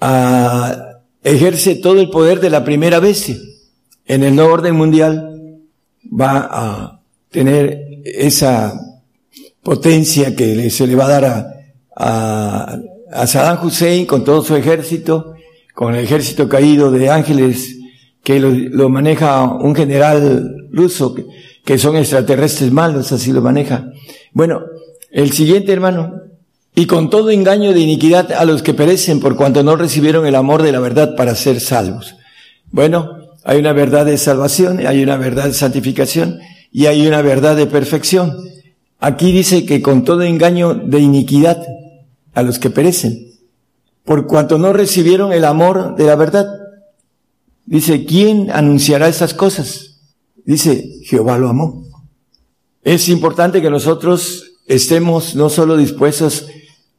a, 0.00 1.02
ejerce 1.22 1.74
todo 1.74 2.00
el 2.00 2.08
poder 2.08 2.40
de 2.40 2.48
la 2.48 2.64
primera 2.64 3.00
bestia. 3.00 3.36
En 4.06 4.22
el 4.22 4.34
nuevo 4.34 4.54
orden 4.54 4.74
mundial 4.74 5.60
va 6.10 6.48
a 6.50 7.00
tener 7.30 8.00
esa 8.02 8.80
potencia 9.62 10.34
que 10.34 10.70
se 10.70 10.86
le 10.86 10.94
va 10.94 11.04
a 11.04 11.20
dar 11.20 11.24
a, 11.26 11.46
a, 11.94 12.78
a 13.12 13.26
Saddam 13.26 13.66
Hussein 13.66 14.06
con 14.06 14.24
todo 14.24 14.42
su 14.42 14.56
ejército, 14.56 15.35
con 15.76 15.94
el 15.94 16.02
ejército 16.02 16.48
caído 16.48 16.90
de 16.90 17.10
ángeles 17.10 17.76
que 18.24 18.40
lo, 18.40 18.88
maneja 18.88 19.42
un 19.42 19.74
general 19.74 20.68
ruso, 20.72 21.14
que, 21.14 21.26
que, 21.66 21.76
son 21.76 21.96
extraterrestres 21.96 22.72
malos, 22.72 23.12
así 23.12 23.30
lo 23.30 23.42
maneja. 23.42 23.90
Bueno, 24.32 24.62
el 25.10 25.32
siguiente 25.32 25.74
hermano, 25.74 26.22
y 26.74 26.86
con 26.86 27.10
todo 27.10 27.28
engaño 27.28 27.74
de 27.74 27.80
iniquidad 27.80 28.32
a 28.32 28.46
los 28.46 28.62
que 28.62 28.72
perecen 28.72 29.20
por 29.20 29.36
cuanto 29.36 29.62
no 29.62 29.76
recibieron 29.76 30.26
el 30.26 30.36
amor 30.36 30.62
de 30.62 30.72
la 30.72 30.80
verdad 30.80 31.14
para 31.14 31.34
ser 31.34 31.60
salvos. 31.60 32.16
Bueno, 32.70 33.10
hay 33.44 33.58
una 33.58 33.74
verdad 33.74 34.06
de 34.06 34.16
salvación, 34.16 34.86
hay 34.86 35.02
una 35.02 35.18
verdad 35.18 35.44
de 35.44 35.52
santificación, 35.52 36.38
y 36.72 36.86
hay 36.86 37.06
una 37.06 37.20
verdad 37.20 37.54
de 37.54 37.66
perfección. 37.66 38.34
Aquí 38.98 39.30
dice 39.30 39.66
que 39.66 39.82
con 39.82 40.04
todo 40.04 40.22
engaño 40.22 40.72
de 40.72 41.00
iniquidad 41.00 41.62
a 42.32 42.40
los 42.40 42.58
que 42.58 42.70
perecen, 42.70 43.25
por 44.06 44.26
cuanto 44.26 44.56
no 44.56 44.72
recibieron 44.72 45.32
el 45.32 45.44
amor 45.44 45.96
de 45.96 46.04
la 46.04 46.14
verdad. 46.14 46.46
Dice, 47.66 48.04
¿quién 48.04 48.50
anunciará 48.52 49.08
esas 49.08 49.34
cosas? 49.34 49.98
Dice, 50.44 51.00
Jehová 51.02 51.36
lo 51.38 51.48
amó. 51.48 51.84
Es 52.82 53.08
importante 53.08 53.60
que 53.60 53.68
nosotros 53.68 54.52
estemos 54.66 55.34
no 55.34 55.50
solo 55.50 55.76
dispuestos 55.76 56.46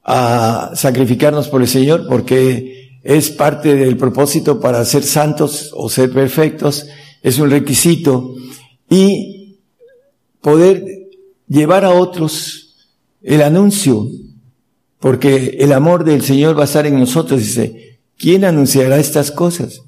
a 0.03 0.71
sacrificarnos 0.75 1.47
por 1.47 1.61
el 1.61 1.69
Señor, 1.69 2.07
porque 2.09 2.99
es 3.03 3.29
parte 3.29 3.75
del 3.75 3.95
propósito 3.95 4.59
para 4.59 4.83
ser 4.83 5.03
santos 5.03 5.71
o 5.73 5.89
ser 5.89 6.11
perfectos, 6.11 6.87
es 7.23 7.39
un 7.39 7.49
requisito, 7.49 8.35
y 8.89 9.59
poder 10.41 10.83
llevar 11.47 11.85
a 11.85 11.91
otros 11.91 12.75
el 13.21 13.41
anuncio, 13.41 14.09
porque 14.99 15.57
el 15.59 15.73
amor 15.73 16.03
del 16.03 16.23
Señor 16.23 16.57
va 16.57 16.63
a 16.63 16.65
estar 16.65 16.85
en 16.85 16.99
nosotros. 16.99 17.39
Dice, 17.39 17.99
¿quién 18.17 18.45
anunciará 18.45 18.97
estas 18.97 19.31
cosas? 19.31 19.81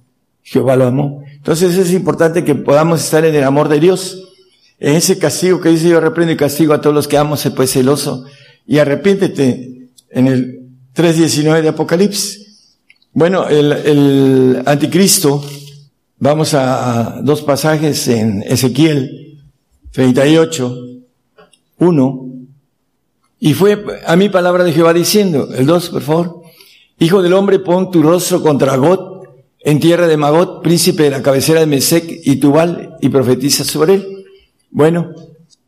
Jehová 0.43 0.75
lo 0.75 0.85
amó. 0.85 1.23
Entonces 1.33 1.77
es 1.77 1.91
importante 1.93 2.43
que 2.43 2.55
podamos 2.55 3.03
estar 3.03 3.25
en 3.25 3.35
el 3.35 3.43
amor 3.43 3.69
de 3.69 3.79
Dios. 3.79 4.23
En 4.79 4.95
ese 4.95 5.17
castigo 5.17 5.59
que 5.59 5.69
dice 5.69 5.89
yo 5.89 5.99
reprendo 5.99 6.33
y 6.33 6.37
castigo 6.37 6.73
a 6.73 6.81
todos 6.81 6.95
los 6.95 7.07
que 7.07 7.17
amo, 7.17 7.37
se 7.37 7.51
pues 7.51 7.71
celoso. 7.71 8.25
Y 8.65 8.77
arrepiéntete 8.77 9.89
en 10.09 10.27
el 10.27 10.59
3.19 10.95 11.61
de 11.61 11.69
Apocalipsis. 11.69 12.75
Bueno, 13.13 13.47
el, 13.47 13.71
el 13.71 14.63
anticristo, 14.65 15.43
vamos 16.17 16.53
a, 16.53 17.17
a 17.17 17.21
dos 17.21 17.41
pasajes 17.41 18.07
en 18.07 18.43
Ezequiel 18.43 19.39
38, 19.91 20.77
1. 21.79 22.28
Y 23.39 23.53
fue 23.53 23.83
a 24.05 24.15
mi 24.15 24.29
palabra 24.29 24.63
de 24.63 24.73
Jehová 24.73 24.93
diciendo, 24.93 25.49
el 25.53 25.65
2, 25.65 25.89
por 25.89 26.01
favor, 26.01 26.39
Hijo 27.01 27.21
del 27.21 27.31
hombre, 27.31 27.59
pon 27.59 27.91
tu 27.91 28.03
rostro 28.03 28.41
contra 28.41 28.75
Got, 28.75 29.23
en 29.61 29.79
tierra 29.79 30.05
de 30.05 30.17
Magot, 30.17 30.61
príncipe 30.61 31.03
de 31.03 31.11
la 31.11 31.21
cabecera 31.21 31.61
de 31.61 31.65
Mesec 31.65 32.05
y 32.25 32.35
Tubal, 32.35 32.97
y 32.99 33.07
profetiza 33.07 33.63
sobre 33.63 33.93
él. 33.95 34.25
Bueno, 34.69 35.13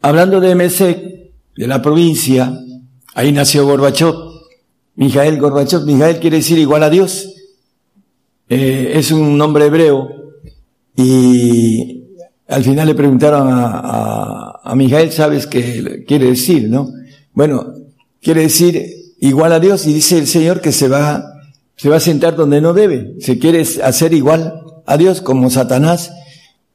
hablando 0.01 0.41
de 0.41 0.55
Mesec, 0.55 0.99
de 1.55 1.67
la 1.67 1.81
provincia, 1.81 2.53
ahí 3.13 3.31
nació 3.31 3.65
Gorbachov, 3.65 4.13
Mijael 4.95 5.39
Gorbachov. 5.39 5.85
Mijael 5.85 6.19
quiere 6.19 6.37
decir 6.37 6.57
igual 6.57 6.83
a 6.83 6.89
Dios. 6.89 7.33
Eh, 8.49 8.91
es 8.95 9.11
un 9.11 9.37
nombre 9.37 9.67
hebreo 9.67 10.09
y 10.97 12.03
al 12.49 12.63
final 12.65 12.87
le 12.87 12.95
preguntaron 12.95 13.47
a, 13.49 14.59
a 14.61 14.75
Mijael, 14.75 15.13
¿sabes 15.13 15.47
qué 15.47 16.03
quiere 16.05 16.25
decir, 16.25 16.69
no? 16.69 16.89
Bueno, 17.33 17.73
quiere 18.21 18.41
decir 18.41 19.13
igual 19.19 19.53
a 19.53 19.59
Dios 19.59 19.85
y 19.85 19.93
dice 19.93 20.17
el 20.17 20.27
Señor 20.27 20.61
que 20.61 20.71
se 20.71 20.87
va, 20.87 21.23
se 21.75 21.89
va 21.89 21.97
a 21.97 22.01
sentar 22.01 22.35
donde 22.35 22.61
no 22.61 22.73
debe. 22.73 23.15
Se 23.19 23.39
quiere 23.39 23.61
hacer 23.83 24.13
igual 24.13 24.53
a 24.85 24.97
Dios 24.97 25.21
como 25.21 25.49
Satanás 25.49 26.11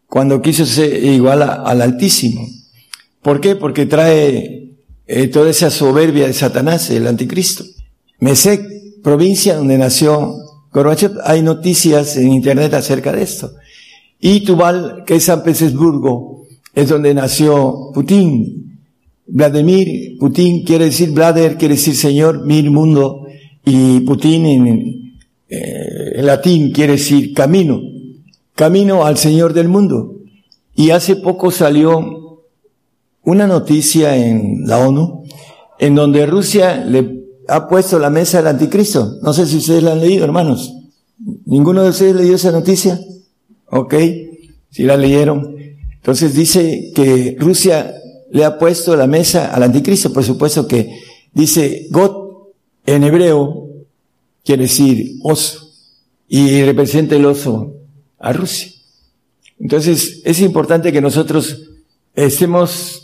cuando 0.06 0.40
quiso 0.40 0.64
ser 0.64 1.02
igual 1.04 1.42
al 1.42 1.82
Altísimo. 1.82 2.46
¿Por 3.22 3.40
qué? 3.40 3.56
Porque 3.56 3.86
trae 3.86 4.70
eh, 5.06 5.28
toda 5.28 5.50
esa 5.50 5.70
soberbia 5.70 6.26
de 6.26 6.32
Satanás, 6.32 6.90
el 6.90 7.06
anticristo. 7.06 7.64
Mesec, 8.20 8.62
provincia 9.02 9.56
donde 9.56 9.78
nació 9.78 10.36
Gorbachev, 10.72 11.18
hay 11.24 11.42
noticias 11.42 12.16
en 12.16 12.32
internet 12.32 12.74
acerca 12.74 13.12
de 13.12 13.22
esto. 13.22 13.52
Y 14.20 14.40
Tubal, 14.44 15.04
que 15.06 15.16
es 15.16 15.24
San 15.24 15.42
Petersburgo, 15.42 16.46
es 16.74 16.88
donde 16.88 17.14
nació 17.14 17.90
Putin. 17.94 18.65
Vladimir, 19.28 20.16
Putin 20.18 20.64
quiere 20.64 20.86
decir 20.86 21.10
Vlader, 21.10 21.56
quiere 21.56 21.74
decir 21.74 21.96
Señor, 21.96 22.46
Mir, 22.46 22.70
mundo, 22.70 23.26
y 23.64 24.00
Putin 24.00 24.46
en, 24.46 25.18
eh, 25.48 26.22
latín 26.22 26.72
quiere 26.72 26.92
decir 26.92 27.34
camino, 27.34 27.80
camino 28.54 29.04
al 29.04 29.16
Señor 29.16 29.52
del 29.52 29.68
mundo. 29.68 30.14
Y 30.74 30.90
hace 30.90 31.16
poco 31.16 31.50
salió 31.50 32.42
una 33.22 33.46
noticia 33.46 34.16
en 34.16 34.66
la 34.66 34.78
ONU 34.78 35.24
en 35.78 35.94
donde 35.94 36.26
Rusia 36.26 36.84
le 36.84 37.24
ha 37.48 37.68
puesto 37.68 37.98
la 37.98 38.10
mesa 38.10 38.38
al 38.38 38.46
anticristo. 38.46 39.18
No 39.22 39.32
sé 39.32 39.46
si 39.46 39.56
ustedes 39.56 39.82
la 39.82 39.92
han 39.92 40.00
leído, 40.00 40.24
hermanos. 40.24 40.72
¿Ninguno 41.44 41.82
de 41.82 41.90
ustedes 41.90 42.14
leyó 42.14 42.36
esa 42.36 42.52
noticia? 42.52 43.00
Ok, 43.70 43.94
si 44.70 44.84
la 44.84 44.96
leyeron. 44.96 45.56
Entonces 45.96 46.34
dice 46.34 46.92
que 46.94 47.36
Rusia 47.38 47.95
le 48.30 48.44
ha 48.44 48.58
puesto 48.58 48.96
la 48.96 49.06
mesa 49.06 49.54
al 49.54 49.62
anticristo, 49.62 50.12
por 50.12 50.24
supuesto 50.24 50.66
que 50.66 51.00
dice 51.32 51.86
God 51.90 52.26
en 52.86 53.04
hebreo 53.04 53.68
quiere 54.44 54.62
decir 54.62 55.16
oso 55.22 55.70
y 56.28 56.62
representa 56.62 57.16
el 57.16 57.24
oso 57.24 57.74
a 58.18 58.32
Rusia. 58.32 58.72
Entonces 59.58 60.22
es 60.24 60.40
importante 60.40 60.92
que 60.92 61.00
nosotros 61.00 61.70
estemos 62.14 63.02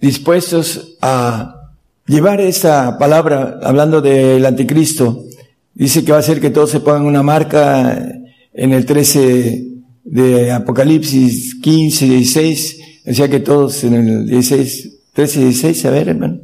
dispuestos 0.00 0.96
a 1.00 1.72
llevar 2.06 2.40
esta 2.40 2.98
palabra 2.98 3.58
hablando 3.62 4.00
del 4.00 4.44
anticristo. 4.44 5.24
Dice 5.72 6.04
que 6.04 6.12
va 6.12 6.18
a 6.18 6.22
ser 6.22 6.40
que 6.40 6.50
todos 6.50 6.70
se 6.70 6.80
pongan 6.80 7.06
una 7.06 7.22
marca 7.22 8.12
en 8.52 8.72
el 8.72 8.84
13 8.84 9.66
de 10.04 10.52
Apocalipsis 10.52 11.56
15, 11.60 12.06
16, 12.06 12.78
decía 13.04 13.28
que 13.28 13.40
todos 13.40 13.84
en 13.84 13.94
el 13.94 14.26
16, 14.26 14.90
13 15.12 15.40
y 15.40 15.44
16, 15.44 15.84
a 15.84 15.90
ver 15.90 16.08
hermano. 16.08 16.40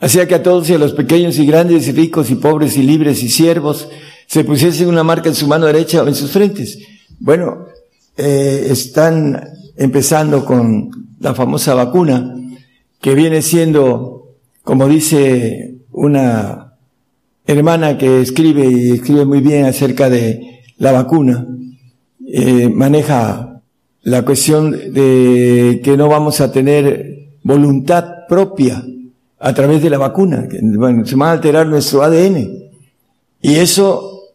Hacía 0.00 0.26
que 0.26 0.34
a 0.34 0.42
todos 0.42 0.68
y 0.68 0.74
a 0.74 0.78
los 0.78 0.92
pequeños 0.92 1.38
y 1.38 1.46
grandes 1.46 1.88
y 1.88 1.92
ricos 1.92 2.30
y 2.30 2.34
pobres 2.34 2.76
y 2.76 2.82
libres 2.82 3.22
y 3.22 3.28
siervos 3.28 3.88
se 4.26 4.44
pusiesen 4.44 4.88
una 4.88 5.04
marca 5.04 5.28
en 5.28 5.34
su 5.34 5.46
mano 5.46 5.66
derecha 5.66 6.02
o 6.02 6.08
en 6.08 6.14
sus 6.14 6.30
frentes. 6.30 6.78
Bueno, 7.18 7.66
eh, 8.16 8.66
están 8.70 9.42
empezando 9.76 10.44
con 10.44 10.90
la 11.20 11.34
famosa 11.34 11.74
vacuna 11.74 12.34
que 13.00 13.14
viene 13.14 13.42
siendo, 13.42 14.36
como 14.62 14.88
dice 14.88 15.76
una 15.90 16.74
hermana 17.46 17.98
que 17.98 18.20
escribe 18.20 18.66
y 18.66 18.92
escribe 18.92 19.24
muy 19.24 19.40
bien 19.40 19.66
acerca 19.66 20.08
de 20.08 20.62
la 20.78 20.92
vacuna, 20.92 21.46
eh, 22.26 22.68
maneja 22.68 23.53
la 24.04 24.22
cuestión 24.22 24.70
de 24.70 25.80
que 25.82 25.96
no 25.96 26.08
vamos 26.08 26.40
a 26.40 26.52
tener 26.52 27.30
voluntad 27.42 28.26
propia 28.28 28.84
a 29.38 29.54
través 29.54 29.82
de 29.82 29.90
la 29.90 29.98
vacuna. 29.98 30.46
Bueno, 30.76 31.04
se 31.06 31.16
va 31.16 31.30
a 31.30 31.32
alterar 31.32 31.66
nuestro 31.66 32.02
ADN. 32.02 32.64
Y 33.40 33.56
eso 33.56 34.32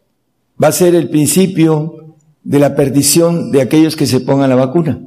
va 0.62 0.70
a 0.70 0.72
ser 0.72 0.96
el 0.96 1.10
principio 1.10 2.16
de 2.44 2.60
la 2.60 2.76
perdición 2.76 3.52
de 3.52 3.62
aquellos 3.62 3.96
que 3.96 4.08
se 4.08 4.22
pongan 4.22 4.50
la 4.50 4.56
vacuna. 4.56 5.02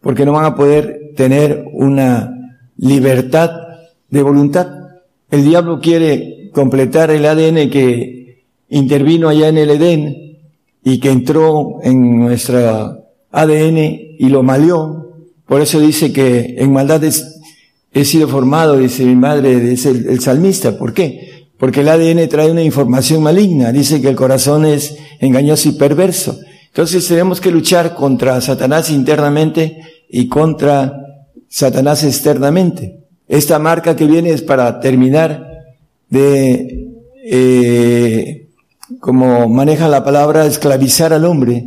Porque 0.00 0.24
no 0.24 0.32
van 0.32 0.46
a 0.46 0.54
poder 0.54 1.12
tener 1.14 1.64
una 1.72 2.34
libertad 2.78 3.50
de 4.08 4.22
voluntad. 4.22 4.68
El 5.30 5.44
diablo 5.44 5.80
quiere 5.80 6.50
completar 6.54 7.10
el 7.10 7.26
ADN 7.26 7.68
que 7.68 8.44
intervino 8.70 9.28
allá 9.28 9.48
en 9.48 9.58
el 9.58 9.70
Edén 9.70 10.38
y 10.82 10.98
que 10.98 11.10
entró 11.10 11.78
en 11.82 12.18
nuestra 12.20 12.98
ADN 13.32 13.78
y 14.18 14.28
lo 14.28 14.42
malió. 14.42 15.12
Por 15.46 15.60
eso 15.60 15.80
dice 15.80 16.12
que 16.12 16.56
en 16.58 16.72
maldad 16.72 17.02
he 17.92 18.04
sido 18.04 18.28
formado, 18.28 18.76
dice 18.76 19.04
mi 19.04 19.16
madre, 19.16 19.58
dice 19.60 19.90
el, 19.90 20.08
el 20.08 20.20
salmista. 20.20 20.76
¿Por 20.76 20.92
qué? 20.92 21.46
Porque 21.56 21.80
el 21.80 21.88
ADN 21.88 22.28
trae 22.28 22.50
una 22.50 22.62
información 22.62 23.22
maligna. 23.22 23.72
Dice 23.72 24.00
que 24.00 24.08
el 24.08 24.16
corazón 24.16 24.64
es 24.64 24.96
engañoso 25.20 25.68
y 25.68 25.72
perverso. 25.72 26.38
Entonces 26.68 27.06
tenemos 27.08 27.40
que 27.40 27.50
luchar 27.50 27.94
contra 27.94 28.40
Satanás 28.40 28.90
internamente 28.90 29.78
y 30.08 30.28
contra 30.28 30.92
Satanás 31.48 32.04
externamente. 32.04 33.00
Esta 33.26 33.58
marca 33.58 33.96
que 33.96 34.06
viene 34.06 34.30
es 34.30 34.42
para 34.42 34.80
terminar 34.80 35.46
de 36.08 36.88
eh, 37.24 38.48
como 39.00 39.48
maneja 39.48 39.88
la 39.88 40.04
palabra, 40.04 40.46
esclavizar 40.46 41.12
al 41.12 41.24
hombre 41.24 41.66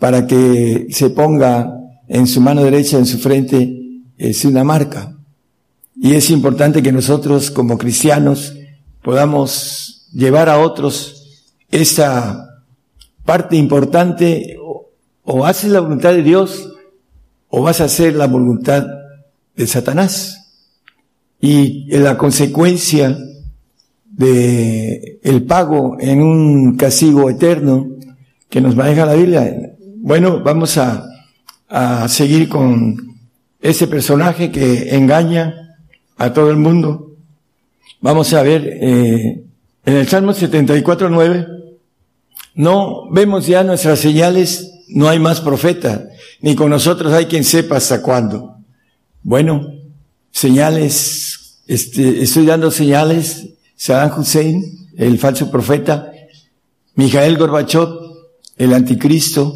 para 0.00 0.26
que 0.26 0.88
se 0.90 1.10
ponga 1.10 1.72
en 2.08 2.26
su 2.26 2.40
mano 2.40 2.64
derecha, 2.64 2.98
en 2.98 3.06
su 3.06 3.18
frente, 3.18 4.02
es 4.18 4.44
una 4.44 4.64
marca. 4.64 5.16
Y 5.94 6.14
es 6.14 6.30
importante 6.30 6.82
que 6.82 6.90
nosotros 6.90 7.50
como 7.50 7.78
cristianos 7.78 8.54
podamos 9.02 10.08
llevar 10.12 10.48
a 10.48 10.58
otros 10.58 11.46
esta 11.70 12.64
parte 13.24 13.56
importante, 13.56 14.56
o, 15.22 15.46
haces 15.46 15.70
la 15.70 15.80
voluntad 15.80 16.12
de 16.14 16.22
Dios, 16.22 16.72
o 17.48 17.62
vas 17.62 17.80
a 17.80 17.84
hacer 17.84 18.16
la 18.16 18.26
voluntad 18.26 18.86
de 19.54 19.66
Satanás. 19.66 20.64
Y 21.40 21.86
la 21.96 22.18
consecuencia 22.18 23.16
de 24.04 25.20
el 25.22 25.44
pago 25.44 25.96
en 26.00 26.22
un 26.22 26.76
castigo 26.76 27.30
eterno 27.30 27.86
que 28.48 28.60
nos 28.60 28.74
maneja 28.74 29.06
la 29.06 29.14
Biblia. 29.14 29.76
Bueno, 30.02 30.40
vamos 30.40 30.78
a, 30.78 31.04
a 31.68 32.08
seguir 32.08 32.48
con 32.48 33.18
ese 33.60 33.86
personaje 33.86 34.50
que 34.50 34.96
engaña 34.96 35.76
a 36.16 36.32
todo 36.32 36.50
el 36.50 36.56
mundo. 36.56 37.16
Vamos 38.00 38.32
a 38.32 38.42
ver 38.42 38.66
eh, 38.66 39.44
en 39.84 39.94
el 39.94 40.08
Salmo 40.08 40.32
74.9, 40.32 41.46
no 42.54 43.10
vemos 43.10 43.46
ya 43.46 43.62
nuestras 43.62 43.98
señales, 43.98 44.72
no 44.88 45.06
hay 45.06 45.18
más 45.18 45.42
profeta, 45.42 46.08
ni 46.40 46.54
con 46.54 46.70
nosotros 46.70 47.12
hay 47.12 47.26
quien 47.26 47.44
sepa 47.44 47.76
hasta 47.76 48.00
cuándo. 48.00 48.56
Bueno, 49.22 49.70
señales, 50.30 51.60
este, 51.66 52.22
estoy 52.22 52.46
dando 52.46 52.70
señales 52.70 53.50
Saddam 53.76 54.18
Hussein, 54.18 54.64
el 54.96 55.18
falso 55.18 55.50
profeta, 55.50 56.10
Mijael 56.94 57.36
Gorbachev, 57.36 57.90
el 58.56 58.72
anticristo. 58.72 59.54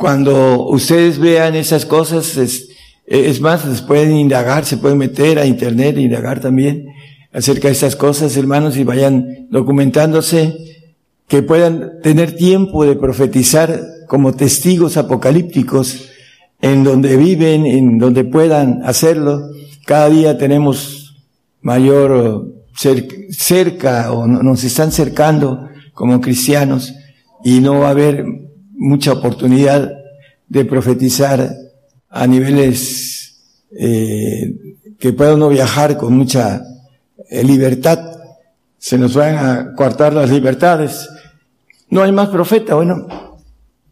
Cuando 0.00 0.66
ustedes 0.66 1.18
vean 1.18 1.54
esas 1.54 1.84
cosas, 1.84 2.38
es, 2.38 2.70
es 3.04 3.38
más, 3.42 3.66
les 3.66 3.82
pueden 3.82 4.16
indagar, 4.16 4.64
se 4.64 4.78
pueden 4.78 4.96
meter 4.96 5.38
a 5.38 5.44
internet 5.44 5.98
e 5.98 6.00
indagar 6.00 6.40
también 6.40 6.86
acerca 7.34 7.68
de 7.68 7.74
esas 7.74 7.96
cosas, 7.96 8.34
hermanos, 8.38 8.78
y 8.78 8.84
vayan 8.84 9.46
documentándose, 9.50 10.56
que 11.28 11.42
puedan 11.42 12.00
tener 12.02 12.34
tiempo 12.34 12.86
de 12.86 12.96
profetizar 12.96 13.78
como 14.08 14.32
testigos 14.32 14.96
apocalípticos 14.96 16.08
en 16.62 16.82
donde 16.82 17.18
viven, 17.18 17.66
en 17.66 17.98
donde 17.98 18.24
puedan 18.24 18.82
hacerlo. 18.84 19.50
Cada 19.84 20.08
día 20.08 20.38
tenemos 20.38 21.14
mayor 21.60 22.54
cerca 22.74 24.12
o 24.12 24.26
nos 24.26 24.64
están 24.64 24.92
cercando 24.92 25.68
como 25.92 26.22
cristianos 26.22 26.94
y 27.44 27.60
no 27.60 27.80
va 27.80 27.88
a 27.88 27.90
haber 27.90 28.49
mucha 28.80 29.12
oportunidad 29.12 29.92
de 30.48 30.64
profetizar 30.64 31.54
a 32.08 32.26
niveles 32.26 33.36
eh, 33.78 34.74
que 34.98 35.12
pueda 35.12 35.34
uno 35.34 35.50
viajar 35.50 35.98
con 35.98 36.16
mucha 36.16 36.62
eh, 37.28 37.44
libertad. 37.44 38.00
Se 38.78 38.96
nos 38.96 39.14
van 39.14 39.36
a 39.36 39.74
cortar 39.76 40.14
las 40.14 40.30
libertades. 40.30 41.08
No 41.90 42.02
hay 42.02 42.10
más 42.10 42.30
profeta. 42.30 42.74
Bueno, 42.74 43.06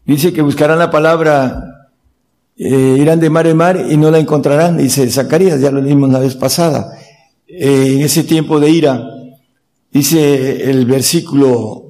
dice 0.05 0.33
que 0.33 0.41
buscarán 0.41 0.79
la 0.79 0.89
palabra, 0.89 1.89
eh, 2.57 2.97
irán 2.99 3.19
de 3.19 3.29
mar 3.29 3.45
en 3.45 3.57
mar 3.57 3.85
y 3.89 3.95
no 3.95 4.09
la 4.09 4.17
encontrarán, 4.17 4.77
dice 4.77 5.07
Zacarías, 5.09 5.61
ya 5.61 5.69
lo 5.69 5.81
leímos 5.81 6.09
la 6.09 6.19
vez 6.19 6.35
pasada. 6.35 6.97
En 7.47 8.01
ese 8.01 8.23
tiempo 8.23 8.59
de 8.59 8.71
ira, 8.71 9.03
dice 9.91 10.69
el 10.69 10.85
versículo, 10.87 11.88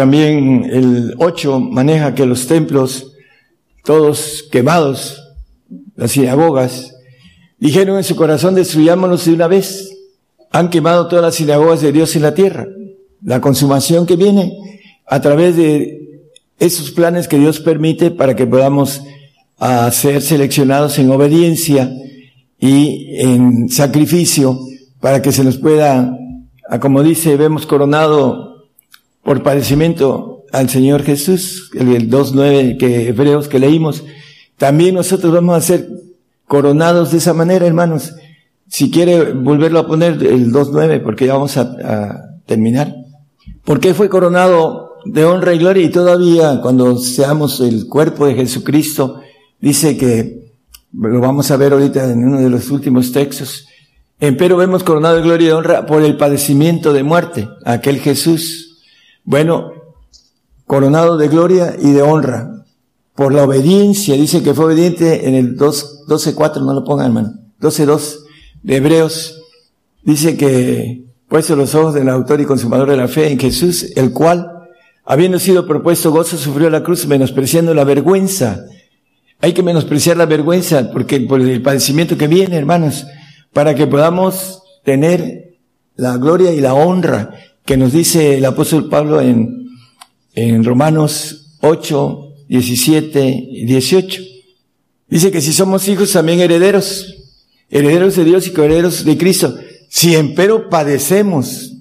también 0.00 0.64
el 0.72 1.14
8 1.18 1.60
maneja 1.60 2.14
que 2.14 2.24
los 2.24 2.46
templos, 2.46 3.12
todos 3.84 4.48
quemados, 4.50 5.22
las 5.94 6.12
sinagogas, 6.12 6.96
dijeron 7.58 7.98
en 7.98 8.04
su 8.04 8.16
corazón, 8.16 8.54
destruyámonos 8.54 9.26
de 9.26 9.34
una 9.34 9.46
vez. 9.46 9.94
han 10.52 10.70
quemado 10.70 11.06
todas 11.06 11.22
las 11.22 11.34
sinagogas 11.34 11.82
de 11.82 11.92
Dios 11.92 12.16
en 12.16 12.22
la 12.22 12.32
tierra. 12.32 12.66
La 13.22 13.42
consumación 13.42 14.06
que 14.06 14.16
viene 14.16 14.56
a 15.06 15.20
través 15.20 15.58
de 15.58 16.22
esos 16.58 16.92
planes 16.92 17.28
que 17.28 17.36
Dios 17.36 17.60
permite 17.60 18.10
para 18.10 18.34
que 18.34 18.46
podamos 18.46 19.02
a 19.58 19.90
ser 19.90 20.22
seleccionados 20.22 20.98
en 20.98 21.10
obediencia 21.10 21.92
y 22.58 23.16
en 23.18 23.68
sacrificio 23.68 24.58
para 24.98 25.20
que 25.20 25.30
se 25.30 25.44
nos 25.44 25.58
pueda, 25.58 26.16
como 26.80 27.02
dice, 27.02 27.36
vemos 27.36 27.66
coronado 27.66 28.49
por 29.22 29.42
padecimiento 29.42 30.44
al 30.52 30.68
Señor 30.68 31.02
Jesús, 31.02 31.70
el 31.74 32.10
2.9 32.10 32.78
que 32.78 33.08
hebreos 33.08 33.48
que 33.48 33.58
leímos, 33.58 34.04
también 34.56 34.94
nosotros 34.94 35.32
vamos 35.32 35.56
a 35.56 35.60
ser 35.60 35.88
coronados 36.46 37.12
de 37.12 37.18
esa 37.18 37.32
manera, 37.32 37.66
hermanos. 37.66 38.14
Si 38.68 38.90
quiere 38.90 39.32
volverlo 39.32 39.78
a 39.80 39.86
poner 39.86 40.14
el 40.22 40.52
2.9, 40.52 41.02
porque 41.02 41.26
ya 41.26 41.34
vamos 41.34 41.56
a, 41.56 42.26
terminar. 42.46 42.92
¿Por 43.64 43.78
qué 43.78 43.94
fue 43.94 44.08
coronado 44.08 44.96
de 45.04 45.24
honra 45.24 45.54
y 45.54 45.58
gloria? 45.58 45.84
Y 45.84 45.90
todavía 45.90 46.60
cuando 46.60 46.98
seamos 46.98 47.60
el 47.60 47.86
cuerpo 47.86 48.26
de 48.26 48.34
Jesucristo, 48.34 49.20
dice 49.60 49.96
que, 49.96 50.50
lo 50.92 51.20
vamos 51.20 51.52
a 51.52 51.56
ver 51.56 51.72
ahorita 51.72 52.10
en 52.10 52.24
uno 52.24 52.40
de 52.40 52.50
los 52.50 52.70
últimos 52.70 53.12
textos, 53.12 53.68
Empero 54.22 54.58
vemos 54.58 54.84
coronado 54.84 55.16
de 55.16 55.22
gloria 55.22 55.48
y 55.48 55.50
honra 55.52 55.86
por 55.86 56.02
el 56.02 56.18
padecimiento 56.18 56.92
de 56.92 57.02
muerte, 57.02 57.48
aquel 57.64 58.00
Jesús. 58.00 58.69
Bueno, 59.30 59.70
coronado 60.66 61.16
de 61.16 61.28
gloria 61.28 61.76
y 61.80 61.92
de 61.92 62.02
honra, 62.02 62.64
por 63.14 63.32
la 63.32 63.44
obediencia, 63.44 64.16
dice 64.16 64.42
que 64.42 64.54
fue 64.54 64.64
obediente 64.64 65.28
en 65.28 65.36
el 65.36 65.56
12.4, 65.56 66.60
no 66.64 66.74
lo 66.74 66.82
pongan 66.82 67.06
hermano, 67.06 67.34
12.2 67.60 68.24
de 68.64 68.76
Hebreos, 68.76 69.40
dice 70.02 70.36
que 70.36 71.04
puesto 71.28 71.54
los 71.54 71.76
ojos 71.76 71.94
del 71.94 72.08
autor 72.08 72.40
y 72.40 72.44
consumador 72.44 72.90
de 72.90 72.96
la 72.96 73.06
fe 73.06 73.30
en 73.30 73.38
Jesús, 73.38 73.92
el 73.94 74.12
cual, 74.12 74.50
habiendo 75.04 75.38
sido 75.38 75.64
propuesto 75.64 76.10
gozo, 76.10 76.36
sufrió 76.36 76.68
la 76.68 76.82
cruz, 76.82 77.06
menospreciando 77.06 77.72
la 77.72 77.84
vergüenza. 77.84 78.64
Hay 79.40 79.52
que 79.52 79.62
menospreciar 79.62 80.16
la 80.16 80.26
vergüenza, 80.26 80.90
porque 80.90 81.20
por 81.20 81.40
el 81.40 81.62
padecimiento 81.62 82.18
que 82.18 82.26
viene, 82.26 82.56
hermanos, 82.56 83.06
para 83.52 83.76
que 83.76 83.86
podamos 83.86 84.64
tener 84.82 85.60
la 85.94 86.16
gloria 86.16 86.52
y 86.52 86.60
la 86.60 86.74
honra 86.74 87.30
que 87.70 87.76
nos 87.76 87.92
dice 87.92 88.38
el 88.38 88.44
apóstol 88.46 88.88
Pablo 88.88 89.20
en, 89.20 89.68
en 90.34 90.64
Romanos 90.64 91.54
8, 91.60 92.32
17 92.48 93.46
y 93.48 93.64
18. 93.64 94.22
Dice 95.06 95.30
que 95.30 95.40
si 95.40 95.52
somos 95.52 95.86
hijos 95.86 96.10
también 96.10 96.40
herederos, 96.40 97.14
herederos 97.68 98.16
de 98.16 98.24
Dios 98.24 98.48
y 98.48 98.52
coherederos 98.52 99.04
de 99.04 99.16
Cristo, 99.16 99.54
si 99.88 100.16
empero 100.16 100.68
padecemos, 100.68 101.74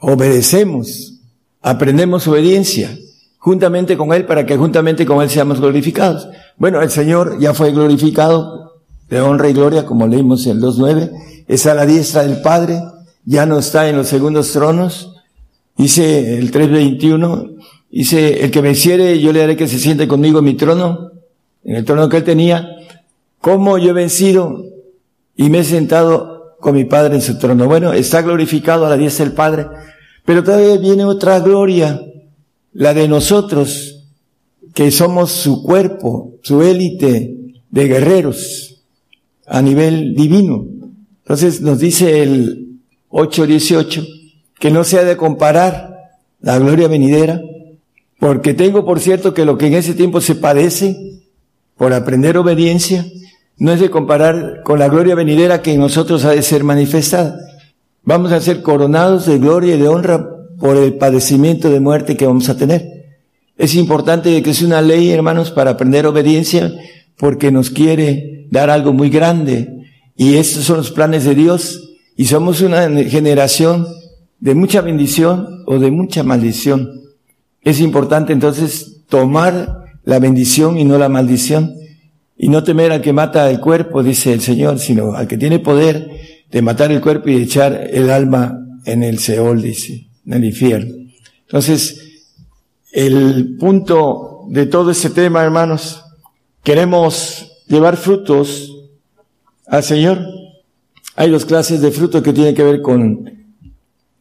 obedecemos, 0.00 1.20
aprendemos 1.60 2.26
obediencia, 2.26 2.98
juntamente 3.38 3.96
con 3.96 4.12
Él 4.12 4.26
para 4.26 4.44
que 4.44 4.56
juntamente 4.56 5.06
con 5.06 5.22
Él 5.22 5.30
seamos 5.30 5.60
glorificados. 5.60 6.26
Bueno, 6.56 6.82
el 6.82 6.90
Señor 6.90 7.38
ya 7.38 7.54
fue 7.54 7.70
glorificado 7.70 8.82
de 9.08 9.20
honra 9.20 9.48
y 9.48 9.52
gloria, 9.52 9.86
como 9.86 10.08
leímos 10.08 10.44
en 10.46 10.56
el 10.56 10.62
2.9, 10.64 11.44
es 11.46 11.66
a 11.66 11.74
la 11.74 11.86
diestra 11.86 12.24
del 12.24 12.42
Padre, 12.42 12.82
ya 13.24 13.46
no 13.46 13.60
está 13.60 13.88
en 13.88 13.96
los 13.96 14.08
segundos 14.08 14.50
tronos. 14.50 15.11
Dice 15.76 16.38
el 16.38 16.52
3.21, 16.52 17.56
dice, 17.90 18.44
el 18.44 18.50
que 18.50 18.60
venciere, 18.60 19.18
yo 19.18 19.32
le 19.32 19.42
haré 19.42 19.56
que 19.56 19.68
se 19.68 19.78
siente 19.78 20.06
conmigo 20.06 20.40
en 20.40 20.44
mi 20.44 20.54
trono, 20.54 21.12
en 21.64 21.76
el 21.76 21.84
trono 21.84 22.08
que 22.08 22.18
él 22.18 22.24
tenía, 22.24 22.68
como 23.40 23.78
yo 23.78 23.90
he 23.90 23.94
vencido 23.94 24.64
y 25.36 25.50
me 25.50 25.60
he 25.60 25.64
sentado 25.64 26.56
con 26.60 26.74
mi 26.74 26.84
Padre 26.84 27.16
en 27.16 27.22
su 27.22 27.38
trono. 27.38 27.66
Bueno, 27.66 27.92
está 27.92 28.22
glorificado 28.22 28.86
a 28.86 28.90
la 28.90 28.96
diestra 28.96 29.24
del 29.24 29.34
Padre, 29.34 29.66
pero 30.24 30.44
todavía 30.44 30.76
viene 30.76 31.04
otra 31.04 31.40
gloria, 31.40 32.00
la 32.72 32.94
de 32.94 33.08
nosotros, 33.08 34.04
que 34.74 34.90
somos 34.90 35.32
su 35.32 35.62
cuerpo, 35.62 36.34
su 36.42 36.62
élite 36.62 37.36
de 37.70 37.88
guerreros 37.88 38.82
a 39.46 39.60
nivel 39.60 40.14
divino. 40.14 40.66
Entonces 41.24 41.60
nos 41.60 41.78
dice 41.78 42.22
el 42.22 42.78
8.18 43.10 44.21
que 44.62 44.70
no 44.70 44.84
se 44.84 44.96
ha 44.96 45.02
de 45.02 45.16
comparar 45.16 46.12
la 46.40 46.56
gloria 46.56 46.86
venidera, 46.86 47.42
porque 48.20 48.54
tengo 48.54 48.84
por 48.84 49.00
cierto 49.00 49.34
que 49.34 49.44
lo 49.44 49.58
que 49.58 49.66
en 49.66 49.74
ese 49.74 49.92
tiempo 49.92 50.20
se 50.20 50.36
padece 50.36 51.20
por 51.76 51.92
aprender 51.92 52.38
obediencia, 52.38 53.04
no 53.56 53.72
es 53.72 53.80
de 53.80 53.90
comparar 53.90 54.62
con 54.62 54.78
la 54.78 54.86
gloria 54.86 55.16
venidera 55.16 55.62
que 55.62 55.72
en 55.72 55.80
nosotros 55.80 56.24
ha 56.24 56.30
de 56.30 56.42
ser 56.42 56.62
manifestada. 56.62 57.40
Vamos 58.04 58.30
a 58.30 58.40
ser 58.40 58.62
coronados 58.62 59.26
de 59.26 59.40
gloria 59.40 59.74
y 59.74 59.80
de 59.80 59.88
honra 59.88 60.28
por 60.60 60.76
el 60.76 60.94
padecimiento 60.94 61.68
de 61.68 61.80
muerte 61.80 62.16
que 62.16 62.28
vamos 62.28 62.48
a 62.48 62.56
tener. 62.56 63.16
Es 63.58 63.74
importante 63.74 64.40
que 64.44 64.50
es 64.50 64.62
una 64.62 64.80
ley, 64.80 65.10
hermanos, 65.10 65.50
para 65.50 65.72
aprender 65.72 66.06
obediencia, 66.06 66.72
porque 67.16 67.50
nos 67.50 67.70
quiere 67.70 68.46
dar 68.52 68.70
algo 68.70 68.92
muy 68.92 69.10
grande. 69.10 69.88
Y 70.16 70.36
estos 70.36 70.62
son 70.62 70.76
los 70.76 70.92
planes 70.92 71.24
de 71.24 71.34
Dios. 71.34 71.96
Y 72.16 72.26
somos 72.26 72.60
una 72.60 72.88
generación 73.02 73.88
de 74.42 74.56
mucha 74.56 74.80
bendición 74.80 75.62
o 75.66 75.78
de 75.78 75.92
mucha 75.92 76.24
maldición. 76.24 77.00
Es 77.60 77.78
importante 77.78 78.32
entonces 78.32 79.04
tomar 79.08 79.84
la 80.02 80.18
bendición 80.18 80.76
y 80.76 80.84
no 80.84 80.98
la 80.98 81.08
maldición. 81.08 81.76
Y 82.36 82.48
no 82.48 82.64
temer 82.64 82.90
al 82.90 83.02
que 83.02 83.12
mata 83.12 83.48
el 83.48 83.60
cuerpo, 83.60 84.02
dice 84.02 84.32
el 84.32 84.40
Señor, 84.40 84.80
sino 84.80 85.14
al 85.14 85.28
que 85.28 85.38
tiene 85.38 85.60
poder 85.60 86.10
de 86.50 86.60
matar 86.60 86.90
el 86.90 87.00
cuerpo 87.00 87.28
y 87.28 87.36
echar 87.36 87.88
el 87.92 88.10
alma 88.10 88.58
en 88.84 89.04
el 89.04 89.20
Seol, 89.20 89.62
dice, 89.62 90.08
en 90.26 90.32
el 90.32 90.44
infierno. 90.46 90.92
Entonces, 91.42 92.24
el 92.90 93.56
punto 93.60 94.46
de 94.48 94.66
todo 94.66 94.90
este 94.90 95.10
tema, 95.10 95.44
hermanos, 95.44 96.02
queremos 96.64 97.60
llevar 97.68 97.96
frutos 97.96 98.76
al 99.68 99.84
Señor. 99.84 100.18
Hay 101.14 101.30
dos 101.30 101.44
clases 101.44 101.80
de 101.80 101.92
frutos 101.92 102.24
que 102.24 102.32
tienen 102.32 102.56
que 102.56 102.64
ver 102.64 102.82
con 102.82 103.41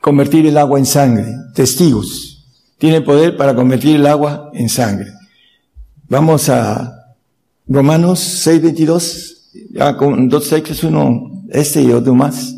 convertir 0.02 0.48
el 0.48 0.57
agua 0.57 0.80
en 0.80 0.86
sangre. 0.86 1.34
Testigos. 1.53 2.45
Tienen 2.78 3.06
poder 3.06 3.38
para 3.38 3.56
convertir 3.56 3.95
el 3.95 4.07
agua 4.07 4.49
en 4.53 4.68
sangre. 4.68 5.11
Vamos 6.10 6.49
a 6.49 7.15
Romanos 7.68 8.19
6:22, 8.19 9.52
ya 9.72 9.95
con 9.95 10.28
dos 10.28 10.49
textos, 10.49 10.84
uno 10.84 11.44
este 11.49 11.84
y 11.84 11.91
otro 11.91 12.15
más. 12.15 12.56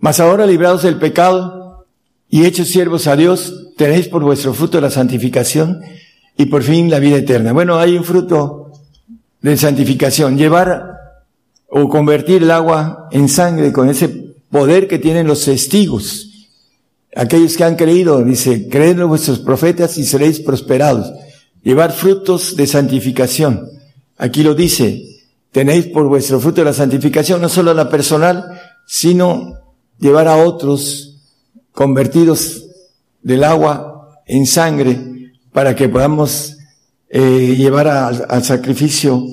Mas 0.00 0.18
ahora 0.18 0.46
librados 0.46 0.82
del 0.82 0.98
pecado 0.98 1.86
y 2.28 2.44
hechos 2.44 2.68
siervos 2.68 3.06
a 3.06 3.16
Dios, 3.16 3.72
tenéis 3.76 4.08
por 4.08 4.22
vuestro 4.22 4.54
fruto 4.54 4.80
la 4.80 4.90
santificación 4.90 5.80
y 6.36 6.46
por 6.46 6.62
fin 6.62 6.90
la 6.90 6.98
vida 6.98 7.16
eterna. 7.16 7.52
Bueno, 7.52 7.78
hay 7.78 7.96
un 7.96 8.04
fruto 8.04 8.72
de 9.40 9.56
santificación, 9.56 10.38
llevar 10.38 10.96
o 11.68 11.88
convertir 11.88 12.42
el 12.42 12.50
agua 12.50 13.08
en 13.10 13.28
sangre 13.28 13.72
con 13.72 13.88
ese 13.88 14.08
poder 14.50 14.88
que 14.88 14.98
tienen 14.98 15.26
los 15.26 15.44
testigos. 15.44 16.27
Aquellos 17.18 17.56
que 17.56 17.64
han 17.64 17.74
creído, 17.74 18.22
dice, 18.22 18.68
creen 18.68 19.00
en 19.00 19.08
vuestros 19.08 19.40
profetas 19.40 19.98
y 19.98 20.04
seréis 20.04 20.38
prosperados. 20.38 21.12
Llevar 21.64 21.90
frutos 21.90 22.54
de 22.54 22.64
santificación. 22.64 23.68
Aquí 24.16 24.44
lo 24.44 24.54
dice, 24.54 25.02
tenéis 25.50 25.86
por 25.86 26.06
vuestro 26.06 26.38
fruto 26.38 26.62
la 26.62 26.72
santificación 26.72 27.42
no 27.42 27.48
solo 27.48 27.74
la 27.74 27.90
personal, 27.90 28.44
sino 28.86 29.52
llevar 29.98 30.28
a 30.28 30.36
otros 30.36 31.16
convertidos 31.72 32.66
del 33.20 33.42
agua 33.42 34.22
en 34.24 34.46
sangre 34.46 35.32
para 35.52 35.74
que 35.74 35.88
podamos 35.88 36.56
eh, 37.08 37.56
llevar 37.58 37.88
al, 37.88 38.44
sacrificio 38.44 39.26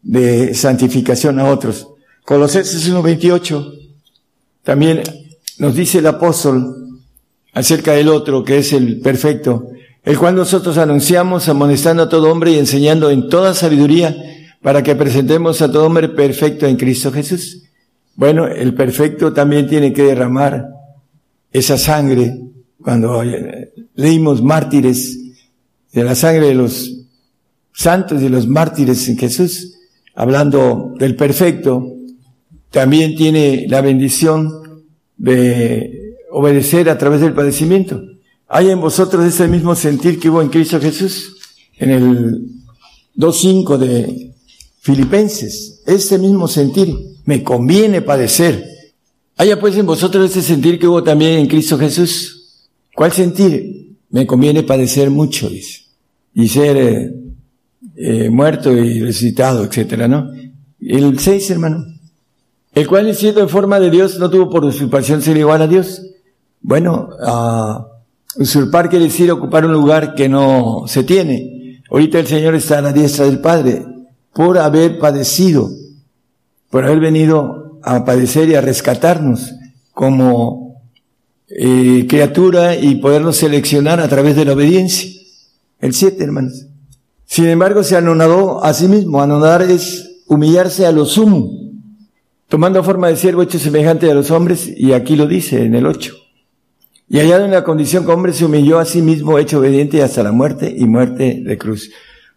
de 0.00 0.54
santificación 0.54 1.40
a 1.40 1.50
otros. 1.50 1.88
Colosenses 2.24 2.88
1.28 2.88 3.94
también 4.62 5.02
nos 5.58 5.74
dice 5.74 5.98
el 5.98 6.06
apóstol 6.06 6.81
acerca 7.52 7.92
del 7.92 8.08
otro 8.08 8.44
que 8.44 8.58
es 8.58 8.72
el 8.72 9.00
perfecto, 9.00 9.68
el 10.02 10.18
cual 10.18 10.34
nosotros 10.34 10.78
anunciamos 10.78 11.48
amonestando 11.48 12.04
a 12.04 12.08
todo 12.08 12.30
hombre 12.30 12.52
y 12.52 12.58
enseñando 12.58 13.10
en 13.10 13.28
toda 13.28 13.54
sabiduría 13.54 14.16
para 14.62 14.82
que 14.82 14.96
presentemos 14.96 15.60
a 15.62 15.70
todo 15.70 15.86
hombre 15.86 16.08
perfecto 16.08 16.66
en 16.66 16.76
Cristo 16.76 17.12
Jesús. 17.12 17.64
Bueno, 18.14 18.46
el 18.46 18.74
perfecto 18.74 19.32
también 19.32 19.68
tiene 19.68 19.92
que 19.92 20.02
derramar 20.02 20.66
esa 21.52 21.78
sangre. 21.78 22.38
Cuando 22.80 23.22
eh, 23.22 23.72
leímos 23.94 24.42
mártires 24.42 25.18
de 25.92 26.04
la 26.04 26.14
sangre 26.14 26.48
de 26.48 26.54
los 26.54 27.06
santos 27.72 28.22
y 28.22 28.28
los 28.28 28.46
mártires 28.46 29.08
en 29.08 29.18
Jesús, 29.18 29.78
hablando 30.14 30.94
del 30.98 31.16
perfecto, 31.16 31.96
también 32.70 33.14
tiene 33.14 33.66
la 33.68 33.80
bendición 33.82 34.50
de 35.16 36.01
obedecer 36.32 36.88
a 36.88 36.98
través 36.98 37.20
del 37.20 37.34
padecimiento. 37.34 38.02
Hay 38.48 38.70
en 38.70 38.80
vosotros 38.80 39.24
ese 39.24 39.48
mismo 39.48 39.74
sentir 39.74 40.18
que 40.18 40.28
hubo 40.28 40.42
en 40.42 40.48
Cristo 40.48 40.80
Jesús, 40.80 41.36
en 41.78 41.90
el 41.90 42.46
2.5 43.16 43.76
de 43.76 44.34
Filipenses, 44.80 45.82
ese 45.86 46.18
mismo 46.18 46.48
sentir, 46.48 46.94
me 47.24 47.42
conviene 47.42 48.02
padecer. 48.02 48.64
Haya 49.36 49.58
pues 49.60 49.76
en 49.76 49.86
vosotros 49.86 50.30
ese 50.30 50.42
sentir 50.42 50.78
que 50.78 50.88
hubo 50.88 51.02
también 51.02 51.38
en 51.38 51.46
Cristo 51.46 51.78
Jesús. 51.78 52.68
¿Cuál 52.94 53.12
sentir? 53.12 53.96
Me 54.10 54.26
conviene 54.26 54.62
padecer 54.62 55.08
mucho, 55.10 55.48
dice, 55.48 55.84
y 56.34 56.48
ser 56.48 56.76
eh, 56.76 57.14
eh, 57.96 58.28
muerto 58.28 58.70
y 58.72 59.00
resucitado, 59.00 59.64
etcétera, 59.64 60.08
¿no? 60.08 60.30
El 60.80 61.18
6, 61.18 61.50
hermano. 61.50 61.86
El 62.74 62.86
cual, 62.86 63.14
siendo 63.14 63.40
en 63.40 63.48
forma 63.48 63.80
de 63.80 63.90
Dios, 63.90 64.18
no 64.18 64.28
tuvo 64.28 64.50
por 64.50 64.64
usurpación 64.64 65.22
ser 65.22 65.36
igual 65.36 65.62
a 65.62 65.68
Dios. 65.68 66.02
Bueno, 66.62 67.08
uh, 67.20 68.40
usurpar 68.40 68.88
quiere 68.88 69.06
decir 69.06 69.30
ocupar 69.30 69.66
un 69.66 69.72
lugar 69.72 70.14
que 70.14 70.28
no 70.28 70.84
se 70.86 71.02
tiene. 71.02 71.82
Ahorita 71.90 72.20
el 72.20 72.26
Señor 72.26 72.54
está 72.54 72.78
a 72.78 72.82
la 72.82 72.92
diestra 72.92 73.26
del 73.26 73.40
Padre 73.40 73.84
por 74.32 74.58
haber 74.58 74.98
padecido, 74.98 75.68
por 76.70 76.84
haber 76.84 77.00
venido 77.00 77.80
a 77.82 78.04
padecer 78.04 78.48
y 78.48 78.54
a 78.54 78.60
rescatarnos 78.60 79.52
como 79.92 80.80
eh, 81.48 82.06
criatura 82.08 82.76
y 82.76 82.94
podernos 82.94 83.36
seleccionar 83.36 84.00
a 84.00 84.08
través 84.08 84.36
de 84.36 84.44
la 84.44 84.54
obediencia. 84.54 85.10
El 85.80 85.92
siete, 85.92 86.24
hermanos. 86.24 86.66
Sin 87.26 87.46
embargo, 87.46 87.82
se 87.82 87.96
anonadó 87.96 88.64
a 88.64 88.72
sí 88.72 88.88
mismo. 88.88 89.20
Anonadar 89.20 89.62
es 89.62 90.22
humillarse 90.28 90.86
a 90.86 90.92
lo 90.92 91.04
sumo, 91.04 91.50
tomando 92.48 92.82
forma 92.84 93.08
de 93.08 93.16
siervo 93.16 93.42
hecho 93.42 93.58
semejante 93.58 94.10
a 94.10 94.14
los 94.14 94.30
hombres, 94.30 94.70
y 94.74 94.92
aquí 94.92 95.16
lo 95.16 95.26
dice 95.26 95.64
en 95.64 95.74
el 95.74 95.86
ocho. 95.86 96.21
Y 97.12 97.18
hallado 97.18 97.44
en 97.44 97.50
la 97.50 97.62
condición 97.62 98.06
que 98.06 98.10
hombre 98.10 98.32
se 98.32 98.46
humilló 98.46 98.78
a 98.78 98.86
sí 98.86 99.02
mismo, 99.02 99.38
hecho 99.38 99.58
obediente 99.58 100.02
hasta 100.02 100.22
la 100.22 100.32
muerte 100.32 100.74
y 100.74 100.86
muerte 100.86 101.42
de 101.44 101.58
cruz. 101.58 101.90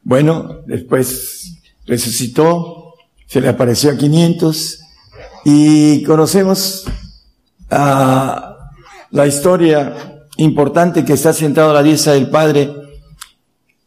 Bueno, 0.03 0.63
después 0.67 1.61
resucitó, 1.87 2.93
se 3.25 3.39
le 3.39 3.47
apareció 3.47 3.89
a 3.91 3.95
500 3.95 4.81
y 5.45 6.03
conocemos 6.03 6.83
a 7.69 8.73
la 9.11 9.25
historia 9.25 10.27
importante 10.35 11.05
que 11.05 11.13
está 11.13 11.31
sentado 11.31 11.69
a 11.69 11.75
la 11.75 11.81
diestra 11.81 12.11
del 12.11 12.29
Padre, 12.29 12.69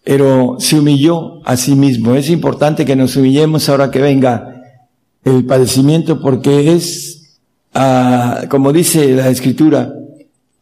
pero 0.03 0.57
se 0.59 0.79
humilló 0.79 1.47
a 1.47 1.59
sí 1.59 1.75
mismo. 1.77 2.15
Es 2.15 2.31
importante 2.31 2.87
que 2.87 2.97
nos 2.97 3.15
humillemos 3.15 3.69
ahora 3.69 3.91
que 3.91 4.01
venga 4.01 4.55
el 5.23 5.45
padecimiento 5.45 6.19
porque 6.19 6.73
es, 6.73 7.39
ah, 7.75 8.45
como 8.49 8.73
dice 8.73 9.09
la 9.09 9.29
Escritura, 9.29 9.93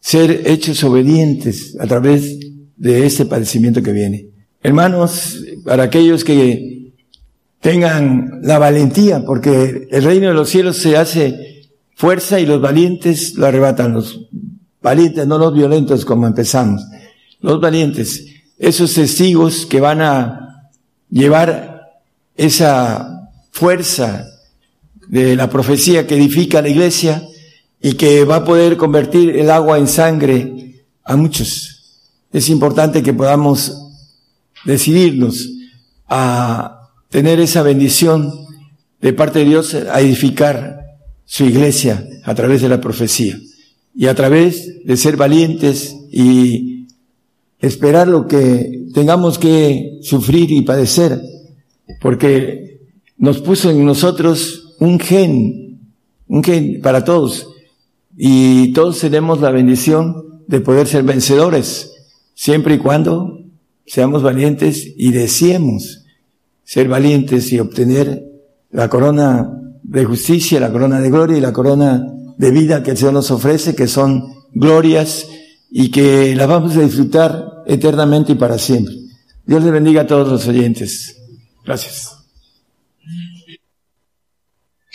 ser 0.07 0.43
hechos 0.45 0.81
obedientes 0.85 1.75
a 1.81 1.85
través 1.85 2.39
de 2.77 3.05
ese 3.05 3.25
padecimiento 3.25 3.83
que 3.83 3.91
viene. 3.91 4.29
Hermanos, 4.63 5.43
para 5.65 5.83
aquellos 5.83 6.23
que 6.23 6.93
tengan 7.59 8.39
la 8.41 8.57
valentía, 8.57 9.25
porque 9.25 9.85
el 9.91 10.03
reino 10.05 10.29
de 10.29 10.33
los 10.33 10.47
cielos 10.47 10.77
se 10.77 10.95
hace 10.95 11.67
fuerza 11.93 12.39
y 12.39 12.45
los 12.45 12.61
valientes 12.61 13.33
lo 13.35 13.47
arrebatan. 13.47 13.95
Los 13.95 14.29
valientes, 14.81 15.27
no 15.27 15.37
los 15.37 15.53
violentos 15.53 16.05
como 16.05 16.25
empezamos. 16.25 16.81
Los 17.41 17.59
valientes, 17.59 18.27
esos 18.57 18.93
testigos 18.93 19.65
que 19.65 19.81
van 19.81 19.99
a 19.99 20.69
llevar 21.09 21.81
esa 22.37 23.29
fuerza 23.51 24.25
de 25.09 25.35
la 25.35 25.49
profecía 25.49 26.07
que 26.07 26.15
edifica 26.15 26.61
la 26.61 26.69
iglesia, 26.69 27.27
y 27.81 27.93
que 27.93 28.25
va 28.25 28.37
a 28.37 28.45
poder 28.45 28.77
convertir 28.77 29.35
el 29.35 29.49
agua 29.49 29.77
en 29.77 29.87
sangre 29.87 30.83
a 31.03 31.15
muchos. 31.15 32.01
Es 32.31 32.49
importante 32.49 33.03
que 33.03 33.13
podamos 33.13 33.73
decidirnos 34.65 35.49
a 36.07 36.91
tener 37.09 37.39
esa 37.39 37.61
bendición 37.61 38.31
de 39.01 39.13
parte 39.13 39.39
de 39.39 39.45
Dios 39.45 39.73
a 39.75 40.01
edificar 40.01 40.81
su 41.25 41.45
iglesia 41.45 42.05
a 42.23 42.33
través 42.35 42.61
de 42.61 42.69
la 42.69 42.81
profecía 42.81 43.39
y 43.95 44.07
a 44.07 44.15
través 44.15 44.83
de 44.83 44.97
ser 44.97 45.17
valientes 45.17 45.95
y 46.11 46.87
esperar 47.59 48.07
lo 48.07 48.27
que 48.27 48.85
tengamos 48.93 49.37
que 49.37 49.99
sufrir 50.01 50.51
y 50.51 50.61
padecer, 50.61 51.19
porque 52.01 52.81
nos 53.17 53.39
puso 53.39 53.69
en 53.71 53.85
nosotros 53.85 54.75
un 54.79 54.99
gen, 54.99 55.79
un 56.27 56.43
gen 56.43 56.81
para 56.81 57.03
todos 57.03 57.47
y 58.17 58.73
todos 58.73 58.99
tenemos 58.99 59.39
la 59.41 59.51
bendición 59.51 60.41
de 60.47 60.59
poder 60.59 60.87
ser 60.87 61.03
vencedores, 61.03 61.93
siempre 62.33 62.75
y 62.75 62.77
cuando 62.79 63.39
seamos 63.85 64.23
valientes 64.23 64.91
y 64.97 65.11
deseemos 65.11 66.03
ser 66.63 66.89
valientes 66.89 67.53
y 67.53 67.59
obtener 67.59 68.25
la 68.71 68.89
corona 68.89 69.49
de 69.83 70.03
justicia, 70.03 70.59
la 70.59 70.71
corona 70.71 70.99
de 70.99 71.11
gloria 71.11 71.37
y 71.37 71.41
la 71.41 71.53
corona 71.53 72.05
de 72.37 72.51
vida 72.51 72.83
que 72.83 72.91
el 72.91 72.97
Señor 72.97 73.13
nos 73.13 73.31
ofrece, 73.31 73.75
que 73.75 73.87
son 73.87 74.33
glorias 74.51 75.27
y 75.69 75.91
que 75.91 76.35
las 76.35 76.47
vamos 76.47 76.75
a 76.75 76.81
disfrutar 76.81 77.63
eternamente 77.67 78.33
y 78.33 78.35
para 78.35 78.57
siempre. 78.57 78.95
Dios 79.45 79.63
le 79.63 79.71
bendiga 79.71 80.01
a 80.01 80.07
todos 80.07 80.27
los 80.27 80.47
oyentes. 80.47 81.17
Gracias. 81.63 82.16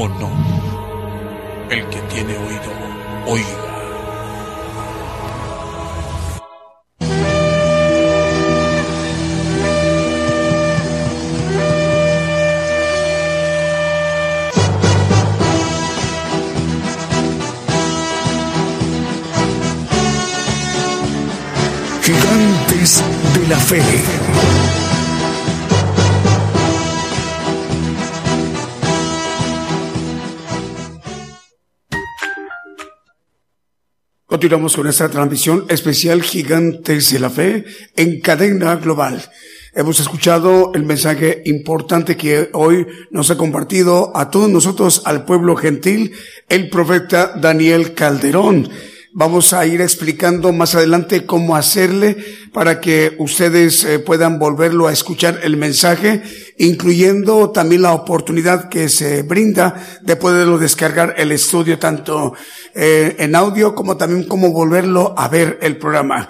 o 0.00 0.08
no. 0.08 0.30
El 1.70 1.84
que 1.88 2.00
tiene 2.02 2.36
oído, 2.36 2.72
oiga. 3.26 3.68
Gigantes 22.02 23.02
de 23.34 23.48
la 23.48 23.58
fe. 23.58 24.77
Continuamos 34.38 34.76
con 34.76 34.86
esta 34.86 35.08
transmisión 35.08 35.64
especial 35.68 36.22
Gigantes 36.22 37.12
de 37.12 37.18
la 37.18 37.28
Fe 37.28 37.64
en 37.96 38.20
cadena 38.20 38.76
global. 38.76 39.20
Hemos 39.74 39.98
escuchado 39.98 40.70
el 40.76 40.84
mensaje 40.84 41.42
importante 41.46 42.16
que 42.16 42.48
hoy 42.52 42.86
nos 43.10 43.32
ha 43.32 43.36
compartido 43.36 44.16
a 44.16 44.30
todos 44.30 44.48
nosotros, 44.48 45.02
al 45.06 45.24
pueblo 45.24 45.56
gentil, 45.56 46.12
el 46.48 46.70
profeta 46.70 47.32
Daniel 47.36 47.94
Calderón. 47.94 48.70
Vamos 49.18 49.52
a 49.52 49.66
ir 49.66 49.80
explicando 49.80 50.52
más 50.52 50.76
adelante 50.76 51.26
cómo 51.26 51.56
hacerle 51.56 52.16
para 52.52 52.80
que 52.80 53.16
ustedes 53.18 53.82
eh, 53.82 53.98
puedan 53.98 54.38
volverlo 54.38 54.86
a 54.86 54.92
escuchar 54.92 55.40
el 55.42 55.56
mensaje, 55.56 56.22
incluyendo 56.56 57.50
también 57.50 57.82
la 57.82 57.94
oportunidad 57.94 58.68
que 58.68 58.88
se 58.88 59.22
brinda 59.22 59.74
de 60.02 60.14
poderlo 60.14 60.56
descargar 60.56 61.16
el 61.18 61.32
estudio 61.32 61.80
tanto 61.80 62.34
eh, 62.76 63.16
en 63.18 63.34
audio 63.34 63.74
como 63.74 63.96
también 63.96 64.22
cómo 64.22 64.52
volverlo 64.52 65.14
a 65.18 65.26
ver 65.26 65.58
el 65.62 65.78
programa. 65.78 66.28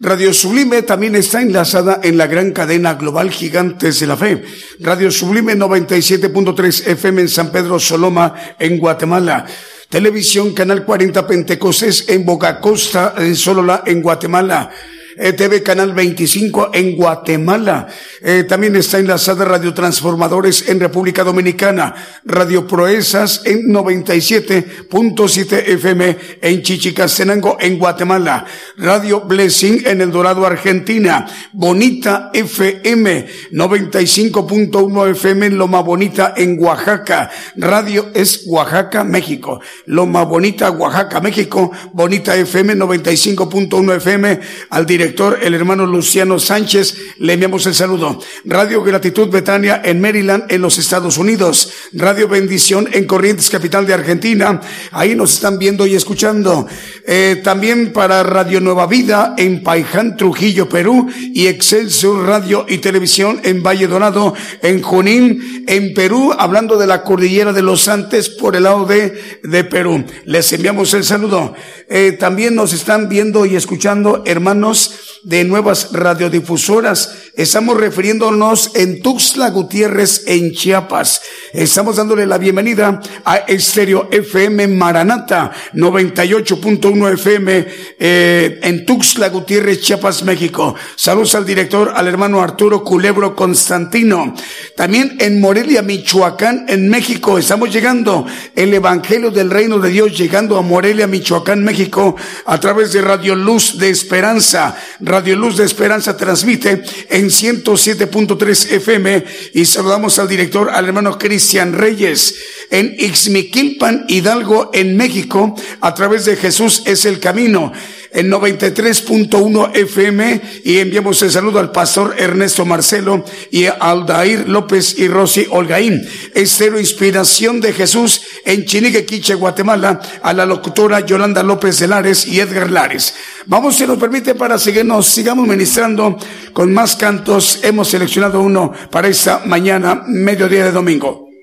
Radio 0.00 0.34
Sublime 0.34 0.82
también 0.82 1.14
está 1.14 1.40
enlazada 1.40 2.00
en 2.02 2.18
la 2.18 2.26
gran 2.26 2.50
cadena 2.50 2.94
global 2.94 3.30
Gigantes 3.30 4.00
de 4.00 4.08
la 4.08 4.16
Fe. 4.16 4.42
Radio 4.80 5.12
Sublime 5.12 5.54
97.3 5.54 6.88
FM 6.88 7.20
en 7.22 7.28
San 7.28 7.52
Pedro 7.52 7.78
Soloma, 7.78 8.34
en 8.58 8.78
Guatemala. 8.78 9.46
Televisión 9.88 10.52
Canal 10.54 10.84
40 10.84 11.26
Pentecostés 11.26 12.08
en 12.08 12.24
Boca 12.24 12.60
Costa, 12.60 13.14
en 13.18 13.36
Solola, 13.36 13.82
en 13.86 14.02
Guatemala. 14.02 14.70
Eh, 15.16 15.32
TV 15.32 15.62
Canal 15.62 15.94
25 15.94 16.70
en 16.74 16.96
Guatemala. 16.96 17.88
Eh, 18.20 18.44
también 18.48 18.76
está 18.76 18.98
enlazada 18.98 19.44
Radio 19.44 19.74
Transformadores 19.74 20.68
en 20.68 20.80
República 20.80 21.24
Dominicana, 21.24 21.94
Radio 22.24 22.66
Proezas 22.66 23.42
en 23.44 23.72
97.7 23.72 25.68
FM 25.68 26.16
en 26.40 26.62
Chichicastenango 26.62 27.56
en 27.60 27.78
Guatemala, 27.78 28.44
Radio 28.76 29.20
Blessing 29.20 29.86
en 29.86 30.00
El 30.00 30.10
Dorado, 30.10 30.46
Argentina, 30.46 31.26
Bonita 31.52 32.30
FM 32.32 33.26
95.1 33.52 35.10
FM 35.10 35.46
en 35.46 35.58
Loma 35.58 35.80
Bonita 35.80 36.34
en 36.36 36.58
Oaxaca, 36.62 37.30
Radio 37.56 38.10
es 38.14 38.44
Oaxaca, 38.46 39.04
México, 39.04 39.60
Loma 39.86 40.24
Bonita, 40.24 40.70
Oaxaca, 40.70 41.20
México, 41.20 41.70
Bonita 41.92 42.36
FM 42.36 42.76
95.1 42.76 43.96
FM, 43.96 44.40
al 44.70 44.86
director, 44.86 45.03
el 45.04 45.54
hermano 45.54 45.86
Luciano 45.86 46.38
Sánchez, 46.38 46.96
le 47.18 47.34
enviamos 47.34 47.66
el 47.66 47.74
saludo. 47.74 48.18
Radio 48.44 48.82
Gratitud 48.82 49.28
Betania 49.28 49.82
en 49.84 50.00
Maryland, 50.00 50.44
en 50.48 50.62
los 50.62 50.78
Estados 50.78 51.18
Unidos. 51.18 51.72
Radio 51.92 52.28
Bendición 52.28 52.88
en 52.92 53.06
Corrientes, 53.06 53.50
capital 53.50 53.86
de 53.86 53.94
Argentina. 53.94 54.60
Ahí 54.92 55.14
nos 55.14 55.34
están 55.34 55.58
viendo 55.58 55.86
y 55.86 55.94
escuchando. 55.94 56.66
Eh, 57.06 57.40
también 57.44 57.92
para 57.92 58.22
Radio 58.22 58.60
Nueva 58.60 58.86
Vida 58.86 59.34
en 59.36 59.62
Paiján, 59.62 60.16
Trujillo, 60.16 60.68
Perú. 60.68 61.08
Y 61.32 61.46
Excelsior 61.46 62.26
Radio 62.26 62.64
y 62.68 62.78
Televisión 62.78 63.40
en 63.44 63.62
Valle 63.62 63.86
Dorado, 63.86 64.34
en 64.62 64.80
Junín, 64.82 65.64
en 65.66 65.94
Perú, 65.94 66.32
hablando 66.36 66.78
de 66.78 66.86
la 66.86 67.02
cordillera 67.02 67.52
de 67.52 67.62
los 67.62 67.88
Andes 67.88 68.30
por 68.30 68.56
el 68.56 68.64
lado 68.64 68.86
de, 68.86 69.40
de 69.42 69.64
Perú. 69.64 70.04
Les 70.24 70.52
enviamos 70.52 70.94
el 70.94 71.04
saludo. 71.04 71.54
Eh, 71.88 72.12
también 72.12 72.54
nos 72.54 72.72
están 72.72 73.08
viendo 73.08 73.44
y 73.46 73.56
escuchando 73.56 74.22
hermanos 74.26 74.93
de 75.24 75.44
nuevas 75.44 75.88
radiodifusoras. 75.92 77.14
Estamos 77.34 77.78
refiriéndonos 77.78 78.72
en 78.76 79.00
Tuxtla 79.02 79.50
Gutiérrez, 79.50 80.24
en 80.26 80.52
Chiapas. 80.52 81.22
Estamos 81.52 81.96
dándole 81.96 82.26
la 82.26 82.38
bienvenida 82.38 83.00
a 83.24 83.36
Estéreo 83.38 84.08
FM 84.10 84.68
Maranata 84.68 85.50
98.1 85.72 87.14
FM 87.14 87.66
eh, 87.98 88.60
en 88.62 88.84
Tuxtla 88.84 89.30
Gutiérrez, 89.30 89.80
Chiapas, 89.80 90.22
México. 90.24 90.74
Saludos 90.94 91.34
al 91.34 91.46
director, 91.46 91.92
al 91.94 92.06
hermano 92.06 92.42
Arturo 92.42 92.84
Culebro 92.84 93.34
Constantino. 93.34 94.34
También 94.76 95.16
en 95.20 95.40
Morelia, 95.40 95.82
Michoacán, 95.82 96.66
en 96.68 96.88
México. 96.88 97.38
Estamos 97.38 97.72
llegando 97.72 98.26
el 98.54 98.74
Evangelio 98.74 99.30
del 99.30 99.50
Reino 99.50 99.78
de 99.78 99.90
Dios, 99.90 100.16
llegando 100.16 100.58
a 100.58 100.62
Morelia, 100.62 101.06
Michoacán, 101.06 101.64
México, 101.64 102.14
a 102.44 102.60
través 102.60 102.92
de 102.92 103.00
Radio 103.00 103.34
Luz 103.34 103.78
de 103.78 103.88
Esperanza. 103.88 104.76
Radio 105.00 105.36
Luz 105.36 105.56
de 105.56 105.64
Esperanza 105.64 106.16
transmite 106.16 106.82
en 107.10 107.26
107.3 107.26 108.72
FM 108.72 109.24
y 109.54 109.64
saludamos 109.64 110.18
al 110.18 110.28
director, 110.28 110.70
al 110.70 110.86
hermano 110.86 111.18
Cristian 111.18 111.72
Reyes 111.72 112.34
en 112.70 112.94
Ixmiquilpan, 112.98 114.06
Hidalgo, 114.08 114.70
en 114.72 114.96
México, 114.96 115.54
a 115.80 115.94
través 115.94 116.24
de 116.24 116.36
Jesús 116.36 116.82
es 116.86 117.04
el 117.04 117.20
camino 117.20 117.72
en 118.14 118.30
93.1 118.30 119.70
FM 119.74 120.40
y 120.64 120.78
enviamos 120.78 121.20
el 121.22 121.30
saludo 121.30 121.58
al 121.58 121.72
pastor 121.72 122.14
Ernesto 122.16 122.64
Marcelo 122.64 123.24
y 123.50 123.66
Aldair 123.66 124.48
López 124.48 124.98
y 124.98 125.08
Rosy 125.08 125.46
Olgaín. 125.50 126.00
Estero 126.32 126.78
Inspiración 126.78 127.60
de 127.60 127.72
Jesús 127.72 128.22
en 128.44 128.64
Chinique, 128.64 129.04
Quiche, 129.04 129.34
Guatemala, 129.34 130.00
a 130.22 130.32
la 130.32 130.46
locutora 130.46 131.00
Yolanda 131.00 131.42
López 131.42 131.80
de 131.80 131.88
Lares 131.88 132.26
y 132.26 132.40
Edgar 132.40 132.70
Lares. 132.70 133.14
Vamos, 133.46 133.76
si 133.76 133.86
nos 133.86 133.98
permite, 133.98 134.34
para 134.34 134.58
seguirnos, 134.58 135.06
sigamos 135.06 135.46
ministrando 135.46 136.16
con 136.52 136.72
más 136.72 136.96
cantos. 136.96 137.60
Hemos 137.62 137.88
seleccionado 137.88 138.40
uno 138.40 138.72
para 138.90 139.08
esta 139.08 139.42
mañana, 139.44 140.04
mediodía 140.06 140.64
de 140.64 140.72
domingo. 140.72 141.33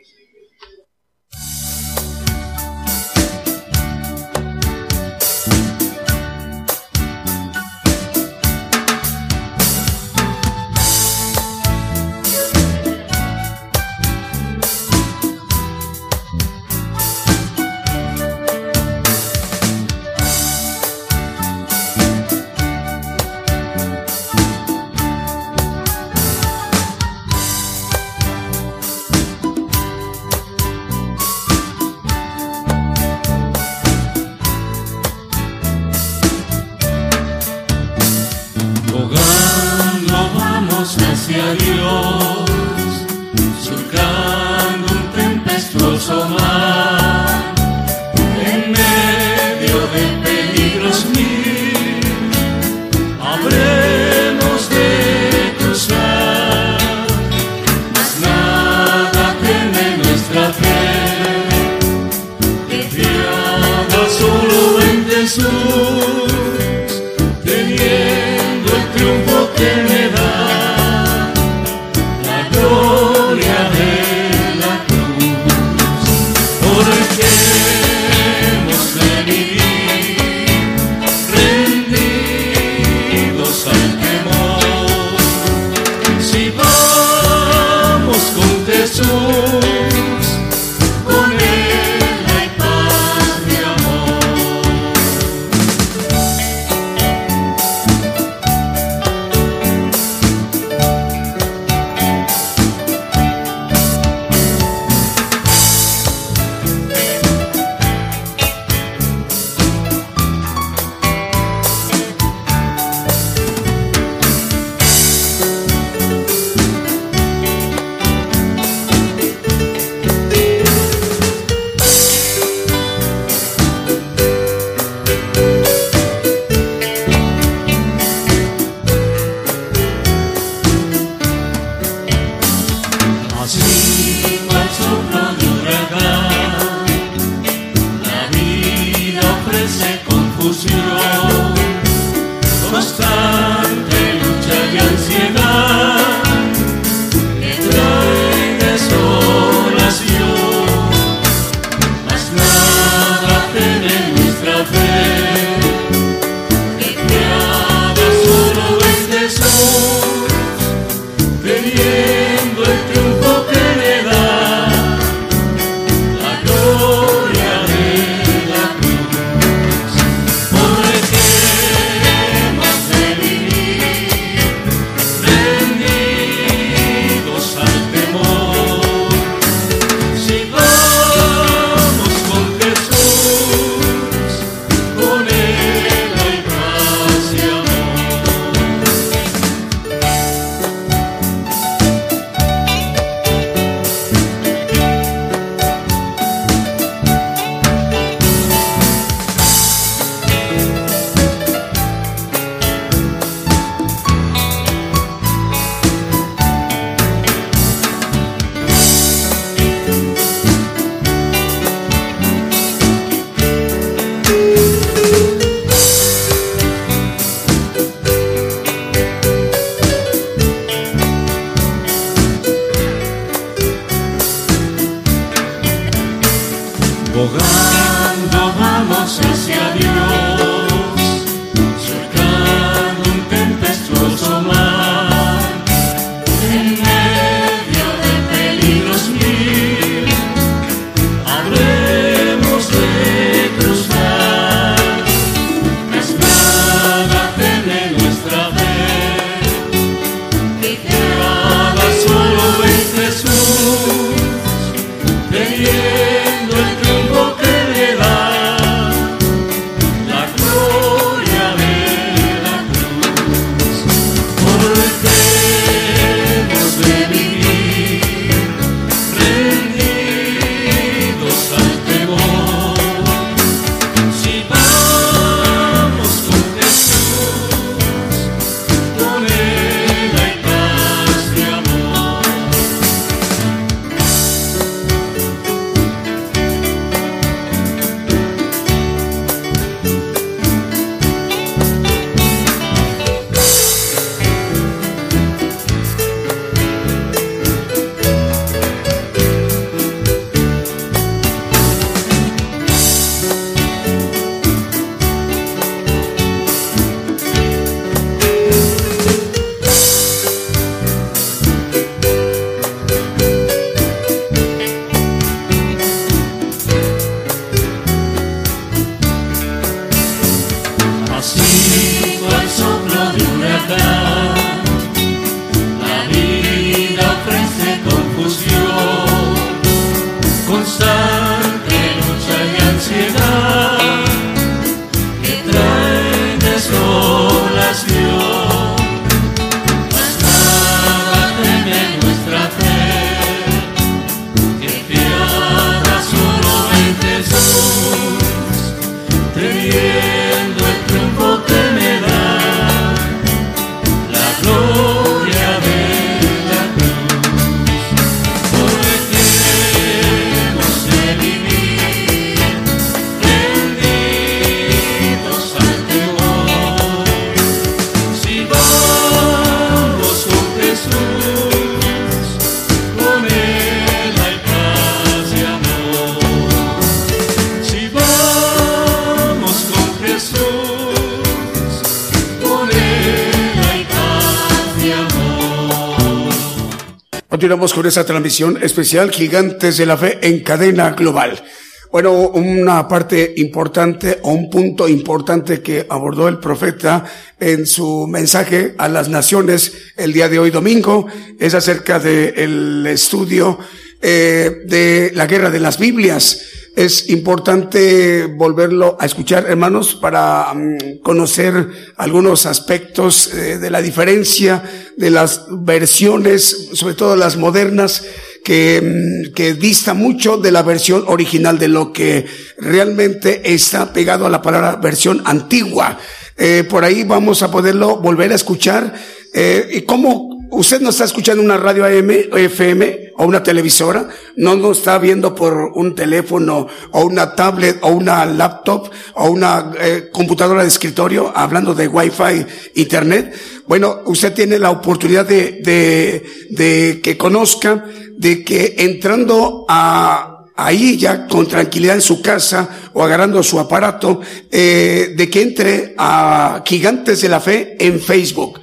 Esta 387.88 388.06
transmisión 388.06 388.60
especial 388.62 389.10
Gigantes 389.12 389.78
de 389.78 389.88
la 389.88 389.98
Fe 389.98 390.20
en 390.22 390.41
cadena 390.44 390.91
global. 390.91 391.44
Bueno, 391.91 392.14
una 392.14 392.88
parte 392.88 393.34
importante 393.38 394.20
o 394.22 394.32
un 394.32 394.52
punto 394.52 394.88
importante 394.88 395.62
que 395.62 395.88
abordó 395.90 396.28
el 396.28 396.38
profeta 396.38 397.03
en 397.40 397.66
su 397.66 398.06
mensaje 398.08 398.76
a 398.78 398.88
las 398.88 399.10
naciones 399.10 399.74
el 399.98 400.14
día 400.14 400.30
de 400.30 400.38
hoy 400.38 400.52
domingo 400.52 401.08
es 401.40 401.56
acerca 401.56 401.98
del 401.98 402.86
estudio 402.86 403.58
eh, 403.99 404.62
de 404.66 405.12
la 405.16 405.26
guerra 405.26 405.49
de 405.49 405.60
las 405.60 405.80
Biblias 405.80 406.40
es 406.76 407.10
importante 407.10 408.26
volverlo 408.26 408.98
a 408.99 409.06
escuchar, 409.06 409.45
hermanos, 409.49 409.95
para 409.95 410.53
mm, 410.53 410.99
conocer 411.02 411.68
algunos 411.98 412.45
aspectos 412.45 413.34
eh, 413.34 413.57
de 413.57 413.69
la 413.69 413.81
diferencia 413.81 414.64
de 414.95 415.10
las 415.10 415.45
versiones, 415.49 416.69
sobre 416.73 416.93
todo 416.93 417.15
las 417.15 417.35
modernas, 417.35 418.06
que, 418.43 418.81
mm, 418.81 419.34
que 419.34 419.53
dista 419.53 419.93
mucho 419.93 420.38
de 420.38 420.52
la 420.52 420.64
versión 420.64 421.03
original 421.07 421.60
de 421.60 421.68
lo 421.68 421.91
que 421.91 422.26
realmente 422.57 423.53
está 423.53 423.91
pegado 423.91 424.26
a 424.26 424.30
la 424.30 424.41
palabra 424.41 424.77
versión 424.77 425.22
antigua. 425.26 425.99
Eh, 426.38 426.65
por 426.69 426.85
ahí 426.85 427.03
vamos 427.03 427.43
a 427.43 427.52
poderlo 427.52 427.98
volver 427.98 428.31
a 428.31 428.35
escuchar. 428.35 428.93
Eh, 429.34 429.69
y 429.73 429.81
cómo 429.81 430.41
usted 430.52 430.82
no 430.82 430.90
está 430.90 431.06
escuchando 431.06 431.41
una 431.41 431.57
radio 431.57 431.86
AM 431.86 432.10
FM 432.34 433.14
o 433.18 433.26
una 433.26 433.41
televisora, 433.41 434.07
no 434.36 434.56
nos 434.56 434.80
está 434.80 434.98
viendo 434.99 435.34
por 435.34 435.72
un 435.76 435.95
teléfono 435.95 436.68
o 436.91 437.06
una 437.06 437.36
tablet 437.36 437.80
o 437.82 437.90
una 437.90 438.26
laptop 438.26 438.90
o 439.15 439.30
una 439.30 439.72
eh, 439.80 440.10
computadora 440.11 440.61
de 440.61 440.68
escritorio 440.68 441.32
hablando 441.36 441.73
de 441.73 441.88
Wi-Fi, 441.88 442.45
Internet. 442.76 443.34
Bueno, 443.68 444.02
usted 444.06 444.34
tiene 444.34 444.60
la 444.60 444.72
oportunidad 444.72 445.26
de, 445.26 445.61
de, 445.64 446.23
de 446.49 447.02
que 447.02 447.18
conozca 447.18 447.86
de 448.18 448.44
que 448.44 448.76
entrando 448.78 449.65
a 449.68 450.32
ahí 450.56 450.98
ya 450.98 451.28
con 451.28 451.48
tranquilidad 451.48 451.95
en 451.95 452.02
su 452.02 452.22
casa 452.22 452.69
o 452.94 453.03
agarrando 453.03 453.41
su 453.41 453.60
aparato, 453.60 454.22
eh, 454.52 455.14
de 455.15 455.30
que 455.30 455.41
entre 455.41 455.95
a 455.98 456.61
Gigantes 456.65 457.22
de 457.22 457.30
la 457.30 457.40
Fe 457.40 457.76
en 457.80 457.99
Facebook. 457.99 458.61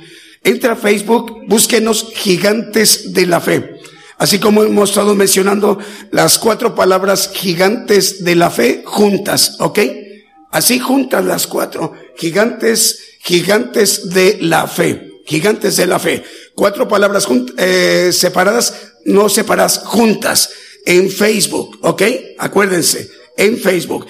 Entra 0.48 0.72
a 0.72 0.76
Facebook, 0.76 1.44
búsquenos 1.46 2.10
Gigantes 2.14 3.12
de 3.12 3.26
la 3.26 3.38
Fe. 3.38 3.80
Así 4.16 4.38
como 4.38 4.62
hemos 4.62 4.88
estado 4.88 5.14
mencionando 5.14 5.78
las 6.10 6.38
cuatro 6.38 6.74
palabras 6.74 7.30
gigantes 7.34 8.24
de 8.24 8.34
la 8.34 8.50
fe 8.50 8.82
juntas, 8.86 9.56
¿ok? 9.60 9.78
Así 10.50 10.78
juntas 10.78 11.22
las 11.26 11.46
cuatro. 11.46 11.92
Gigantes, 12.16 13.18
gigantes 13.20 14.08
de 14.08 14.38
la 14.40 14.66
fe. 14.66 15.20
Gigantes 15.26 15.76
de 15.76 15.86
la 15.86 15.98
fe. 15.98 16.24
Cuatro 16.54 16.88
palabras 16.88 17.28
eh, 17.58 18.08
separadas, 18.10 18.92
no 19.04 19.28
separadas, 19.28 19.82
juntas. 19.84 20.48
En 20.86 21.10
Facebook, 21.10 21.78
¿ok? 21.82 22.02
Acuérdense 22.38 23.17
en 23.38 23.56
Facebook, 23.56 24.06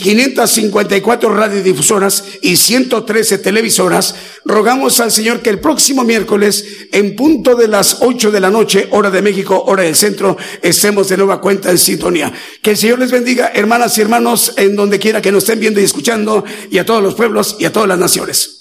554 0.00 1.32
radiodifusoras 1.32 2.24
y 2.42 2.56
113 2.56 3.38
televisoras, 3.38 4.14
rogamos 4.44 4.98
al 5.00 5.12
Señor 5.12 5.40
que 5.40 5.50
el 5.50 5.60
próximo 5.60 6.02
miércoles, 6.02 6.88
en 6.92 7.14
punto 7.14 7.54
de 7.54 7.68
las 7.68 7.98
8 8.00 8.30
de 8.30 8.40
la 8.40 8.50
noche, 8.50 8.88
hora 8.90 9.10
de 9.10 9.22
México, 9.22 9.62
hora 9.66 9.84
del 9.84 9.94
centro, 9.94 10.36
estemos 10.62 11.08
de 11.08 11.18
nueva 11.18 11.40
cuenta 11.40 11.70
en 11.70 11.78
sintonía. 11.78 12.32
Que 12.62 12.70
el 12.70 12.76
Señor 12.76 12.98
les 12.98 13.10
bendiga, 13.10 13.52
hermanas 13.54 13.96
y 13.98 14.00
hermanos, 14.00 14.54
en 14.56 14.74
donde 14.74 14.98
quiera 14.98 15.22
que 15.22 15.30
nos 15.30 15.44
estén 15.44 15.60
viendo 15.60 15.80
y 15.80 15.84
escuchando, 15.84 16.44
y 16.70 16.78
a 16.78 16.86
todos 16.86 17.02
los 17.02 17.14
pueblos 17.14 17.56
y 17.58 17.66
a 17.66 17.72
todas 17.72 17.88
las 17.88 17.98
naciones. 17.98 18.56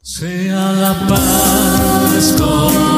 Sea 0.00 0.72
la 0.72 1.06
paz 1.08 2.34
con 2.38 2.97